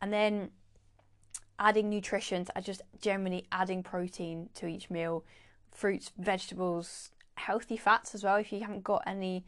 And 0.00 0.12
then 0.12 0.50
adding 1.58 1.90
nutrition, 1.90 2.46
to 2.46 2.52
just 2.62 2.80
generally 3.00 3.46
adding 3.52 3.82
protein 3.82 4.48
to 4.54 4.66
each 4.66 4.88
meal, 4.88 5.24
fruits, 5.70 6.12
vegetables, 6.16 7.10
healthy 7.40 7.76
fats 7.76 8.14
as 8.14 8.22
well. 8.22 8.36
If 8.36 8.52
you 8.52 8.60
haven't 8.60 8.84
got 8.84 9.02
any 9.06 9.44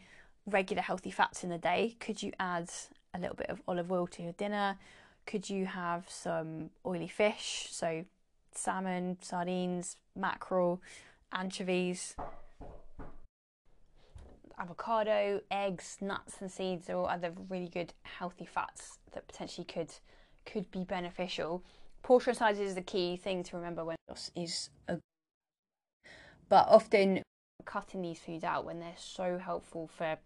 regular 0.47 0.83
healthy 0.83 1.11
fats 1.11 1.45
in 1.45 1.51
the 1.51 1.59
day, 1.59 1.97
could 2.01 2.23
you 2.23 2.33
add 2.41 2.71
a 3.15 3.19
little 3.19 3.37
bit 3.37 3.49
of 3.51 3.61
olive 3.69 3.93
oil 3.93 4.07
to 4.09 4.23
your 4.23 4.33
dinner? 4.33 4.79
Could 5.27 5.49
you 5.49 5.67
have 5.67 6.07
some 6.09 6.71
oily 6.85 7.09
fish? 7.09 7.69
So, 7.71 8.05
salmon, 8.55 9.19
sardines, 9.21 9.97
mackerel, 10.17 10.81
anchovies, 11.33 12.17
avocado, 14.59 15.41
eggs, 15.51 15.99
nuts, 16.01 16.37
and 16.41 16.51
seeds 16.51 16.89
are 16.89 16.97
all 16.97 17.07
other 17.07 17.33
really 17.49 17.69
good 17.69 17.93
healthy 18.03 18.47
fats 18.47 18.99
that 19.13 19.27
potentially 19.29 19.65
could 19.65 19.93
could 20.45 20.71
be 20.73 20.83
beneficial. 20.85 21.63
Portion 22.03 22.35
size 22.35 22.59
is 22.59 22.75
the 22.75 22.83
key 22.83 23.17
thing 23.17 23.45
to 23.45 23.57
remember 23.57 23.85
when 23.85 23.97
is 24.35 24.71
a 24.89 24.99
but 26.49 26.67
often 26.69 27.23
cutting 27.65 28.03
these 28.03 28.19
foods 28.19 28.45
out 28.45 28.65
when 28.65 28.81
they're 28.81 28.95
so 28.97 29.39
helpful 29.39 29.89
for 29.97 30.19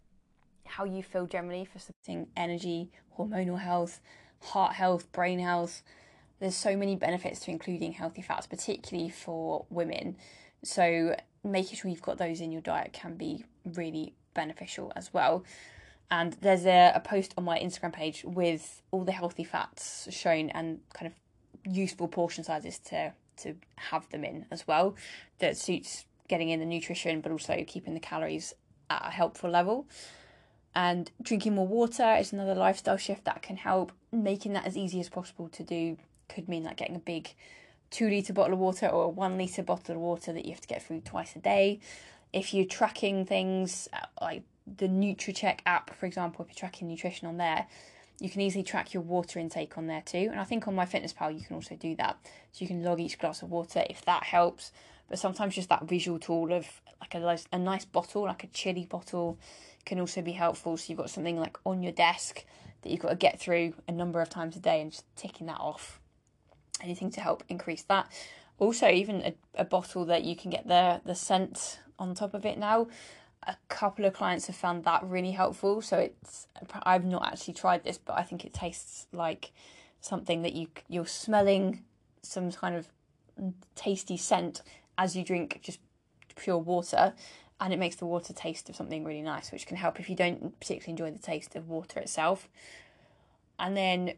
how 0.64 0.84
you 0.84 1.02
feel 1.02 1.26
generally 1.26 1.64
for 1.64 1.78
supporting 1.78 2.28
energy, 2.36 2.90
hormonal 3.18 3.60
health, 3.60 4.00
heart 4.40 4.74
health, 4.74 5.10
brain 5.12 5.38
health. 5.38 5.82
There's 6.40 6.54
so 6.54 6.76
many 6.76 6.96
benefits 6.96 7.40
to 7.40 7.50
including 7.50 7.92
healthy 7.92 8.22
fats, 8.22 8.46
particularly 8.46 9.10
for 9.10 9.64
women. 9.70 10.16
So 10.62 11.16
making 11.44 11.76
sure 11.76 11.90
you've 11.90 12.02
got 12.02 12.18
those 12.18 12.40
in 12.40 12.52
your 12.52 12.60
diet 12.60 12.92
can 12.92 13.16
be 13.16 13.44
really 13.64 14.14
beneficial 14.34 14.92
as 14.96 15.12
well. 15.12 15.44
And 16.10 16.34
there's 16.34 16.66
a, 16.66 16.92
a 16.94 17.00
post 17.00 17.34
on 17.36 17.44
my 17.44 17.58
Instagram 17.58 17.92
page 17.92 18.24
with 18.24 18.82
all 18.90 19.04
the 19.04 19.12
healthy 19.12 19.44
fats 19.44 20.08
shown 20.10 20.50
and 20.50 20.80
kind 20.92 21.10
of 21.10 21.72
useful 21.72 22.06
portion 22.06 22.44
sizes 22.44 22.78
to 22.78 23.12
to 23.38 23.54
have 23.76 24.08
them 24.10 24.24
in 24.24 24.46
as 24.50 24.66
well 24.66 24.96
that 25.40 25.56
suits 25.56 26.06
getting 26.28 26.50
in 26.50 26.60
the 26.60 26.66
nutrition 26.66 27.20
but 27.20 27.32
also 27.32 27.64
keeping 27.66 27.94
the 27.94 28.00
calories 28.00 28.54
at 28.90 29.06
a 29.06 29.10
helpful 29.10 29.50
level. 29.50 29.86
And 30.74 31.10
drinking 31.22 31.54
more 31.54 31.66
water 31.66 32.16
is 32.20 32.32
another 32.32 32.54
lifestyle 32.54 32.98
shift 32.98 33.24
that 33.24 33.42
can 33.42 33.56
help. 33.56 33.92
Making 34.12 34.52
that 34.52 34.66
as 34.66 34.76
easy 34.76 35.00
as 35.00 35.08
possible 35.08 35.48
to 35.48 35.62
do 35.62 35.96
could 36.28 36.48
mean 36.48 36.64
like 36.64 36.76
getting 36.76 36.96
a 36.96 37.00
big 37.00 37.30
two 37.90 38.10
litre 38.10 38.32
bottle 38.32 38.54
of 38.54 38.58
water 38.58 38.86
or 38.86 39.04
a 39.04 39.08
one 39.08 39.38
litre 39.38 39.62
bottle 39.62 39.94
of 39.94 40.00
water 40.00 40.32
that 40.32 40.44
you 40.44 40.50
have 40.50 40.60
to 40.60 40.68
get 40.68 40.82
through 40.82 41.00
twice 41.00 41.34
a 41.36 41.38
day. 41.38 41.80
If 42.32 42.52
you're 42.52 42.66
tracking 42.66 43.24
things 43.24 43.88
uh, 43.92 44.06
like 44.20 44.42
the 44.66 44.88
Nutracheck 44.88 45.60
app, 45.64 45.94
for 45.94 46.06
example, 46.06 46.44
if 46.44 46.50
you're 46.50 46.58
tracking 46.58 46.88
nutrition 46.88 47.28
on 47.28 47.36
there, 47.36 47.66
you 48.20 48.28
can 48.28 48.40
easily 48.40 48.64
track 48.64 48.94
your 48.94 49.02
water 49.02 49.38
intake 49.38 49.78
on 49.78 49.86
there 49.86 50.02
too. 50.02 50.28
And 50.30 50.40
I 50.40 50.44
think 50.44 50.66
on 50.66 50.74
MyFitnessPal 50.74 51.38
you 51.38 51.44
can 51.44 51.56
also 51.56 51.76
do 51.76 51.94
that. 51.96 52.18
So 52.52 52.62
you 52.62 52.68
can 52.68 52.82
log 52.82 53.00
each 53.00 53.18
glass 53.18 53.42
of 53.42 53.50
water 53.50 53.84
if 53.88 54.04
that 54.04 54.24
helps. 54.24 54.72
But 55.08 55.18
sometimes 55.18 55.54
just 55.54 55.68
that 55.68 55.84
visual 55.84 56.18
tool 56.18 56.52
of 56.52 56.66
like 57.00 57.14
a 57.14 57.20
nice, 57.20 57.46
a 57.52 57.58
nice 57.58 57.84
bottle, 57.84 58.22
like 58.22 58.44
a 58.44 58.48
chili 58.48 58.86
bottle, 58.86 59.38
can 59.84 60.00
also 60.00 60.22
be 60.22 60.32
helpful. 60.32 60.76
So 60.76 60.86
you've 60.88 60.98
got 60.98 61.10
something 61.10 61.38
like 61.38 61.58
on 61.64 61.82
your 61.82 61.92
desk 61.92 62.44
that 62.82 62.90
you've 62.90 63.00
got 63.00 63.10
to 63.10 63.16
get 63.16 63.40
through 63.40 63.74
a 63.88 63.92
number 63.92 64.20
of 64.20 64.28
times 64.28 64.56
a 64.56 64.60
day 64.60 64.80
and 64.80 64.90
just 64.90 65.04
ticking 65.16 65.46
that 65.46 65.60
off. 65.60 66.00
Anything 66.82 67.10
to 67.12 67.20
help 67.20 67.44
increase 67.48 67.82
that. 67.82 68.10
Also, 68.58 68.88
even 68.88 69.22
a, 69.22 69.34
a 69.54 69.64
bottle 69.64 70.04
that 70.06 70.24
you 70.24 70.34
can 70.34 70.50
get 70.50 70.66
the 70.66 71.00
the 71.04 71.14
scent 71.14 71.80
on 71.98 72.14
top 72.14 72.34
of 72.34 72.44
it 72.44 72.58
now. 72.58 72.88
A 73.46 73.56
couple 73.68 74.04
of 74.04 74.12
clients 74.12 74.48
have 74.48 74.56
found 74.56 74.84
that 74.84 75.04
really 75.04 75.30
helpful. 75.30 75.80
So 75.80 75.98
it's 75.98 76.48
I've 76.82 77.04
not 77.04 77.26
actually 77.26 77.54
tried 77.54 77.84
this, 77.84 77.98
but 77.98 78.18
I 78.18 78.22
think 78.22 78.44
it 78.44 78.52
tastes 78.52 79.06
like 79.12 79.52
something 80.00 80.42
that 80.42 80.54
you 80.54 80.68
you're 80.88 81.06
smelling 81.06 81.84
some 82.22 82.50
kind 82.50 82.74
of 82.74 82.88
tasty 83.74 84.16
scent 84.16 84.62
as 84.98 85.16
you 85.16 85.24
drink 85.24 85.60
just 85.62 85.80
pure 86.36 86.58
water 86.58 87.14
and 87.60 87.72
it 87.72 87.78
makes 87.78 87.96
the 87.96 88.06
water 88.06 88.32
taste 88.32 88.68
of 88.68 88.76
something 88.76 89.04
really 89.04 89.22
nice, 89.22 89.50
which 89.50 89.66
can 89.66 89.76
help 89.76 89.98
if 89.98 90.10
you 90.10 90.16
don't 90.16 90.58
particularly 90.60 90.90
enjoy 90.90 91.10
the 91.10 91.22
taste 91.22 91.56
of 91.56 91.68
water 91.68 92.00
itself. 92.00 92.48
And 93.58 93.76
then 93.76 94.12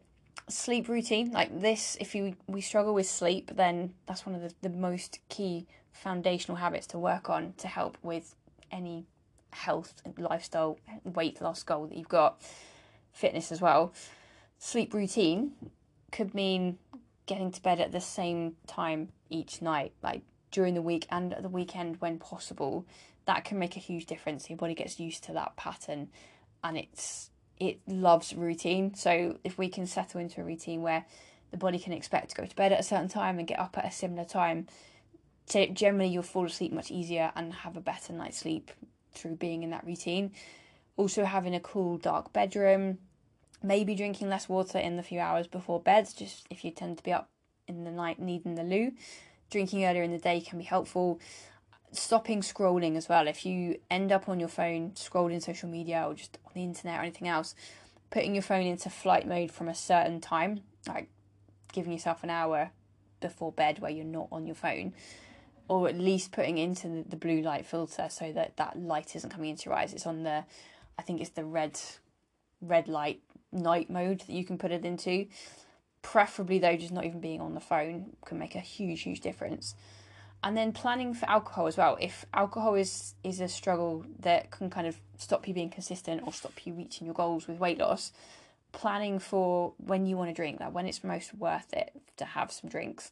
sleep 0.49 0.89
routine, 0.89 1.31
like 1.31 1.61
this, 1.61 1.97
if 2.01 2.13
you 2.13 2.35
we 2.47 2.61
struggle 2.61 2.93
with 2.93 3.07
sleep, 3.07 3.51
then 3.55 3.93
that's 4.05 4.25
one 4.25 4.35
of 4.35 4.41
the, 4.41 4.53
the 4.61 4.69
most 4.69 5.19
key 5.29 5.67
foundational 5.93 6.57
habits 6.57 6.87
to 6.87 6.99
work 6.99 7.29
on 7.29 7.53
to 7.57 7.67
help 7.67 7.97
with 8.03 8.35
any 8.71 9.05
health 9.51 10.01
and 10.05 10.17
lifestyle 10.19 10.77
weight 11.03 11.41
loss 11.41 11.63
goal 11.63 11.87
that 11.87 11.97
you've 11.97 12.09
got, 12.09 12.41
fitness 13.13 13.51
as 13.51 13.61
well. 13.61 13.93
Sleep 14.57 14.93
routine 14.93 15.53
could 16.11 16.33
mean 16.33 16.77
getting 17.25 17.51
to 17.51 17.61
bed 17.61 17.79
at 17.79 17.91
the 17.91 18.01
same 18.01 18.55
time 18.67 19.09
each 19.29 19.61
night, 19.61 19.93
like 20.03 20.21
during 20.51 20.73
the 20.73 20.81
week 20.81 21.07
and 21.09 21.33
at 21.33 21.43
the 21.43 21.49
weekend 21.49 21.97
when 21.99 22.19
possible, 22.19 22.85
that 23.25 23.45
can 23.45 23.59
make 23.59 23.75
a 23.75 23.79
huge 23.79 24.05
difference. 24.05 24.49
Your 24.49 24.57
body 24.57 24.73
gets 24.73 24.99
used 24.99 25.23
to 25.25 25.33
that 25.33 25.55
pattern 25.55 26.09
and 26.63 26.77
it's 26.77 27.29
it 27.59 27.79
loves 27.87 28.33
routine. 28.33 28.95
So 28.95 29.37
if 29.43 29.57
we 29.57 29.69
can 29.69 29.85
settle 29.85 30.21
into 30.21 30.41
a 30.41 30.43
routine 30.43 30.81
where 30.81 31.05
the 31.51 31.57
body 31.57 31.77
can 31.77 31.93
expect 31.93 32.29
to 32.29 32.35
go 32.35 32.45
to 32.45 32.55
bed 32.55 32.71
at 32.71 32.79
a 32.79 32.83
certain 32.83 33.09
time 33.09 33.37
and 33.37 33.47
get 33.47 33.59
up 33.59 33.77
at 33.77 33.85
a 33.85 33.91
similar 33.91 34.23
time, 34.23 34.67
so 35.45 35.65
generally 35.65 36.07
you'll 36.07 36.23
fall 36.23 36.45
asleep 36.45 36.71
much 36.71 36.89
easier 36.89 37.31
and 37.35 37.53
have 37.53 37.75
a 37.75 37.81
better 37.81 38.13
night's 38.13 38.37
sleep 38.37 38.71
through 39.11 39.35
being 39.35 39.63
in 39.63 39.71
that 39.71 39.85
routine. 39.85 40.31
Also 40.95 41.25
having 41.25 41.53
a 41.53 41.59
cool 41.59 41.97
dark 41.97 42.31
bedroom, 42.31 42.99
maybe 43.61 43.93
drinking 43.93 44.29
less 44.29 44.47
water 44.47 44.77
in 44.77 44.95
the 44.95 45.03
few 45.03 45.19
hours 45.19 45.47
before 45.47 45.81
bed, 45.81 46.07
just 46.15 46.45
if 46.49 46.63
you 46.63 46.71
tend 46.71 46.97
to 46.97 47.03
be 47.03 47.11
up 47.11 47.29
in 47.67 47.83
the 47.83 47.91
night 47.91 48.19
needing 48.19 48.55
the 48.55 48.63
loo 48.63 48.91
drinking 49.49 49.85
earlier 49.85 50.03
in 50.03 50.11
the 50.11 50.17
day 50.17 50.41
can 50.41 50.59
be 50.59 50.65
helpful. 50.65 51.19
Stopping 51.91 52.41
scrolling 52.41 52.95
as 52.95 53.09
well. 53.09 53.27
If 53.27 53.45
you 53.45 53.79
end 53.89 54.11
up 54.11 54.29
on 54.29 54.39
your 54.39 54.49
phone 54.49 54.91
scrolling 54.91 55.41
social 55.41 55.69
media 55.69 56.05
or 56.07 56.13
just 56.13 56.37
on 56.45 56.51
the 56.53 56.63
internet 56.63 56.99
or 56.99 57.03
anything 57.03 57.27
else, 57.27 57.55
putting 58.09 58.35
your 58.35 58.41
phone 58.41 58.65
into 58.65 58.89
flight 58.89 59.27
mode 59.27 59.51
from 59.51 59.67
a 59.67 59.75
certain 59.75 60.21
time, 60.21 60.61
like 60.87 61.09
giving 61.71 61.91
yourself 61.91 62.23
an 62.23 62.29
hour 62.29 62.71
before 63.19 63.51
bed 63.51 63.79
where 63.79 63.91
you're 63.91 64.05
not 64.05 64.27
on 64.31 64.45
your 64.45 64.55
phone, 64.55 64.93
or 65.67 65.87
at 65.87 65.97
least 65.97 66.31
putting 66.31 66.57
into 66.57 67.03
the, 67.07 67.15
blue 67.15 67.41
light 67.41 67.65
filter 67.65 68.07
so 68.09 68.31
that 68.31 68.57
that 68.57 68.79
light 68.79 69.15
isn't 69.15 69.29
coming 69.29 69.51
into 69.51 69.65
your 69.65 69.75
eyes. 69.75 69.93
It's 69.93 70.07
on 70.07 70.23
the, 70.23 70.43
I 70.97 71.01
think 71.01 71.21
it's 71.21 71.31
the 71.31 71.45
red, 71.45 71.79
red 72.61 72.87
light 72.87 73.21
night 73.51 73.89
mode 73.89 74.19
that 74.19 74.29
you 74.29 74.45
can 74.45 74.57
put 74.57 74.71
it 74.71 74.85
into 74.85 75.25
preferably 76.01 76.59
though 76.59 76.75
just 76.75 76.91
not 76.91 77.05
even 77.05 77.19
being 77.19 77.41
on 77.41 77.53
the 77.53 77.59
phone 77.59 78.15
can 78.25 78.39
make 78.39 78.55
a 78.55 78.59
huge 78.59 79.01
huge 79.01 79.21
difference. 79.21 79.75
And 80.41 80.55
then 80.55 80.71
planning 80.71 81.13
for 81.13 81.29
alcohol 81.29 81.67
as 81.67 81.75
well. 81.75 81.97
If 81.99 82.25
alcohol 82.33 82.75
is 82.75 83.15
is 83.23 83.39
a 83.41 83.47
struggle 83.47 84.05
that 84.19 84.51
can 84.51 84.69
kind 84.69 84.87
of 84.87 84.99
stop 85.17 85.47
you 85.47 85.53
being 85.53 85.69
consistent 85.69 86.21
or 86.25 86.33
stop 86.33 86.65
you 86.65 86.73
reaching 86.73 87.05
your 87.05 87.13
goals 87.13 87.47
with 87.47 87.59
weight 87.59 87.77
loss 87.77 88.11
planning 88.71 89.17
for 89.17 89.73
when 89.77 90.05
you 90.05 90.15
want 90.15 90.29
to 90.29 90.33
drink 90.33 90.59
like 90.59 90.73
when 90.73 90.85
it's 90.85 91.03
most 91.03 91.33
worth 91.33 91.73
it 91.73 91.91
to 92.17 92.25
have 92.25 92.51
some 92.51 92.69
drinks. 92.69 93.11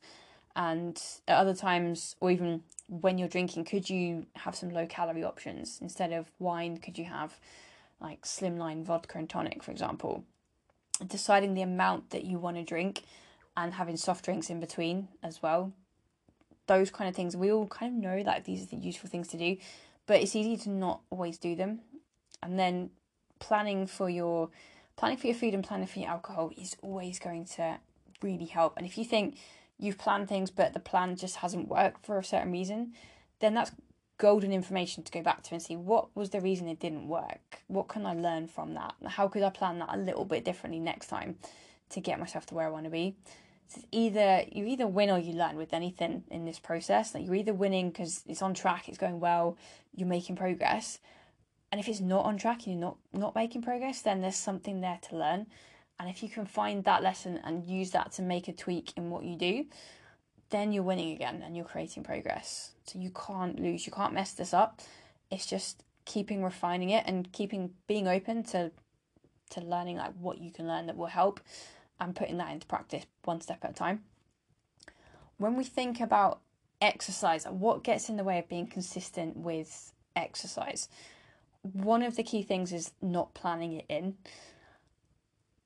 And 0.56 1.02
at 1.28 1.38
other 1.38 1.54
times 1.54 2.16
or 2.20 2.32
even 2.32 2.64
when 2.88 3.18
you're 3.18 3.28
drinking 3.28 3.66
could 3.66 3.90
you 3.90 4.26
have 4.36 4.56
some 4.56 4.70
low 4.70 4.86
calorie 4.86 5.24
options? 5.24 5.80
Instead 5.82 6.14
of 6.14 6.32
wine 6.40 6.78
could 6.78 6.98
you 6.98 7.06
have 7.06 7.40
like 8.00 8.22
slimline 8.24 8.84
vodka 8.84 9.18
and 9.18 9.30
tonic 9.30 9.64
for 9.64 9.72
example 9.72 10.24
deciding 11.06 11.54
the 11.54 11.62
amount 11.62 12.10
that 12.12 12.24
you 12.24 12.40
want 12.40 12.58
to 12.58 12.64
drink 12.64 13.04
and 13.56 13.74
having 13.74 13.98
soft 13.98 14.26
drinks 14.26 14.50
in 14.50 14.60
between 14.60 15.08
as 15.24 15.42
well. 15.42 15.74
Those 16.68 16.92
kind 16.92 17.10
of 17.10 17.16
things, 17.16 17.36
we 17.36 17.52
all 17.52 17.68
kind 17.68 17.94
of 17.94 18.04
know 18.04 18.24
that 18.24 18.46
these 18.46 18.64
are 18.64 18.68
the 18.68 18.78
useful 18.78 19.10
things 19.10 19.28
to 19.30 19.38
do, 19.38 19.58
but 20.06 20.22
it's 20.22 20.36
easy 20.36 20.58
to 20.64 20.70
not 20.70 21.02
always 21.10 21.38
do 21.38 21.56
them. 21.56 21.82
And 22.44 22.60
then 22.60 22.92
planning 23.40 23.88
for 23.88 24.10
your 24.10 24.50
planning 24.96 25.18
for 25.18 25.28
your 25.28 25.36
food 25.36 25.54
and 25.54 25.64
planning 25.64 25.88
for 25.88 26.00
your 26.00 26.10
alcohol 26.10 26.52
is 26.58 26.76
always 26.82 27.20
going 27.20 27.46
to 27.46 27.78
really 28.22 28.46
help. 28.46 28.76
And 28.78 28.86
if 28.86 28.98
you 28.98 29.06
think 29.06 29.38
you've 29.78 29.98
planned 29.98 30.28
things 30.28 30.50
but 30.50 30.74
the 30.74 30.80
plan 30.80 31.16
just 31.16 31.38
hasn't 31.38 31.68
worked 31.68 32.06
for 32.06 32.18
a 32.18 32.24
certain 32.24 32.52
reason, 32.52 32.94
then 33.40 33.54
that's 33.54 33.72
golden 34.18 34.52
information 34.52 35.04
to 35.04 35.12
go 35.12 35.22
back 35.22 35.44
to 35.44 35.54
and 35.54 35.62
see 35.62 35.76
what 35.76 36.16
was 36.16 36.32
the 36.32 36.42
reason 36.42 36.68
it 36.68 36.80
didn't 36.80 37.08
work? 37.08 37.62
What 37.68 37.88
can 37.88 38.06
I 38.06 38.14
learn 38.14 38.48
from 38.48 38.74
that? 38.74 38.96
How 39.08 39.28
could 39.28 39.44
I 39.44 39.50
plan 39.50 39.80
that 39.80 39.94
a 39.94 39.98
little 39.98 40.26
bit 40.26 40.44
differently 40.44 40.80
next 40.80 41.08
time 41.08 41.38
to 41.92 42.02
get 42.02 42.20
myself 42.20 42.46
to 42.48 42.56
where 42.56 42.68
I 42.68 42.72
want 42.72 42.86
to 42.86 42.92
be? 42.92 43.16
So 43.68 43.80
it's 43.80 43.88
either 43.92 44.44
you 44.52 44.66
either 44.66 44.88
win 44.88 45.10
or 45.10 45.20
you 45.20 45.34
learn 45.34 45.58
with 45.58 45.74
anything 45.74 46.24
in 46.32 46.46
this 46.46 46.60
process. 46.60 47.14
Like 47.14 47.26
you're 47.26 47.36
either 47.36 47.54
winning 47.54 47.90
because 47.90 48.24
it's 48.26 48.42
on 48.42 48.54
track, 48.54 48.88
it's 48.88 48.98
going 48.98 49.20
well, 49.20 49.58
you're 49.96 50.08
making 50.08 50.38
progress, 50.38 51.00
and 51.72 51.80
if 51.80 51.88
it's 51.88 52.00
not 52.00 52.26
on 52.26 52.38
track 52.38 52.66
and 52.66 52.74
you're 52.74 52.82
not 52.82 52.98
not 53.14 53.36
making 53.36 53.62
progress, 53.62 54.02
then 54.02 54.22
there's 54.22 54.36
something 54.36 54.82
there 54.82 55.00
to 55.10 55.18
learn. 55.18 55.48
And 56.00 56.10
if 56.10 56.22
you 56.22 56.30
can 56.30 56.46
find 56.46 56.84
that 56.84 57.04
lesson 57.04 57.40
and 57.44 57.66
use 57.66 57.92
that 57.92 58.12
to 58.14 58.22
make 58.22 58.48
a 58.48 58.54
tweak 58.54 58.94
in 58.96 59.10
what 59.10 59.24
you 59.24 59.36
do, 59.36 59.66
then 60.50 60.72
you're 60.72 60.84
winning 60.84 61.12
again 61.14 61.42
and 61.46 61.56
you're 61.56 61.66
creating 61.66 62.04
progress. 62.04 62.72
So 62.86 63.00
you 63.00 63.12
can't 63.12 63.60
lose, 63.60 63.86
you 63.86 63.92
can't 63.92 64.14
mess 64.14 64.32
this 64.34 64.54
up. 64.54 64.82
It's 65.30 65.46
just 65.46 65.84
keeping 66.06 66.44
refining 66.44 66.90
it 66.90 67.04
and 67.06 67.32
keeping 67.34 67.72
being 67.88 68.08
open 68.08 68.44
to 68.44 68.72
to 69.50 69.62
learning 69.62 69.98
like 69.98 70.14
what 70.20 70.40
you 70.40 70.52
can 70.52 70.68
learn 70.68 70.88
that 70.88 70.98
will 70.98 71.06
help 71.08 71.40
and 72.00 72.16
putting 72.16 72.38
that 72.38 72.52
into 72.52 72.68
practice 72.68 73.06
one 73.24 73.42
step 73.42 73.64
at 73.64 73.72
a 73.72 73.74
time. 73.74 74.04
When 75.38 75.56
we 75.56 75.64
think 75.64 76.00
about 76.02 76.40
exercise, 76.82 77.46
what 77.46 77.84
gets 77.84 78.10
in 78.10 78.18
the 78.18 78.24
way 78.24 78.40
of 78.40 78.50
being 78.50 78.68
consistent 78.68 79.38
with 79.38 79.94
exercise? 80.16 80.90
One 81.62 82.04
of 82.04 82.16
the 82.16 82.24
key 82.24 82.42
things 82.42 82.74
is 82.74 82.92
not 83.02 83.34
planning 83.34 83.74
it 83.74 83.86
in. 83.90 84.16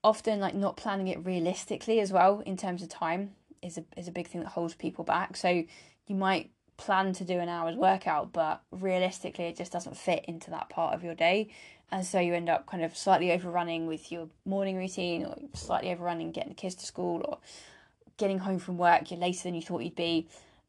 often 0.04 0.40
like 0.40 0.56
not 0.56 0.78
planning 0.78 1.08
it 1.08 1.24
realistically 1.26 2.00
as 2.00 2.12
well 2.12 2.42
in 2.46 2.58
terms 2.58 2.82
of 2.82 2.90
time 2.90 3.36
is 3.62 3.78
a 3.78 3.84
is 3.98 4.08
a 4.08 4.12
big 4.12 4.28
thing 4.28 4.42
that 4.42 4.50
holds 4.50 4.74
people 4.74 5.04
back. 5.04 5.36
So 5.38 5.50
you 6.08 6.16
might 6.16 6.52
plan 6.78 7.14
to 7.14 7.24
do 7.24 7.38
an 7.40 7.50
hour's 7.50 7.76
workout, 7.76 8.34
but 8.34 8.62
realistically 8.72 9.46
it 9.46 9.56
just 9.56 9.72
doesn't 9.72 9.98
fit 9.98 10.26
into 10.26 10.50
that 10.52 10.70
part 10.70 10.94
of 10.94 11.04
your 11.04 11.16
day. 11.16 11.50
And 11.92 12.06
so 12.06 12.20
you 12.20 12.34
end 12.34 12.50
up 12.50 12.66
kind 12.66 12.84
of 12.84 12.96
slightly 12.96 13.32
overrunning 13.32 13.86
with 13.86 14.12
your 14.12 14.30
morning 14.46 14.78
routine 14.78 15.26
or 15.26 15.36
slightly 15.54 15.92
overrunning 15.92 16.32
getting 16.32 16.50
the 16.50 16.56
kids 16.56 16.76
to 16.76 16.86
school 16.86 17.22
or 17.26 17.38
getting 18.18 18.40
home 18.40 18.60
from 18.60 18.78
work, 18.78 19.12
you're 19.12 19.20
later 19.20 19.44
than 19.44 19.56
you 19.56 19.62
thought 19.62 19.82
you'd 19.82 19.96
be. 19.96 20.28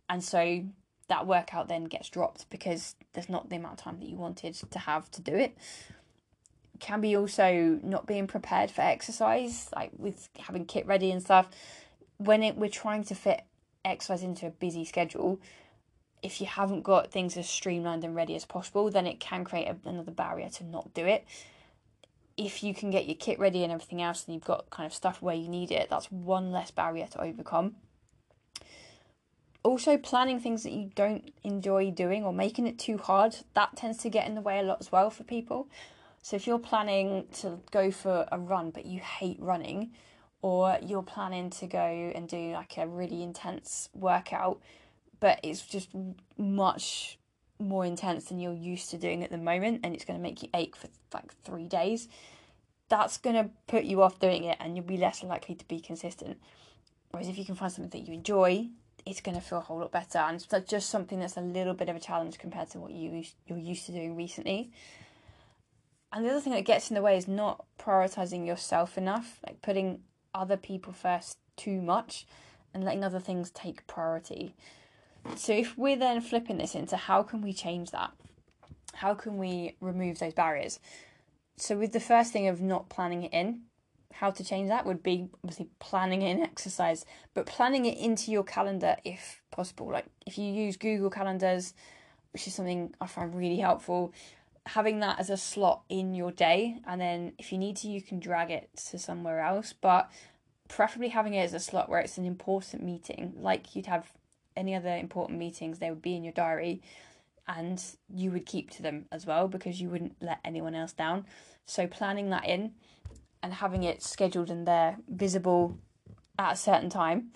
And 0.08 0.22
so 0.22 0.64
that 1.08 1.26
workout 1.26 1.68
then 1.68 1.84
gets 1.84 2.08
dropped 2.08 2.50
because 2.50 2.96
there's 3.12 3.28
not 3.28 3.48
the 3.48 3.56
amount 3.56 3.74
of 3.74 3.84
time 3.84 4.00
that 4.00 4.08
you 4.08 4.16
wanted 4.16 4.54
to 4.54 4.78
have 4.78 5.10
to 5.12 5.20
do 5.20 5.34
it 5.34 5.56
can 6.82 7.00
be 7.00 7.16
also 7.16 7.78
not 7.84 8.06
being 8.06 8.26
prepared 8.26 8.68
for 8.70 8.82
exercise, 8.82 9.68
like 9.74 9.92
with 9.96 10.28
having 10.36 10.64
kit 10.64 10.84
ready 10.84 11.12
and 11.12 11.22
stuff. 11.22 11.48
When 12.24 12.42
it, 12.42 12.56
we're 12.56 12.68
trying 12.68 13.04
to 13.04 13.14
fit 13.14 13.42
exercise 13.84 14.22
into 14.22 14.46
a 14.46 14.50
busy 14.50 14.84
schedule, 14.84 15.40
if 16.22 16.40
you 16.40 16.46
haven't 16.46 16.82
got 16.82 17.10
things 17.10 17.36
as 17.36 17.48
streamlined 17.48 18.04
and 18.04 18.14
ready 18.14 18.36
as 18.36 18.44
possible, 18.44 18.90
then 18.90 19.06
it 19.06 19.18
can 19.18 19.44
create 19.44 19.66
a, 19.66 19.76
another 19.88 20.12
barrier 20.12 20.48
to 20.50 20.64
not 20.64 20.94
do 20.94 21.04
it. 21.04 21.24
If 22.36 22.62
you 22.62 22.74
can 22.74 22.90
get 22.90 23.06
your 23.06 23.16
kit 23.16 23.38
ready 23.38 23.62
and 23.64 23.72
everything 23.72 24.00
else, 24.00 24.24
and 24.24 24.34
you've 24.34 24.44
got 24.44 24.70
kind 24.70 24.86
of 24.86 24.94
stuff 24.94 25.20
where 25.20 25.34
you 25.34 25.48
need 25.48 25.72
it, 25.72 25.90
that's 25.90 26.10
one 26.10 26.52
less 26.52 26.70
barrier 26.70 27.08
to 27.08 27.20
overcome. 27.20 27.74
Also, 29.64 29.96
planning 29.96 30.40
things 30.40 30.62
that 30.62 30.72
you 30.72 30.90
don't 30.94 31.32
enjoy 31.44 31.90
doing 31.90 32.24
or 32.24 32.32
making 32.32 32.66
it 32.66 32.78
too 32.78 32.98
hard, 32.98 33.36
that 33.54 33.76
tends 33.76 33.98
to 33.98 34.08
get 34.08 34.26
in 34.26 34.34
the 34.34 34.40
way 34.40 34.58
a 34.58 34.62
lot 34.62 34.78
as 34.80 34.90
well 34.90 35.10
for 35.10 35.24
people. 35.24 35.68
So 36.20 36.36
if 36.36 36.46
you're 36.46 36.58
planning 36.58 37.26
to 37.40 37.58
go 37.70 37.90
for 37.90 38.26
a 38.30 38.38
run 38.38 38.70
but 38.70 38.86
you 38.86 39.00
hate 39.00 39.38
running, 39.40 39.90
or 40.42 40.78
you're 40.82 41.02
planning 41.02 41.48
to 41.50 41.66
go 41.66 42.12
and 42.14 42.28
do 42.28 42.52
like 42.52 42.76
a 42.76 42.86
really 42.86 43.22
intense 43.22 43.88
workout, 43.94 44.60
but 45.20 45.40
it's 45.42 45.62
just 45.62 45.88
much 46.36 47.18
more 47.58 47.86
intense 47.86 48.24
than 48.24 48.40
you're 48.40 48.52
used 48.52 48.90
to 48.90 48.98
doing 48.98 49.22
at 49.22 49.30
the 49.30 49.38
moment, 49.38 49.80
and 49.84 49.94
it's 49.94 50.04
going 50.04 50.18
to 50.18 50.22
make 50.22 50.42
you 50.42 50.48
ache 50.52 50.74
for 50.74 50.88
like 51.14 51.32
three 51.44 51.68
days, 51.68 52.08
that's 52.88 53.16
going 53.18 53.36
to 53.36 53.48
put 53.68 53.84
you 53.84 54.02
off 54.02 54.18
doing 54.18 54.44
it 54.44 54.58
and 54.60 54.76
you'll 54.76 54.84
be 54.84 54.98
less 54.98 55.22
likely 55.22 55.54
to 55.54 55.66
be 55.68 55.80
consistent. 55.80 56.38
Whereas 57.10 57.28
if 57.28 57.38
you 57.38 57.44
can 57.44 57.54
find 57.54 57.72
something 57.72 58.00
that 58.00 58.06
you 58.06 58.14
enjoy, 58.14 58.68
it's 59.06 59.20
going 59.20 59.34
to 59.34 59.40
feel 59.40 59.58
a 59.58 59.62
whole 59.62 59.78
lot 59.78 59.92
better, 59.92 60.18
and 60.18 60.36
it's 60.36 60.70
just 60.70 60.90
something 60.90 61.20
that's 61.20 61.36
a 61.36 61.40
little 61.40 61.74
bit 61.74 61.88
of 61.88 61.96
a 61.96 62.00
challenge 62.00 62.38
compared 62.38 62.70
to 62.70 62.78
what 62.78 62.92
you 62.92 63.24
you're 63.46 63.58
used 63.58 63.86
to 63.86 63.92
doing 63.92 64.16
recently. 64.16 64.70
And 66.12 66.24
the 66.24 66.30
other 66.30 66.40
thing 66.40 66.52
that 66.52 66.64
gets 66.64 66.90
in 66.90 66.94
the 66.94 67.02
way 67.02 67.16
is 67.16 67.26
not 67.26 67.64
prioritizing 67.78 68.46
yourself 68.46 68.98
enough, 68.98 69.40
like 69.46 69.62
putting 69.62 70.00
other 70.34 70.56
people 70.56 70.92
first 70.92 71.38
too 71.56 71.80
much 71.80 72.26
and 72.74 72.84
letting 72.84 73.04
other 73.04 73.20
things 73.20 73.50
take 73.50 73.86
priority. 73.86 74.54
So 75.36 75.52
if 75.52 75.76
we're 75.78 75.96
then 75.96 76.20
flipping 76.20 76.58
this 76.58 76.74
into 76.74 76.96
how 76.96 77.22
can 77.22 77.42
we 77.42 77.52
change 77.52 77.90
that? 77.90 78.12
How 78.94 79.14
can 79.14 79.38
we 79.38 79.76
remove 79.80 80.18
those 80.18 80.34
barriers? 80.34 80.80
So 81.56 81.76
with 81.76 81.92
the 81.92 82.00
first 82.00 82.32
thing 82.32 82.48
of 82.48 82.60
not 82.60 82.88
planning 82.88 83.24
it 83.24 83.32
in, 83.32 83.62
how 84.12 84.30
to 84.30 84.44
change 84.44 84.68
that 84.68 84.84
would 84.84 85.02
be 85.02 85.28
obviously 85.42 85.68
planning 85.78 86.22
in 86.22 86.42
exercise, 86.42 87.04
but 87.34 87.46
planning 87.46 87.86
it 87.86 87.98
into 87.98 88.30
your 88.30 88.44
calendar 88.44 88.96
if 89.04 89.42
possible. 89.50 89.90
Like 89.90 90.06
if 90.26 90.38
you 90.38 90.52
use 90.52 90.76
Google 90.76 91.10
Calendars, 91.10 91.74
which 92.32 92.46
is 92.46 92.54
something 92.54 92.94
I 93.00 93.06
find 93.06 93.34
really 93.34 93.58
helpful, 93.58 94.12
having 94.66 95.00
that 95.00 95.18
as 95.18 95.28
a 95.28 95.36
slot 95.36 95.82
in 95.88 96.14
your 96.14 96.30
day 96.30 96.78
and 96.86 97.00
then 97.00 97.32
if 97.38 97.52
you 97.52 97.58
need 97.58 97.76
to 97.76 97.88
you 97.88 98.00
can 98.00 98.20
drag 98.20 98.50
it 98.50 98.70
to 98.76 98.98
somewhere 98.98 99.40
else 99.40 99.72
but 99.72 100.10
preferably 100.68 101.08
having 101.08 101.34
it 101.34 101.42
as 101.42 101.52
a 101.52 101.58
slot 101.58 101.88
where 101.88 102.00
it's 102.00 102.16
an 102.16 102.24
important 102.24 102.82
meeting 102.82 103.32
like 103.36 103.74
you'd 103.74 103.86
have 103.86 104.12
any 104.56 104.74
other 104.74 104.96
important 104.96 105.38
meetings 105.38 105.78
they 105.78 105.90
would 105.90 106.02
be 106.02 106.14
in 106.14 106.22
your 106.22 106.32
diary 106.32 106.80
and 107.48 107.82
you 108.08 108.30
would 108.30 108.46
keep 108.46 108.70
to 108.70 108.82
them 108.82 109.06
as 109.10 109.26
well 109.26 109.48
because 109.48 109.80
you 109.80 109.88
wouldn't 109.88 110.16
let 110.20 110.38
anyone 110.44 110.74
else 110.74 110.92
down. 110.92 111.26
So 111.66 111.86
planning 111.86 112.30
that 112.30 112.46
in 112.46 112.72
and 113.42 113.52
having 113.52 113.82
it 113.82 114.02
scheduled 114.02 114.50
and 114.50 114.66
there 114.66 114.96
visible 115.08 115.78
at 116.38 116.52
a 116.52 116.56
certain 116.56 116.88
time 116.88 117.32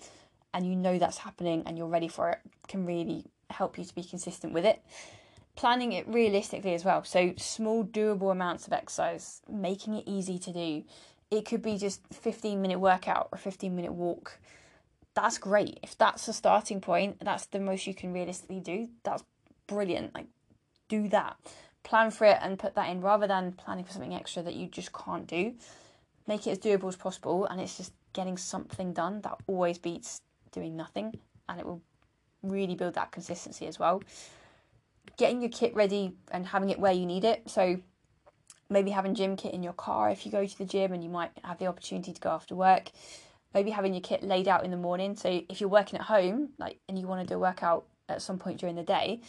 and 0.53 0.65
you 0.65 0.75
know 0.75 0.97
that's 0.97 1.19
happening 1.19 1.63
and 1.65 1.77
you're 1.77 1.87
ready 1.87 2.07
for 2.07 2.29
it 2.29 2.39
can 2.67 2.85
really 2.85 3.25
help 3.49 3.77
you 3.77 3.83
to 3.83 3.95
be 3.95 4.03
consistent 4.03 4.53
with 4.53 4.65
it 4.65 4.81
planning 5.57 5.91
it 5.91 6.07
realistically 6.07 6.73
as 6.75 6.85
well. 6.85 7.03
So 7.03 7.33
small, 7.35 7.83
doable 7.83 8.31
amounts 8.31 8.67
of 8.67 8.73
exercise, 8.73 9.41
making 9.49 9.95
it 9.95 10.03
easy 10.07 10.39
to 10.39 10.53
do. 10.53 10.83
It 11.29 11.45
could 11.45 11.61
be 11.61 11.77
just 11.77 12.01
15 12.13 12.61
minute 12.61 12.79
workout 12.79 13.27
or 13.31 13.37
15 13.37 13.75
minute 13.75 13.91
walk. 13.91 14.39
That's 15.15 15.39
great. 15.39 15.79
If 15.81 15.97
that's 15.97 16.27
the 16.27 16.33
starting 16.33 16.79
point, 16.79 17.17
that's 17.19 17.47
the 17.47 17.59
most 17.59 17.87
you 17.87 17.95
can 17.95 18.13
realistically 18.13 18.59
do. 18.59 18.87
That's 19.03 19.23
brilliant. 19.65 20.13
Like, 20.13 20.27
do 20.87 21.09
that. 21.09 21.35
Plan 21.83 22.11
for 22.11 22.25
it 22.25 22.37
and 22.41 22.59
put 22.59 22.75
that 22.75 22.89
in 22.89 23.01
rather 23.01 23.25
than 23.25 23.51
planning 23.51 23.83
for 23.83 23.91
something 23.91 24.13
extra 24.13 24.43
that 24.43 24.53
you 24.53 24.67
just 24.67 24.93
can't 24.93 25.25
do. 25.25 25.55
Make 26.27 26.45
it 26.45 26.51
as 26.51 26.59
doable 26.59 26.89
as 26.89 26.95
possible, 26.95 27.45
and 27.45 27.59
it's 27.59 27.77
just 27.77 27.93
getting 28.13 28.37
something 28.37 28.93
done 28.93 29.21
that 29.21 29.37
always 29.47 29.77
beats 29.77 30.21
doing 30.51 30.75
nothing, 30.75 31.17
and 31.49 31.59
it 31.59 31.65
will 31.65 31.81
really 32.43 32.75
build 32.75 32.93
that 32.93 33.11
consistency 33.11 33.65
as 33.65 33.79
well 33.79 34.03
getting 35.17 35.41
your 35.41 35.49
kit 35.49 35.75
ready 35.75 36.13
and 36.31 36.45
having 36.45 36.69
it 36.69 36.79
where 36.79 36.93
you 36.93 37.05
need 37.05 37.23
it. 37.23 37.49
So 37.49 37.79
maybe 38.69 38.91
having 38.91 39.15
gym 39.15 39.35
kit 39.35 39.53
in 39.53 39.63
your 39.63 39.73
car 39.73 40.09
if 40.09 40.25
you 40.25 40.31
go 40.31 40.45
to 40.45 40.57
the 40.57 40.65
gym 40.65 40.93
and 40.93 41.03
you 41.03 41.09
might 41.09 41.31
have 41.43 41.57
the 41.57 41.67
opportunity 41.67 42.13
to 42.13 42.21
go 42.21 42.29
after 42.29 42.55
work. 42.55 42.91
Maybe 43.53 43.71
having 43.71 43.93
your 43.93 44.01
kit 44.01 44.23
laid 44.23 44.47
out 44.47 44.63
in 44.63 44.71
the 44.71 44.77
morning. 44.77 45.15
So 45.15 45.41
if 45.49 45.59
you're 45.61 45.69
working 45.69 45.99
at 45.99 46.05
home, 46.05 46.49
like 46.57 46.79
and 46.87 46.99
you 46.99 47.07
want 47.07 47.27
to 47.27 47.33
do 47.33 47.37
a 47.37 47.39
workout 47.39 47.85
at 48.09 48.21
some 48.21 48.37
point 48.37 48.59
during 48.59 48.75
the 48.75 48.83
day, 48.83 49.21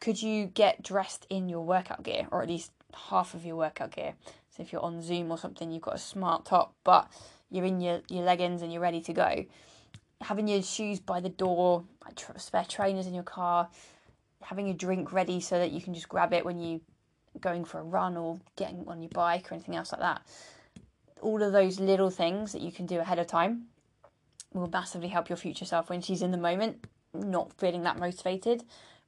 could 0.00 0.22
you 0.22 0.46
get 0.46 0.82
dressed 0.82 1.26
in 1.28 1.48
your 1.48 1.64
workout 1.64 2.02
gear 2.02 2.28
or 2.30 2.42
at 2.42 2.48
least 2.48 2.70
half 2.94 3.34
of 3.34 3.44
your 3.44 3.56
workout 3.56 3.92
gear? 3.92 4.14
So 4.56 4.62
if 4.62 4.72
you're 4.72 4.84
on 4.84 5.02
Zoom 5.02 5.30
or 5.30 5.38
something, 5.38 5.72
you've 5.72 5.82
got 5.82 5.94
a 5.94 5.98
smart 5.98 6.44
top, 6.44 6.74
but 6.84 7.10
you're 7.50 7.64
in 7.64 7.80
your, 7.80 8.00
your 8.08 8.22
leggings 8.22 8.62
and 8.62 8.72
you're 8.72 8.82
ready 8.82 9.00
to 9.02 9.12
go. 9.12 9.44
Having 10.20 10.48
your 10.48 10.62
shoes 10.62 11.00
by 11.00 11.20
the 11.20 11.28
door, 11.28 11.84
like 12.04 12.20
spare 12.38 12.64
trainers 12.64 13.06
in 13.06 13.14
your 13.14 13.22
car, 13.22 13.68
having 14.42 14.68
a 14.68 14.74
drink 14.74 15.12
ready 15.12 15.40
so 15.40 15.58
that 15.58 15.72
you 15.72 15.80
can 15.80 15.94
just 15.94 16.08
grab 16.08 16.32
it 16.32 16.44
when 16.44 16.60
you 16.60 16.80
are 17.34 17.40
going 17.40 17.64
for 17.64 17.80
a 17.80 17.82
run 17.82 18.16
or 18.16 18.40
getting 18.56 18.84
on 18.86 19.02
your 19.02 19.10
bike 19.10 19.50
or 19.50 19.54
anything 19.54 19.76
else 19.76 19.92
like 19.92 20.00
that. 20.00 20.22
All 21.20 21.42
of 21.42 21.52
those 21.52 21.80
little 21.80 22.10
things 22.10 22.52
that 22.52 22.62
you 22.62 22.70
can 22.70 22.86
do 22.86 23.00
ahead 23.00 23.18
of 23.18 23.26
time 23.26 23.66
will 24.52 24.68
massively 24.68 25.08
help 25.08 25.28
your 25.28 25.36
future 25.36 25.64
self 25.64 25.90
when 25.90 26.00
she's 26.00 26.22
in 26.22 26.30
the 26.30 26.38
moment, 26.38 26.86
not 27.12 27.52
feeling 27.58 27.82
that 27.82 27.98
motivated. 27.98 28.62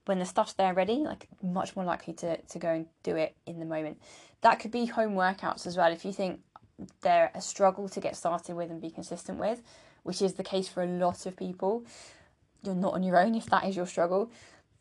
When 0.07 0.19
the 0.19 0.25
stuff's 0.25 0.55
there 0.55 0.75
ready, 0.75 0.97
like 0.97 1.29
much 1.43 1.77
more 1.77 1.85
likely 1.85 2.15
to, 2.15 2.37
to 2.41 2.59
go 2.59 2.71
and 2.71 2.87
do 3.03 3.17
it 3.17 3.37
in 3.47 3.61
the 3.61 3.67
moment. 3.67 4.01
That 4.41 4.59
could 4.59 4.71
be 4.71 4.87
home 4.87 5.15
workouts 5.15 5.67
as 5.67 5.77
well. 5.77 5.93
If 5.93 6.05
you 6.05 6.13
think 6.13 6.41
they're 7.03 7.31
a 7.35 7.41
struggle 7.41 7.89
to 7.91 8.01
get 8.01 8.17
started 8.17 8.57
with 8.57 8.71
and 8.71 8.81
be 8.81 8.91
consistent 8.91 9.39
with, 9.39 9.63
which 10.03 10.23
is 10.23 10.35
the 10.35 10.43
case 10.43 10.69
for 10.69 10.83
a 10.83 10.87
lot 10.87 11.27
of 11.27 11.37
people, 11.37 11.85
you're 12.63 12.75
not 12.75 12.95
on 12.95 13.03
your 13.03 13.21
own 13.21 13.35
if 13.35 13.47
that 13.47 13.65
is 13.65 13.77
your 13.77 13.87
struggle 13.87 14.31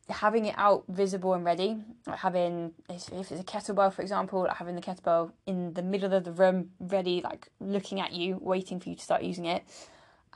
having 0.09 0.45
it 0.45 0.55
out 0.57 0.83
visible 0.87 1.33
and 1.33 1.45
ready, 1.45 1.77
like 2.07 2.19
having 2.19 2.73
if 2.89 3.11
it's 3.11 3.31
a 3.31 3.43
kettlebell, 3.43 3.93
for 3.93 4.01
example, 4.01 4.41
like 4.41 4.57
having 4.57 4.75
the 4.75 4.81
kettlebell 4.81 5.31
in 5.45 5.73
the 5.73 5.81
middle 5.81 6.13
of 6.13 6.23
the 6.23 6.31
room, 6.31 6.71
ready, 6.79 7.21
like 7.21 7.49
looking 7.59 7.99
at 7.99 8.13
you, 8.13 8.37
waiting 8.41 8.79
for 8.79 8.89
you 8.89 8.95
to 8.95 9.01
start 9.01 9.23
using 9.23 9.45
it, 9.45 9.63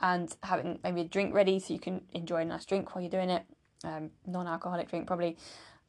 and 0.00 0.36
having 0.42 0.78
maybe 0.82 1.02
a 1.02 1.04
drink 1.04 1.34
ready 1.34 1.58
so 1.58 1.72
you 1.72 1.80
can 1.80 2.02
enjoy 2.12 2.42
a 2.42 2.44
nice 2.44 2.64
drink 2.64 2.94
while 2.94 3.02
you're 3.02 3.10
doing 3.10 3.30
it, 3.30 3.44
um, 3.84 4.10
non-alcoholic 4.26 4.88
drink 4.88 5.06
probably, 5.06 5.36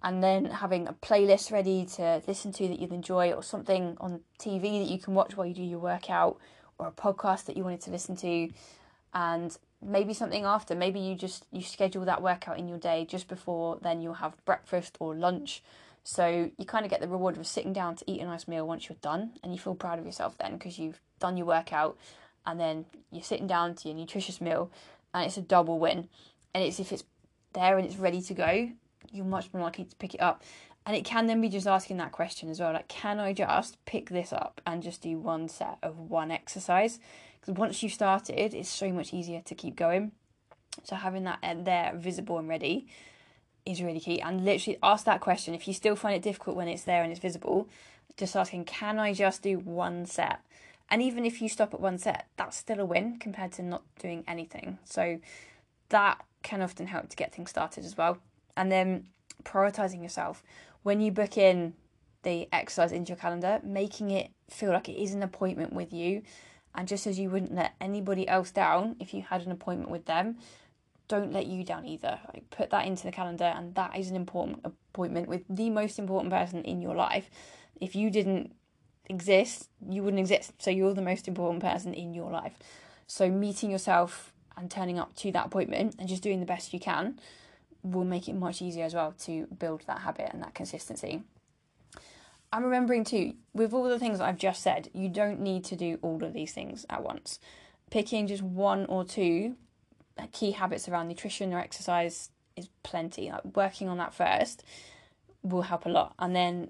and 0.03 0.23
then 0.23 0.45
having 0.45 0.88
a 0.88 0.93
playlist 0.93 1.51
ready 1.51 1.86
to 1.86 2.21
listen 2.27 2.51
to 2.51 2.67
that 2.67 2.79
you'll 2.79 2.93
enjoy, 2.93 3.31
or 3.31 3.43
something 3.43 3.97
on 3.99 4.21
TV 4.39 4.79
that 4.79 4.91
you 4.91 4.99
can 4.99 5.13
watch 5.13 5.38
while 5.38 5.47
you 5.47 5.53
do 5.53 5.63
your 5.63 5.79
workout, 5.79 6.38
or 6.77 6.88
a 6.88 6.91
podcast 6.91 7.45
that 7.45 7.55
you 7.55 7.63
wanted 7.63 7.81
to 7.81 7.91
listen 7.91 8.15
to, 8.15 8.49
and 9.13 9.57
maybe 9.82 10.13
something 10.13 10.45
after. 10.45 10.76
Maybe 10.76 10.99
you 10.99 11.15
just 11.15 11.45
you 11.51 11.61
schedule 11.61 12.05
that 12.05 12.21
workout 12.21 12.59
in 12.59 12.67
your 12.67 12.78
day 12.78 13.05
just 13.05 13.28
before 13.28 13.80
then 13.82 14.01
you'll 14.01 14.15
have 14.15 14.34
breakfast 14.45 14.97
or 14.99 15.15
lunch. 15.15 15.63
So 16.03 16.51
you 16.57 16.65
kind 16.65 16.86
of 16.86 16.91
get 16.91 17.01
the 17.01 17.07
reward 17.07 17.38
of 17.38 17.47
sitting 17.47 17.73
down 17.73 17.95
to 17.95 18.05
eat 18.07 18.21
a 18.21 18.26
nice 18.26 18.47
meal 18.47 18.67
once 18.67 18.88
you're 18.88 18.97
done 19.01 19.32
and 19.43 19.51
you 19.51 19.59
feel 19.59 19.76
proud 19.76 19.97
of 19.97 20.05
yourself 20.05 20.38
then 20.38 20.53
because 20.53 20.78
you've 20.78 21.01
done 21.19 21.36
your 21.36 21.47
workout 21.47 21.97
and 22.45 22.59
then 22.59 22.86
you're 23.11 23.23
sitting 23.23 23.47
down 23.47 23.73
to 23.76 23.88
your 23.88 23.97
nutritious 23.97 24.39
meal 24.39 24.71
and 25.13 25.26
it's 25.26 25.38
a 25.38 25.41
double 25.41 25.80
win. 25.80 26.07
And 26.53 26.63
it's 26.63 26.80
if 26.80 26.91
it's 26.91 27.03
there 27.53 27.78
and 27.78 27.88
it's 27.88 27.97
ready 27.97 28.21
to 28.21 28.34
go 28.34 28.69
you're 29.11 29.26
much 29.26 29.53
more 29.53 29.63
likely 29.63 29.86
to 29.86 29.95
pick 29.95 30.13
it 30.13 30.21
up. 30.21 30.43
And 30.86 30.95
it 30.95 31.03
can 31.03 31.26
then 31.26 31.41
be 31.41 31.49
just 31.49 31.65
asking 31.65 31.97
that 31.97 32.11
question 32.11 32.47
as 32.49 32.59
well 32.59 32.73
like 32.73 32.88
can 32.88 33.19
i 33.19 33.34
just 33.34 33.84
pick 33.86 34.09
this 34.09 34.32
up 34.32 34.61
and 34.67 34.84
just 34.84 35.01
do 35.01 35.17
one 35.17 35.49
set 35.49 35.80
of 35.82 35.97
one 35.97 36.30
exercise 36.30 36.99
once 37.48 37.84
you've 37.84 37.93
started, 37.93 38.54
it's 38.54 38.70
so 38.70 38.91
much 38.91 39.14
easier 39.14 39.41
to 39.46 39.56
keep 39.56 39.76
going. 39.76 40.12
So 40.84 40.96
having 40.96 41.24
that 41.24 41.39
uh, 41.41 41.56
there 41.58 41.93
visible 41.96 42.38
and 42.38 42.48
ready 42.48 42.88
is 43.66 43.82
really 43.82 44.00
key. 44.00 44.22
And 44.22 44.46
literally 44.46 44.78
ask 44.84 45.06
that 45.06 45.22
question. 45.22 45.54
If 45.54 45.68
you 45.68 45.74
still 45.74 45.96
find 45.96 46.16
it 46.16 46.22
difficult 46.22 46.56
when 46.56 46.68
it's 46.68 46.84
there 46.84 47.04
and 47.04 47.12
it's 47.12 47.22
visible, 47.22 47.68
just 48.18 48.36
asking, 48.36 48.66
can 48.66 49.00
I 49.00 49.14
just 49.14 49.41
do 49.41 49.58
one 49.60 50.06
set? 50.06 50.39
And 50.89 51.02
even 51.02 51.26
if 51.26 51.41
you 51.41 51.50
stop 51.50 51.74
at 51.74 51.80
one 51.80 51.98
set, 51.98 52.28
that's 52.38 52.58
still 52.58 52.80
a 52.80 52.86
win 52.86 53.18
compared 53.18 53.52
to 53.54 53.64
not 53.64 53.84
doing 54.00 54.24
anything. 54.28 54.78
So 54.84 55.20
that 55.89 56.24
can 56.43 56.62
often 56.62 56.88
help 56.88 57.10
to 57.10 57.16
get 57.16 57.34
things 57.34 57.50
started 57.50 57.86
as 57.86 57.98
well. 57.98 58.20
And 58.56 58.72
then 58.72 59.08
prioritizing 59.43 60.02
yourself. 60.02 60.43
When 60.84 61.02
you 61.02 61.12
book 61.12 61.38
in 61.38 61.74
the 62.24 62.48
exercise 62.52 62.91
into 62.91 63.10
your 63.10 63.18
calendar, 63.18 63.60
making 63.64 64.12
it 64.12 64.32
feel 64.50 64.72
like 64.72 64.89
it 64.89 65.02
is 65.02 65.14
an 65.14 65.24
appointment 65.24 65.74
with 65.74 65.91
you. 65.91 66.22
And 66.76 66.88
just 66.88 67.07
as 67.07 67.17
you 67.17 67.30
wouldn't 67.30 67.55
let 67.55 67.73
anybody 67.80 68.28
else 68.28 68.51
down 68.51 68.95
if 68.99 69.13
you 69.13 69.21
had 69.21 69.45
an 69.45 69.51
appointment 69.51 69.89
with 69.89 70.05
them, 70.05 70.38
don't 71.07 71.32
let 71.32 71.45
you 71.45 71.63
down 71.63 71.86
either. 71.86 72.19
Like 72.34 72.49
put 72.49 72.69
that 72.71 72.86
into 72.86 73.03
the 73.03 73.11
calendar, 73.11 73.45
and 73.45 73.76
that 73.76 73.97
is 73.97 74.09
an 74.09 74.15
important 74.15 74.61
appointment 74.63 75.28
with 75.28 75.43
the 75.49 75.69
most 75.69 75.99
important 75.99 76.34
person 76.34 76.63
in 76.63 76.82
your 76.82 76.95
life. 76.95 77.30
If 77.80 77.95
you 77.95 78.09
didn't 78.09 78.53
exist, 79.07 79.69
you 79.88 80.03
wouldn't 80.03 80.19
exist. 80.19 80.53
So 80.57 80.71
you're 80.71 80.93
the 80.93 81.01
most 81.01 81.28
important 81.28 81.61
person 81.61 81.93
in 81.93 82.13
your 82.13 82.32
life. 82.32 82.57
So 83.07 83.30
meeting 83.30 83.69
yourself 83.69 84.34
and 84.57 84.71
turning 84.71 84.97
up 84.97 85.15
to 85.17 85.32
that 85.32 85.47
appointment 85.47 85.95
and 85.99 86.09
just 86.09 86.23
doing 86.23 86.39
the 86.39 86.45
best 86.45 86.73
you 86.73 86.80
can 86.80 87.19
will 87.84 88.05
make 88.05 88.28
it 88.28 88.34
much 88.34 88.61
easier 88.61 88.86
as 88.86 88.95
well 88.95 89.13
to 89.19 89.45
build 89.59 89.84
that 89.86 89.99
habit 89.99 90.30
and 90.34 90.41
that 90.41 90.55
consistency. 90.55 91.21
I'm 92.56 92.64
remembering 92.64 93.03
too, 93.03 93.34
with 93.53 93.74
all 93.74 93.84
the 93.84 93.99
things 93.99 94.22
I've 94.22 94.38
just 94.38 94.64
said, 94.64 94.89
you 94.93 95.10
don't 95.10 95.41
need 95.41 95.66
to 95.66 95.76
do 95.76 95.99
all 96.01 96.24
of 96.24 96.32
these 96.32 96.53
things 96.53 96.86
at 96.89 97.03
once. 97.03 97.38
Picking 97.91 98.28
just 98.28 98.41
one 98.41 98.86
or 98.86 99.03
two 99.03 99.58
key 100.32 100.51
habits 100.51 100.88
around 100.88 101.10
nutrition 101.10 101.51
or 101.51 101.60
exercise 101.60 102.30
is 102.56 102.70
plenty. 102.82 103.30
Like 103.30 103.58
working 103.58 103.89
on 103.89 103.97
that 103.97 104.14
first 104.14 104.64
will 105.43 105.64
help 105.64 105.86
a 105.86 105.89
lot, 105.89 106.16
and 106.18 106.34
then 106.34 106.70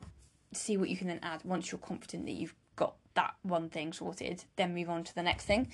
see 0.54 0.76
what 0.76 0.90
you 0.90 0.98
can 0.98 1.08
then 1.08 1.20
add 1.22 1.42
once 1.44 1.72
you're 1.72 1.78
confident 1.78 2.26
that 2.26 2.34
you've 2.34 2.56
got 2.76 2.96
that 3.14 3.36
one 3.44 3.70
thing 3.70 3.94
sorted. 3.94 4.44
Then 4.56 4.74
move 4.74 4.90
on 4.90 5.04
to 5.04 5.14
the 5.14 5.22
next 5.22 5.46
thing, 5.46 5.68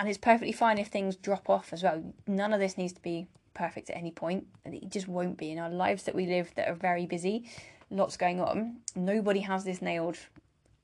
and 0.00 0.08
it's 0.08 0.18
perfectly 0.18 0.50
fine 0.50 0.78
if 0.78 0.88
things 0.88 1.14
drop 1.14 1.48
off 1.48 1.72
as 1.72 1.84
well. 1.84 2.12
None 2.26 2.52
of 2.52 2.58
this 2.58 2.76
needs 2.76 2.92
to 2.94 3.02
be 3.02 3.28
perfect 3.54 3.88
at 3.88 3.96
any 3.96 4.10
point, 4.10 4.48
and 4.64 4.74
it 4.74 4.90
just 4.90 5.06
won't 5.06 5.38
be 5.38 5.52
in 5.52 5.60
our 5.60 5.70
lives 5.70 6.02
that 6.02 6.16
we 6.16 6.26
live 6.26 6.50
that 6.56 6.68
are 6.68 6.74
very 6.74 7.06
busy. 7.06 7.48
Lots 7.90 8.16
going 8.16 8.40
on. 8.40 8.78
Nobody 8.94 9.40
has 9.40 9.64
this 9.64 9.80
nailed 9.80 10.18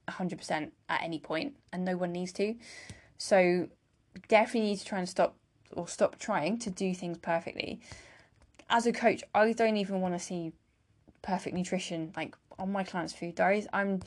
100% 0.09 0.71
at 0.89 1.03
any 1.03 1.19
point, 1.19 1.57
and 1.73 1.85
no 1.85 1.97
one 1.97 2.13
needs 2.13 2.33
to. 2.33 2.55
So, 3.19 3.69
definitely 4.29 4.71
need 4.71 4.79
to 4.79 4.85
try 4.85 4.99
and 4.99 5.09
stop 5.09 5.37
or 5.73 5.89
stop 5.89 6.19
trying 6.19 6.59
to 6.61 6.71
do 6.71 6.95
things 6.95 7.19
perfectly. 7.19 7.81
As 8.71 8.87
a 8.87 8.93
coach, 8.93 9.23
I 9.35 9.53
don't 9.53 9.77
even 9.77 10.01
want 10.01 10.15
to 10.15 10.21
see 10.21 10.53
perfect 11.23 11.57
nutrition 11.57 12.13
like 12.17 12.37
on 12.59 12.71
my 12.71 12.85
clients' 12.85 13.13
food 13.13 13.35
diaries. 13.35 13.67
I'm 13.73 14.01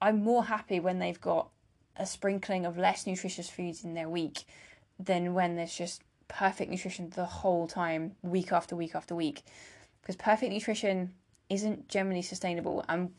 I'm 0.00 0.22
more 0.22 0.44
happy 0.44 0.80
when 0.80 0.98
they've 0.98 1.20
got 1.20 1.48
a 1.96 2.06
sprinkling 2.06 2.64
of 2.64 2.78
less 2.78 3.06
nutritious 3.06 3.48
foods 3.50 3.84
in 3.84 3.94
their 3.94 4.08
week 4.08 4.44
than 4.98 5.34
when 5.34 5.56
there's 5.56 5.74
just 5.74 6.02
perfect 6.28 6.70
nutrition 6.70 7.10
the 7.10 7.24
whole 7.24 7.66
time, 7.66 8.12
week 8.22 8.52
after 8.52 8.76
week 8.76 8.94
after 8.94 9.14
week. 9.14 9.42
Because 10.00 10.14
perfect 10.14 10.52
nutrition 10.52 11.14
isn't 11.50 11.88
generally 11.88 12.22
sustainable. 12.22 12.84
And 12.88 13.12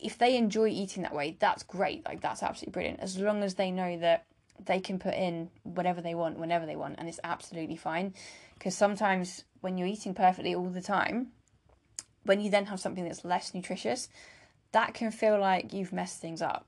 if 0.00 0.18
they 0.18 0.36
enjoy 0.36 0.68
eating 0.68 1.02
that 1.02 1.14
way, 1.14 1.36
that's 1.38 1.62
great. 1.62 2.04
Like 2.04 2.20
that's 2.20 2.42
absolutely 2.42 2.72
brilliant. 2.72 3.00
As 3.00 3.18
long 3.18 3.42
as 3.42 3.54
they 3.54 3.70
know 3.70 3.98
that 3.98 4.26
they 4.62 4.80
can 4.80 4.98
put 4.98 5.14
in 5.14 5.50
whatever 5.62 6.00
they 6.00 6.14
want 6.14 6.38
whenever 6.38 6.66
they 6.66 6.76
want 6.76 6.96
and 6.98 7.08
it's 7.08 7.20
absolutely 7.24 7.76
fine 7.76 8.14
because 8.54 8.76
sometimes 8.76 9.44
when 9.60 9.76
you're 9.76 9.88
eating 9.88 10.14
perfectly 10.14 10.54
all 10.54 10.68
the 10.68 10.80
time 10.80 11.28
when 12.24 12.40
you 12.40 12.50
then 12.50 12.66
have 12.66 12.80
something 12.80 13.04
that's 13.04 13.24
less 13.24 13.54
nutritious 13.54 14.08
that 14.72 14.94
can 14.94 15.10
feel 15.10 15.38
like 15.38 15.72
you've 15.72 15.92
messed 15.92 16.20
things 16.20 16.40
up 16.40 16.66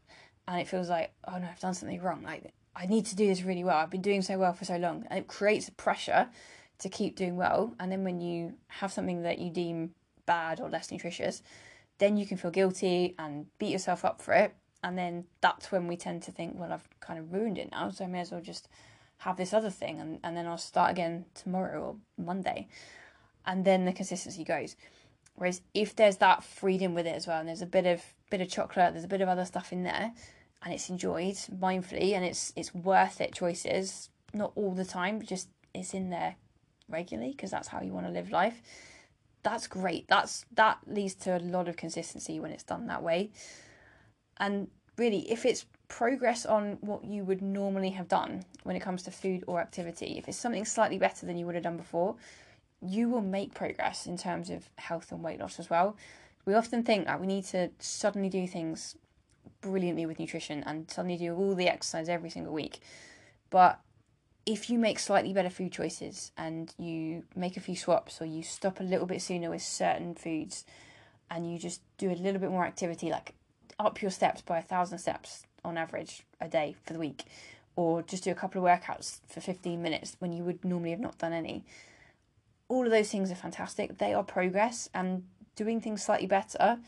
and 0.49 0.61
it 0.61 0.69
feels 0.69 0.89
like 0.89 1.13
oh 1.29 1.39
no 1.39 1.47
i've 1.47 1.61
done 1.61 1.75
something 1.75 2.01
wrong 2.03 2.23
like 2.23 2.53
i 2.75 2.87
need 2.87 3.07
to 3.07 3.17
do 3.17 3.27
this 3.27 3.43
really 3.43 3.65
well 3.65 3.77
i've 3.77 3.91
been 3.91 4.03
doing 4.03 4.23
so 4.23 4.37
well 4.39 4.53
for 4.53 4.65
so 4.65 4.77
long 4.77 5.05
and 5.09 5.19
it 5.19 5.29
creates 5.29 5.69
a 5.69 5.73
pressure 5.73 6.29
to 6.79 6.89
keep 6.89 7.17
doing 7.17 7.37
well 7.37 7.75
and 7.79 7.91
then 7.91 8.05
when 8.05 8.21
you 8.21 8.53
have 8.67 8.93
something 8.93 9.23
that 9.23 9.39
you 9.39 9.51
deem 9.51 9.95
bad 10.27 10.61
or 10.61 10.69
less 10.69 10.91
nutritious 10.91 11.43
then 11.99 12.17
you 12.17 12.27
can 12.27 12.37
feel 12.37 12.51
guilty 12.51 13.15
and 13.19 13.47
beat 13.59 13.71
yourself 13.71 14.05
up 14.05 14.21
for 14.21 14.35
it 14.35 14.55
and 14.87 14.97
then 14.97 15.25
that's 15.41 15.73
when 15.73 15.89
we 15.89 15.97
tend 15.97 16.23
to 16.23 16.31
think, 16.31 16.55
well, 16.57 16.73
I've 16.73 16.89
kind 17.01 17.19
of 17.19 17.33
ruined 17.33 17.59
it 17.59 17.73
now, 17.73 17.91
so 17.91 18.05
I 18.05 18.07
may 18.07 18.21
as 18.21 18.31
well 18.31 18.41
just 18.41 18.69
have 19.19 19.37
this 19.37 19.53
other 19.53 19.69
thing, 19.69 19.99
and, 19.99 20.21
and 20.23 20.37
then 20.37 20.47
I'll 20.47 20.59
start 20.59 20.93
again 20.93 21.25
tomorrow 21.35 21.81
or 21.83 21.97
Monday. 22.25 22.69
And 23.45 23.65
then 23.65 23.85
the 23.85 23.93
consistency 23.93 24.45
goes. 24.45 24.77
Whereas 25.35 25.61
if 25.75 25.97
there's 25.97 26.19
that 26.19 26.45
freedom 26.45 26.95
with 26.95 27.07
it 27.07 27.17
as 27.17 27.27
well, 27.27 27.41
and 27.41 27.49
there's 27.49 27.63
a 27.63 27.67
bit 27.67 27.85
of 27.85 28.01
bit 28.31 28.41
of 28.41 28.49
chocolate, 28.49 28.93
there's 28.93 29.05
a 29.05 29.09
bit 29.09 29.21
of 29.21 29.29
other 29.29 29.45
stuff 29.45 29.73
in 29.73 29.83
there, 29.83 30.13
and 30.63 30.73
it's 30.73 30.89
enjoyed 30.89 31.35
mindfully, 31.35 32.13
and 32.13 32.25
it's 32.25 32.53
it's 32.55 32.73
worth 32.73 33.21
it 33.21 33.35
choices, 33.35 34.11
not 34.33 34.53
all 34.55 34.73
the 34.73 34.85
time, 34.85 35.19
but 35.19 35.27
just 35.27 35.49
it's 35.75 35.95
in 35.95 36.11
there 36.11 36.37
regularly 36.89 37.33
because 37.33 37.51
that's 37.51 37.69
how 37.69 37.81
you 37.83 37.93
want 37.93 38.07
to 38.07 38.13
live 38.13 38.31
life. 38.31 38.63
That's 39.47 39.69
great. 39.69 40.09
That's 40.09 40.45
that 40.57 40.79
leads 40.89 41.15
to 41.15 41.37
a 41.37 41.39
lot 41.39 41.69
of 41.69 41.77
consistency 41.77 42.41
when 42.41 42.51
it's 42.51 42.65
done 42.65 42.89
that 42.89 43.05
way. 43.05 43.31
And 44.39 44.67
really, 44.99 45.31
if 45.31 45.47
it's 45.47 45.67
progress 45.87 46.45
on 46.45 46.79
what 46.81 47.05
you 47.05 47.23
would 47.23 47.41
normally 47.41 47.91
have 47.91 48.09
done 48.09 48.45
when 48.65 48.75
it 48.75 48.81
comes 48.81 49.05
to 49.05 49.13
food 49.13 49.45
or 49.47 49.61
activity, 49.61 50.19
if 50.19 50.27
it's 50.27 50.37
something 50.37 50.65
slightly 50.65 50.99
better 50.99 51.27
than 51.27 51.39
you 51.39 51.47
would 51.47 51.55
have 51.55 51.63
done 51.63 51.77
before, 51.77 52.17
you 52.83 53.09
will 53.09 53.21
make 53.21 53.55
progress 53.55 54.05
in 54.05 54.17
terms 54.17 54.51
of 54.51 54.69
health 54.79 55.13
and 55.13 55.23
weight 55.23 55.39
loss 55.39 55.61
as 55.61 55.71
well. 55.71 55.97
We 56.45 56.55
often 56.55 56.83
think 56.83 57.07
that 57.07 57.21
we 57.21 57.29
need 57.29 57.45
to 57.45 57.71
suddenly 57.79 58.29
do 58.29 58.49
things 58.49 58.97
brilliantly 59.61 60.07
with 60.07 60.19
nutrition 60.19 60.65
and 60.67 60.91
suddenly 60.91 61.19
do 61.19 61.37
all 61.37 61.55
the 61.55 61.69
exercise 61.69 62.09
every 62.09 62.31
single 62.31 62.53
week. 62.53 62.81
But 63.51 63.79
if 64.47 64.71
you 64.71 64.79
make 64.79 65.01
slightly 65.01 65.33
better 65.33 65.51
food 65.51 65.73
choices 65.73 66.31
and 66.39 66.73
you 66.79 67.25
make 67.35 67.57
a 67.57 67.61
few 67.61 67.75
swaps 67.75 68.23
or 68.23 68.25
you 68.25 68.45
stop 68.45 68.79
a 68.79 68.85
little 68.85 69.07
bit 69.07 69.21
sooner 69.21 69.51
with 69.51 69.61
certain 69.61 70.15
foods 70.15 70.65
and 71.29 71.51
you 71.51 71.59
just 71.59 71.81
do 71.99 72.11
a 72.11 72.15
little 72.15 72.41
bit 72.41 72.51
more 72.51 72.65
activity, 72.65 73.11
like 73.11 73.35
up 73.81 74.01
your 74.01 74.11
steps 74.11 74.41
by 74.43 74.59
a 74.59 74.63
thousand 74.63 74.99
steps 74.99 75.45
on 75.65 75.77
average 75.77 76.23
a 76.41 76.47
day 76.49 76.77
for 76.85 76.93
the 76.93 76.99
week, 77.01 77.25
or 77.75 78.03
just 78.03 78.23
do 78.23 78.31
a 78.31 78.35
couple 78.35 78.65
of 78.65 78.81
workouts 78.81 79.19
for 79.27 79.41
15 79.41 79.83
minutes 79.83 80.17
when 80.21 80.33
you 80.33 80.45
would 80.45 80.65
normally 80.65 80.91
have 80.91 81.01
not 81.01 81.19
done 81.19 81.33
any. 81.33 81.65
All 82.69 82.85
of 82.85 82.93
those 82.93 83.11
things 83.11 83.33
are 83.33 83.37
fantastic. 83.37 83.99
They 83.99 84.15
are 84.15 84.23
progress, 84.23 84.89
and 84.95 85.25
doing 85.57 85.81
things 85.81 86.03
slightly 86.03 86.27
better 86.27 86.79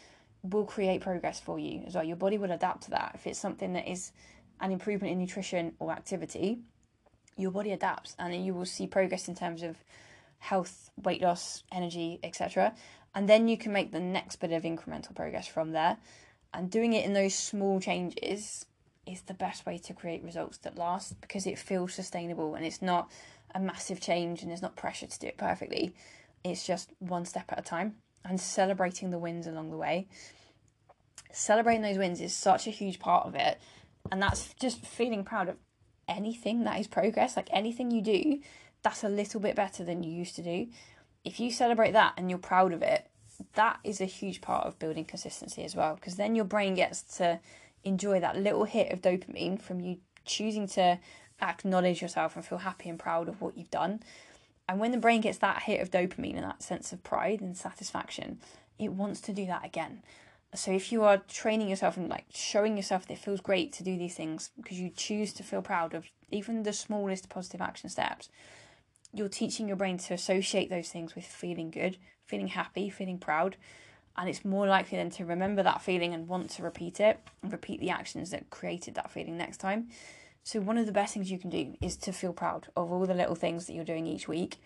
will 0.43 0.65
create 0.65 1.01
progress 1.01 1.41
for 1.41 1.59
you 1.59 1.83
as 1.87 1.95
well. 1.97 2.05
Your 2.05 2.17
body 2.17 2.39
will 2.39 2.53
adapt 2.53 2.85
to 2.85 2.91
that. 2.91 3.13
If 3.15 3.27
it's 3.27 3.39
something 3.39 3.73
that 3.73 3.89
is 3.91 4.13
an 4.61 4.71
improvement 4.71 5.13
in 5.13 5.19
nutrition 5.19 5.75
or 5.81 5.91
activity, 5.91 6.61
your 7.39 7.51
body 7.51 7.73
adapts 7.73 8.15
and 8.19 8.45
you 8.45 8.53
will 8.53 8.67
see 8.67 8.87
progress 8.87 9.29
in 9.29 9.35
terms 9.35 9.63
of 9.63 9.77
health, 10.39 10.91
weight 11.03 11.23
loss, 11.23 11.63
energy, 11.73 12.19
etc. 12.23 12.75
And 13.15 13.29
then 13.29 13.49
you 13.49 13.57
can 13.57 13.73
make 13.73 13.93
the 13.93 14.01
next 14.01 14.37
bit 14.37 14.53
of 14.53 14.65
incremental 14.65 15.15
progress 15.15 15.47
from 15.47 15.73
there. 15.73 15.97
And 16.53 16.71
doing 16.71 16.93
it 16.93 17.05
in 17.05 17.13
those 17.13 17.35
small 17.35 17.81
changes 17.81 18.67
is 19.07 19.23
the 19.23 19.35
best 19.35 19.65
way 19.65 19.79
to 19.79 19.95
create 19.95 20.23
results 20.23 20.59
that 20.59 20.77
last 20.77 21.21
because 21.21 21.47
it 21.47 21.59
feels 21.59 21.95
sustainable 21.95 22.55
and 22.55 22.65
it's 22.65 22.83
not 22.83 23.11
a 23.55 23.61
massive 23.61 24.01
change 24.01 24.43
and 24.43 24.51
there's 24.51 24.63
not 24.63 24.77
pressure 24.77 25.07
to 25.07 25.19
do 25.19 25.27
it 25.27 25.39
perfectly. 25.39 25.95
It's 26.45 26.67
just 26.67 26.93
one 26.99 27.25
step 27.25 27.47
at 27.51 27.59
a 27.59 27.63
time 27.63 27.97
and 28.25 28.41
celebrating 28.41 29.11
the 29.11 29.19
wins 29.19 29.47
along 29.47 29.71
the 29.71 29.77
way. 29.77 30.09
Celebrating 31.33 31.83
those 31.83 31.99
wins 31.99 32.21
is 32.21 32.35
such 32.35 32.67
a 32.67 32.71
huge 32.71 32.99
part 32.99 33.27
of 33.27 33.35
it. 33.35 33.59
And 34.11 34.23
that's 34.23 34.55
just 34.55 34.85
feeling 34.85 35.25
proud 35.25 35.49
of 35.49 35.57
anything 36.09 36.65
that 36.65 36.81
is 36.81 36.87
progress. 36.87 37.37
Like 37.37 37.49
anything 37.53 37.91
you 37.91 38.03
do, 38.03 38.41
that's 38.83 39.05
a 39.05 39.09
little 39.09 39.41
bit 39.41 39.57
better 39.57 39.85
than 39.85 40.03
you 40.03 40.11
used 40.11 40.37
to 40.37 40.43
do. 40.43 40.69
If 41.25 41.41
you 41.41 41.51
celebrate 41.51 41.93
that 41.93 42.15
and 42.17 42.31
you're 42.31 42.39
proud 42.39 42.73
of 42.73 42.83
it, 42.83 43.09
that 43.55 43.79
is 43.85 44.01
a 44.01 44.07
huge 44.07 44.41
part 44.41 44.67
of 44.67 44.79
building 44.79 45.05
consistency 45.05 45.63
as 45.63 45.77
well 45.77 45.95
because 45.95 46.17
then 46.17 46.35
your 46.35 46.45
brain 46.45 46.75
gets 46.75 47.03
to 47.19 47.41
enjoy 47.85 48.21
that 48.21 48.37
little 48.37 48.65
hit 48.65 48.93
of 48.93 49.01
dopamine 49.01 49.61
from 49.61 49.81
you 49.81 49.99
choosing 50.25 50.67
to 50.67 50.99
acknowledge 51.41 52.03
yourself 52.03 52.35
and 52.35 52.45
feel 52.45 52.59
happy 52.59 52.89
and 52.89 52.99
proud 52.99 53.29
of 53.29 53.41
what 53.41 53.57
you've 53.57 53.71
done. 53.71 54.03
And 54.69 54.81
when 54.81 54.91
the 54.91 54.99
brain 54.99 55.21
gets 55.21 55.39
that 55.39 55.63
hit 55.63 55.81
of 55.81 55.91
dopamine 55.91 56.37
and 56.37 56.45
that 56.45 56.63
sense 56.63 56.93
of 56.93 57.03
pride 57.03 57.41
and 57.41 57.57
satisfaction, 57.57 58.41
it 58.79 58.93
wants 58.93 59.21
to 59.23 59.33
do 59.33 59.47
that 59.47 59.65
again. 59.65 60.03
So 60.55 60.73
if 60.73 60.91
you 60.91 61.05
are 61.05 61.19
training 61.19 61.69
yourself 61.69 61.97
and 61.97 62.09
like 62.09 62.25
showing 62.33 62.77
yourself 62.77 63.07
that 63.07 63.15
it 63.15 63.19
feels 63.19 63.41
great 63.41 63.73
to 63.75 63.85
do 63.85 63.99
these 63.99 64.15
things 64.15 64.51
because 64.57 64.81
you 64.81 64.91
choose 64.91 65.33
to 65.35 65.43
feel 65.43 65.61
proud 65.61 65.93
of 65.95 66.07
even 66.31 66.63
the 66.63 66.73
smallest 66.73 67.29
positive 67.29 67.61
action 67.61 67.91
steps, 67.91 68.31
you're 69.13 69.29
teaching 69.29 69.69
your 69.69 69.77
brain 69.77 69.99
to 69.99 70.15
associate 70.15 70.71
those 70.71 70.89
things 70.89 71.15
with 71.15 71.25
feeling 71.25 71.71
good, 71.71 71.99
feeling 72.25 72.49
happy, 72.49 72.89
feeling 72.89 73.19
proud. 73.19 73.57
And 74.17 74.29
it's 74.29 74.45
more 74.45 74.67
likely 74.67 74.99
then 74.99 75.11
to 75.11 75.25
remember 75.25 75.63
that 75.63 75.83
feeling 75.83 76.13
and 76.15 76.27
want 76.27 76.51
to 76.51 76.63
repeat 76.63 76.99
it 76.99 77.21
and 77.43 77.53
repeat 77.53 77.81
the 77.81 77.91
actions 77.91 78.31
that 78.31 78.51
created 78.51 78.95
that 78.95 79.11
feeling 79.11 79.37
next 79.37 79.59
time. 79.59 79.89
So, 80.43 80.61
one 80.61 80.79
of 80.79 80.87
the 80.87 80.93
best 80.93 81.15
things 81.15 81.31
you 81.31 81.39
can 81.39 81.51
do 81.51 81.77
is 81.81 81.97
to 81.99 82.13
feel 82.13 82.33
proud 82.33 82.69
of 82.75 82.91
all 82.91 83.05
the 83.07 83.15
little 83.15 83.35
things 83.35 83.67
that 83.67 83.75
you're 83.75 83.85
doing 83.85 84.07
each 84.07 84.27
week. 84.27 84.61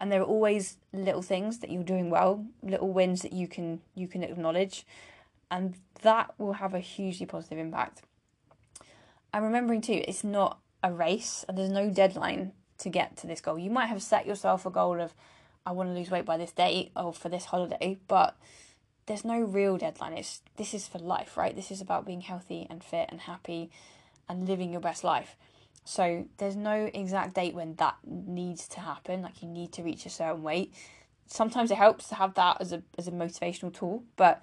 And 0.00 0.10
there 0.10 0.20
are 0.20 0.24
always 0.24 0.78
little 0.92 1.22
things 1.22 1.58
that 1.58 1.70
you're 1.70 1.82
doing 1.82 2.10
well, 2.10 2.46
little 2.62 2.92
wins 2.92 3.22
that 3.22 3.32
you 3.32 3.46
can 3.46 3.80
you 3.94 4.08
can 4.08 4.24
acknowledge, 4.24 4.86
and 5.50 5.74
that 6.02 6.34
will 6.38 6.54
have 6.54 6.74
a 6.74 6.80
hugely 6.80 7.26
positive 7.26 7.58
impact. 7.58 8.02
And 9.32 9.44
remembering 9.44 9.80
too, 9.80 10.02
it's 10.06 10.24
not 10.24 10.58
a 10.82 10.92
race 10.92 11.44
and 11.48 11.56
there's 11.56 11.70
no 11.70 11.90
deadline 11.90 12.52
to 12.78 12.88
get 12.88 13.16
to 13.18 13.26
this 13.26 13.40
goal. 13.40 13.58
You 13.58 13.70
might 13.70 13.86
have 13.86 14.02
set 14.02 14.26
yourself 14.26 14.66
a 14.66 14.70
goal 14.70 15.00
of, 15.00 15.14
I 15.64 15.72
want 15.72 15.88
to 15.88 15.94
lose 15.94 16.10
weight 16.10 16.24
by 16.24 16.36
this 16.36 16.52
date 16.52 16.92
or 16.96 17.12
for 17.12 17.28
this 17.28 17.46
holiday, 17.46 17.98
but 18.08 18.36
there's 19.06 19.24
no 19.24 19.40
real 19.40 19.78
deadline. 19.78 20.14
It's 20.14 20.42
this 20.56 20.74
is 20.74 20.86
for 20.86 20.98
life, 20.98 21.36
right? 21.36 21.54
This 21.54 21.70
is 21.70 21.80
about 21.80 22.06
being 22.06 22.20
healthy 22.20 22.66
and 22.68 22.82
fit 22.82 23.08
and 23.10 23.20
happy 23.20 23.70
and 24.28 24.48
living 24.48 24.72
your 24.72 24.80
best 24.80 25.04
life. 25.04 25.36
So 25.84 26.26
there's 26.38 26.56
no 26.56 26.90
exact 26.92 27.34
date 27.34 27.54
when 27.54 27.76
that 27.76 27.96
needs 28.04 28.66
to 28.68 28.80
happen. 28.80 29.22
Like 29.22 29.42
you 29.42 29.48
need 29.48 29.72
to 29.72 29.82
reach 29.82 30.04
a 30.04 30.10
certain 30.10 30.42
weight. 30.42 30.74
Sometimes 31.28 31.70
it 31.70 31.76
helps 31.76 32.08
to 32.08 32.16
have 32.16 32.34
that 32.34 32.58
as 32.60 32.72
a 32.72 32.82
as 32.98 33.08
a 33.08 33.12
motivational 33.12 33.72
tool, 33.72 34.02
but 34.16 34.42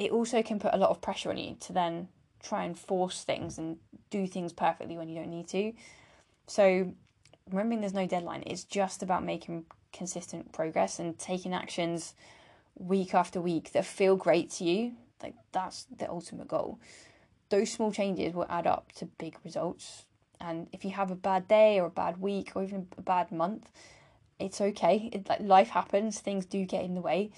it 0.00 0.10
also 0.10 0.42
can 0.42 0.58
put 0.58 0.72
a 0.72 0.78
lot 0.78 0.90
of 0.90 1.00
pressure 1.00 1.30
on 1.30 1.36
you 1.36 1.56
to 1.60 1.72
then 1.72 2.08
try 2.42 2.64
and 2.64 2.78
force 2.78 3.22
things 3.22 3.58
and 3.58 3.76
do 4.08 4.26
things 4.26 4.52
perfectly 4.52 4.96
when 4.96 5.08
you 5.08 5.14
don't 5.14 5.30
need 5.30 5.46
to. 5.48 5.72
So 6.46 6.94
remembering 7.50 7.80
there's 7.80 7.92
no 7.92 8.06
deadline, 8.06 8.42
it's 8.46 8.64
just 8.64 9.02
about 9.02 9.22
making 9.24 9.66
consistent 9.92 10.52
progress 10.52 10.98
and 10.98 11.18
taking 11.18 11.52
actions 11.52 12.14
week 12.78 13.14
after 13.14 13.42
week 13.42 13.72
that 13.72 13.84
feel 13.84 14.16
great 14.16 14.50
to 14.52 14.64
you. 14.64 14.92
Like 15.22 15.34
that's 15.52 15.86
the 15.94 16.08
ultimate 16.08 16.48
goal. 16.48 16.80
Those 17.50 17.70
small 17.70 17.92
changes 17.92 18.32
will 18.32 18.46
add 18.48 18.66
up 18.66 18.92
to 18.92 19.04
big 19.04 19.36
results 19.44 20.06
and 20.40 20.68
if 20.72 20.84
you 20.84 20.92
have 20.92 21.10
a 21.10 21.16
bad 21.16 21.46
day 21.46 21.78
or 21.78 21.86
a 21.86 21.90
bad 21.90 22.20
week 22.20 22.52
or 22.54 22.62
even 22.62 22.86
a 22.96 23.02
bad 23.02 23.30
month, 23.30 23.70
it's 24.38 24.60
okay. 24.60 25.10
It, 25.12 25.28
like 25.28 25.40
life 25.40 25.68
happens, 25.68 26.20
things 26.20 26.46
do 26.46 26.64
get 26.64 26.84
in 26.84 26.94
the 26.94 27.02
way. 27.02 27.30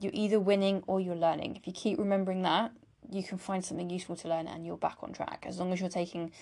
You're 0.00 0.12
either 0.14 0.40
winning 0.40 0.82
or 0.86 1.00
you're 1.00 1.16
learning. 1.16 1.56
If 1.56 1.66
you 1.66 1.72
keep 1.72 1.98
remembering 1.98 2.42
that, 2.42 2.72
you 3.10 3.22
can 3.22 3.38
find 3.38 3.64
something 3.64 3.90
useful 3.90 4.16
to 4.16 4.28
learn 4.28 4.46
and 4.46 4.64
you're 4.64 4.76
back 4.76 4.98
on 5.02 5.12
track 5.12 5.44
as 5.46 5.58
long 5.58 5.72
as 5.72 5.80
you're 5.80 5.88
taking 5.88 6.32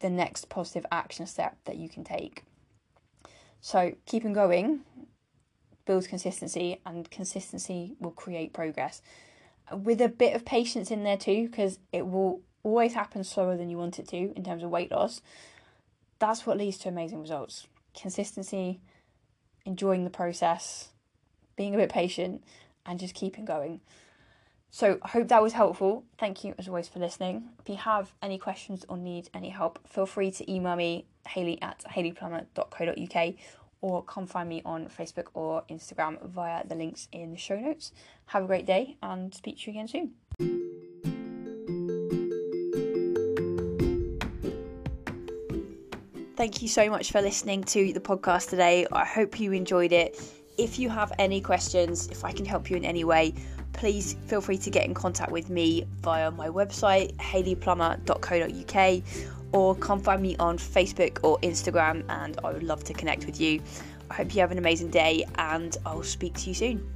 the 0.00 0.10
next 0.10 0.48
positive 0.48 0.84
action 0.90 1.26
step 1.26 1.56
that 1.64 1.76
you 1.76 1.88
can 1.88 2.04
take. 2.04 2.44
So, 3.60 3.90
keep 3.90 4.06
keeping 4.06 4.32
going 4.32 4.80
builds 5.86 6.08
consistency, 6.08 6.80
and 6.84 7.08
consistency 7.12 7.94
will 8.00 8.10
create 8.10 8.52
progress 8.52 9.02
with 9.72 10.00
a 10.00 10.08
bit 10.08 10.34
of 10.34 10.44
patience 10.44 10.90
in 10.90 11.04
there 11.04 11.16
too, 11.16 11.46
because 11.48 11.78
it 11.92 12.08
will 12.08 12.40
always 12.64 12.94
happen 12.94 13.22
slower 13.22 13.56
than 13.56 13.70
you 13.70 13.78
want 13.78 14.00
it 14.00 14.08
to 14.08 14.32
in 14.34 14.42
terms 14.42 14.64
of 14.64 14.70
weight 14.70 14.90
loss 14.90 15.20
that's 16.18 16.46
what 16.46 16.58
leads 16.58 16.78
to 16.78 16.88
amazing 16.88 17.20
results. 17.20 17.66
Consistency, 17.94 18.80
enjoying 19.64 20.04
the 20.04 20.10
process, 20.10 20.90
being 21.56 21.74
a 21.74 21.78
bit 21.78 21.90
patient, 21.90 22.42
and 22.86 22.98
just 22.98 23.14
keeping 23.14 23.44
going. 23.44 23.80
So, 24.70 24.98
I 25.02 25.08
hope 25.08 25.28
that 25.28 25.42
was 25.42 25.52
helpful. 25.54 26.04
Thank 26.18 26.44
you 26.44 26.54
as 26.58 26.68
always 26.68 26.88
for 26.88 26.98
listening. 26.98 27.48
If 27.60 27.68
you 27.68 27.76
have 27.76 28.12
any 28.20 28.38
questions 28.38 28.84
or 28.88 28.96
need 28.96 29.30
any 29.32 29.48
help, 29.48 29.78
feel 29.88 30.06
free 30.06 30.30
to 30.32 30.52
email 30.52 30.76
me, 30.76 31.06
hayley 31.26 31.60
at 31.62 31.82
hayleyplummer.co.uk, 31.84 33.34
or 33.80 34.02
come 34.02 34.26
find 34.26 34.48
me 34.48 34.62
on 34.64 34.86
Facebook 34.86 35.28
or 35.34 35.62
Instagram 35.70 36.22
via 36.28 36.66
the 36.66 36.74
links 36.74 37.08
in 37.12 37.32
the 37.32 37.38
show 37.38 37.58
notes. 37.58 37.92
Have 38.26 38.44
a 38.44 38.46
great 38.46 38.66
day 38.66 38.96
and 39.02 39.34
speak 39.34 39.58
to 39.60 39.70
you 39.70 39.78
again 39.78 39.88
soon. 39.88 40.12
Thank 46.36 46.60
you 46.60 46.68
so 46.68 46.90
much 46.90 47.12
for 47.12 47.22
listening 47.22 47.64
to 47.64 47.94
the 47.94 48.00
podcast 48.00 48.50
today. 48.50 48.86
I 48.92 49.06
hope 49.06 49.40
you 49.40 49.52
enjoyed 49.52 49.92
it. 49.92 50.20
If 50.58 50.78
you 50.78 50.88
have 50.88 51.12
any 51.18 51.40
questions, 51.40 52.08
if 52.08 52.24
I 52.24 52.32
can 52.32 52.46
help 52.46 52.70
you 52.70 52.76
in 52.76 52.84
any 52.84 53.04
way, 53.04 53.34
please 53.74 54.16
feel 54.26 54.40
free 54.40 54.56
to 54.58 54.70
get 54.70 54.86
in 54.86 54.94
contact 54.94 55.30
with 55.30 55.50
me 55.50 55.86
via 56.00 56.30
my 56.30 56.48
website, 56.48 57.14
hayleyplummer.co.uk, 57.16 59.02
or 59.52 59.74
come 59.76 60.00
find 60.00 60.22
me 60.22 60.34
on 60.38 60.56
Facebook 60.56 61.18
or 61.22 61.38
Instagram, 61.40 62.04
and 62.08 62.38
I 62.42 62.52
would 62.52 62.62
love 62.62 62.84
to 62.84 62.94
connect 62.94 63.26
with 63.26 63.38
you. 63.38 63.60
I 64.10 64.14
hope 64.14 64.34
you 64.34 64.40
have 64.40 64.50
an 64.50 64.58
amazing 64.58 64.88
day, 64.90 65.26
and 65.36 65.76
I'll 65.84 66.02
speak 66.02 66.34
to 66.34 66.48
you 66.48 66.54
soon. 66.54 66.95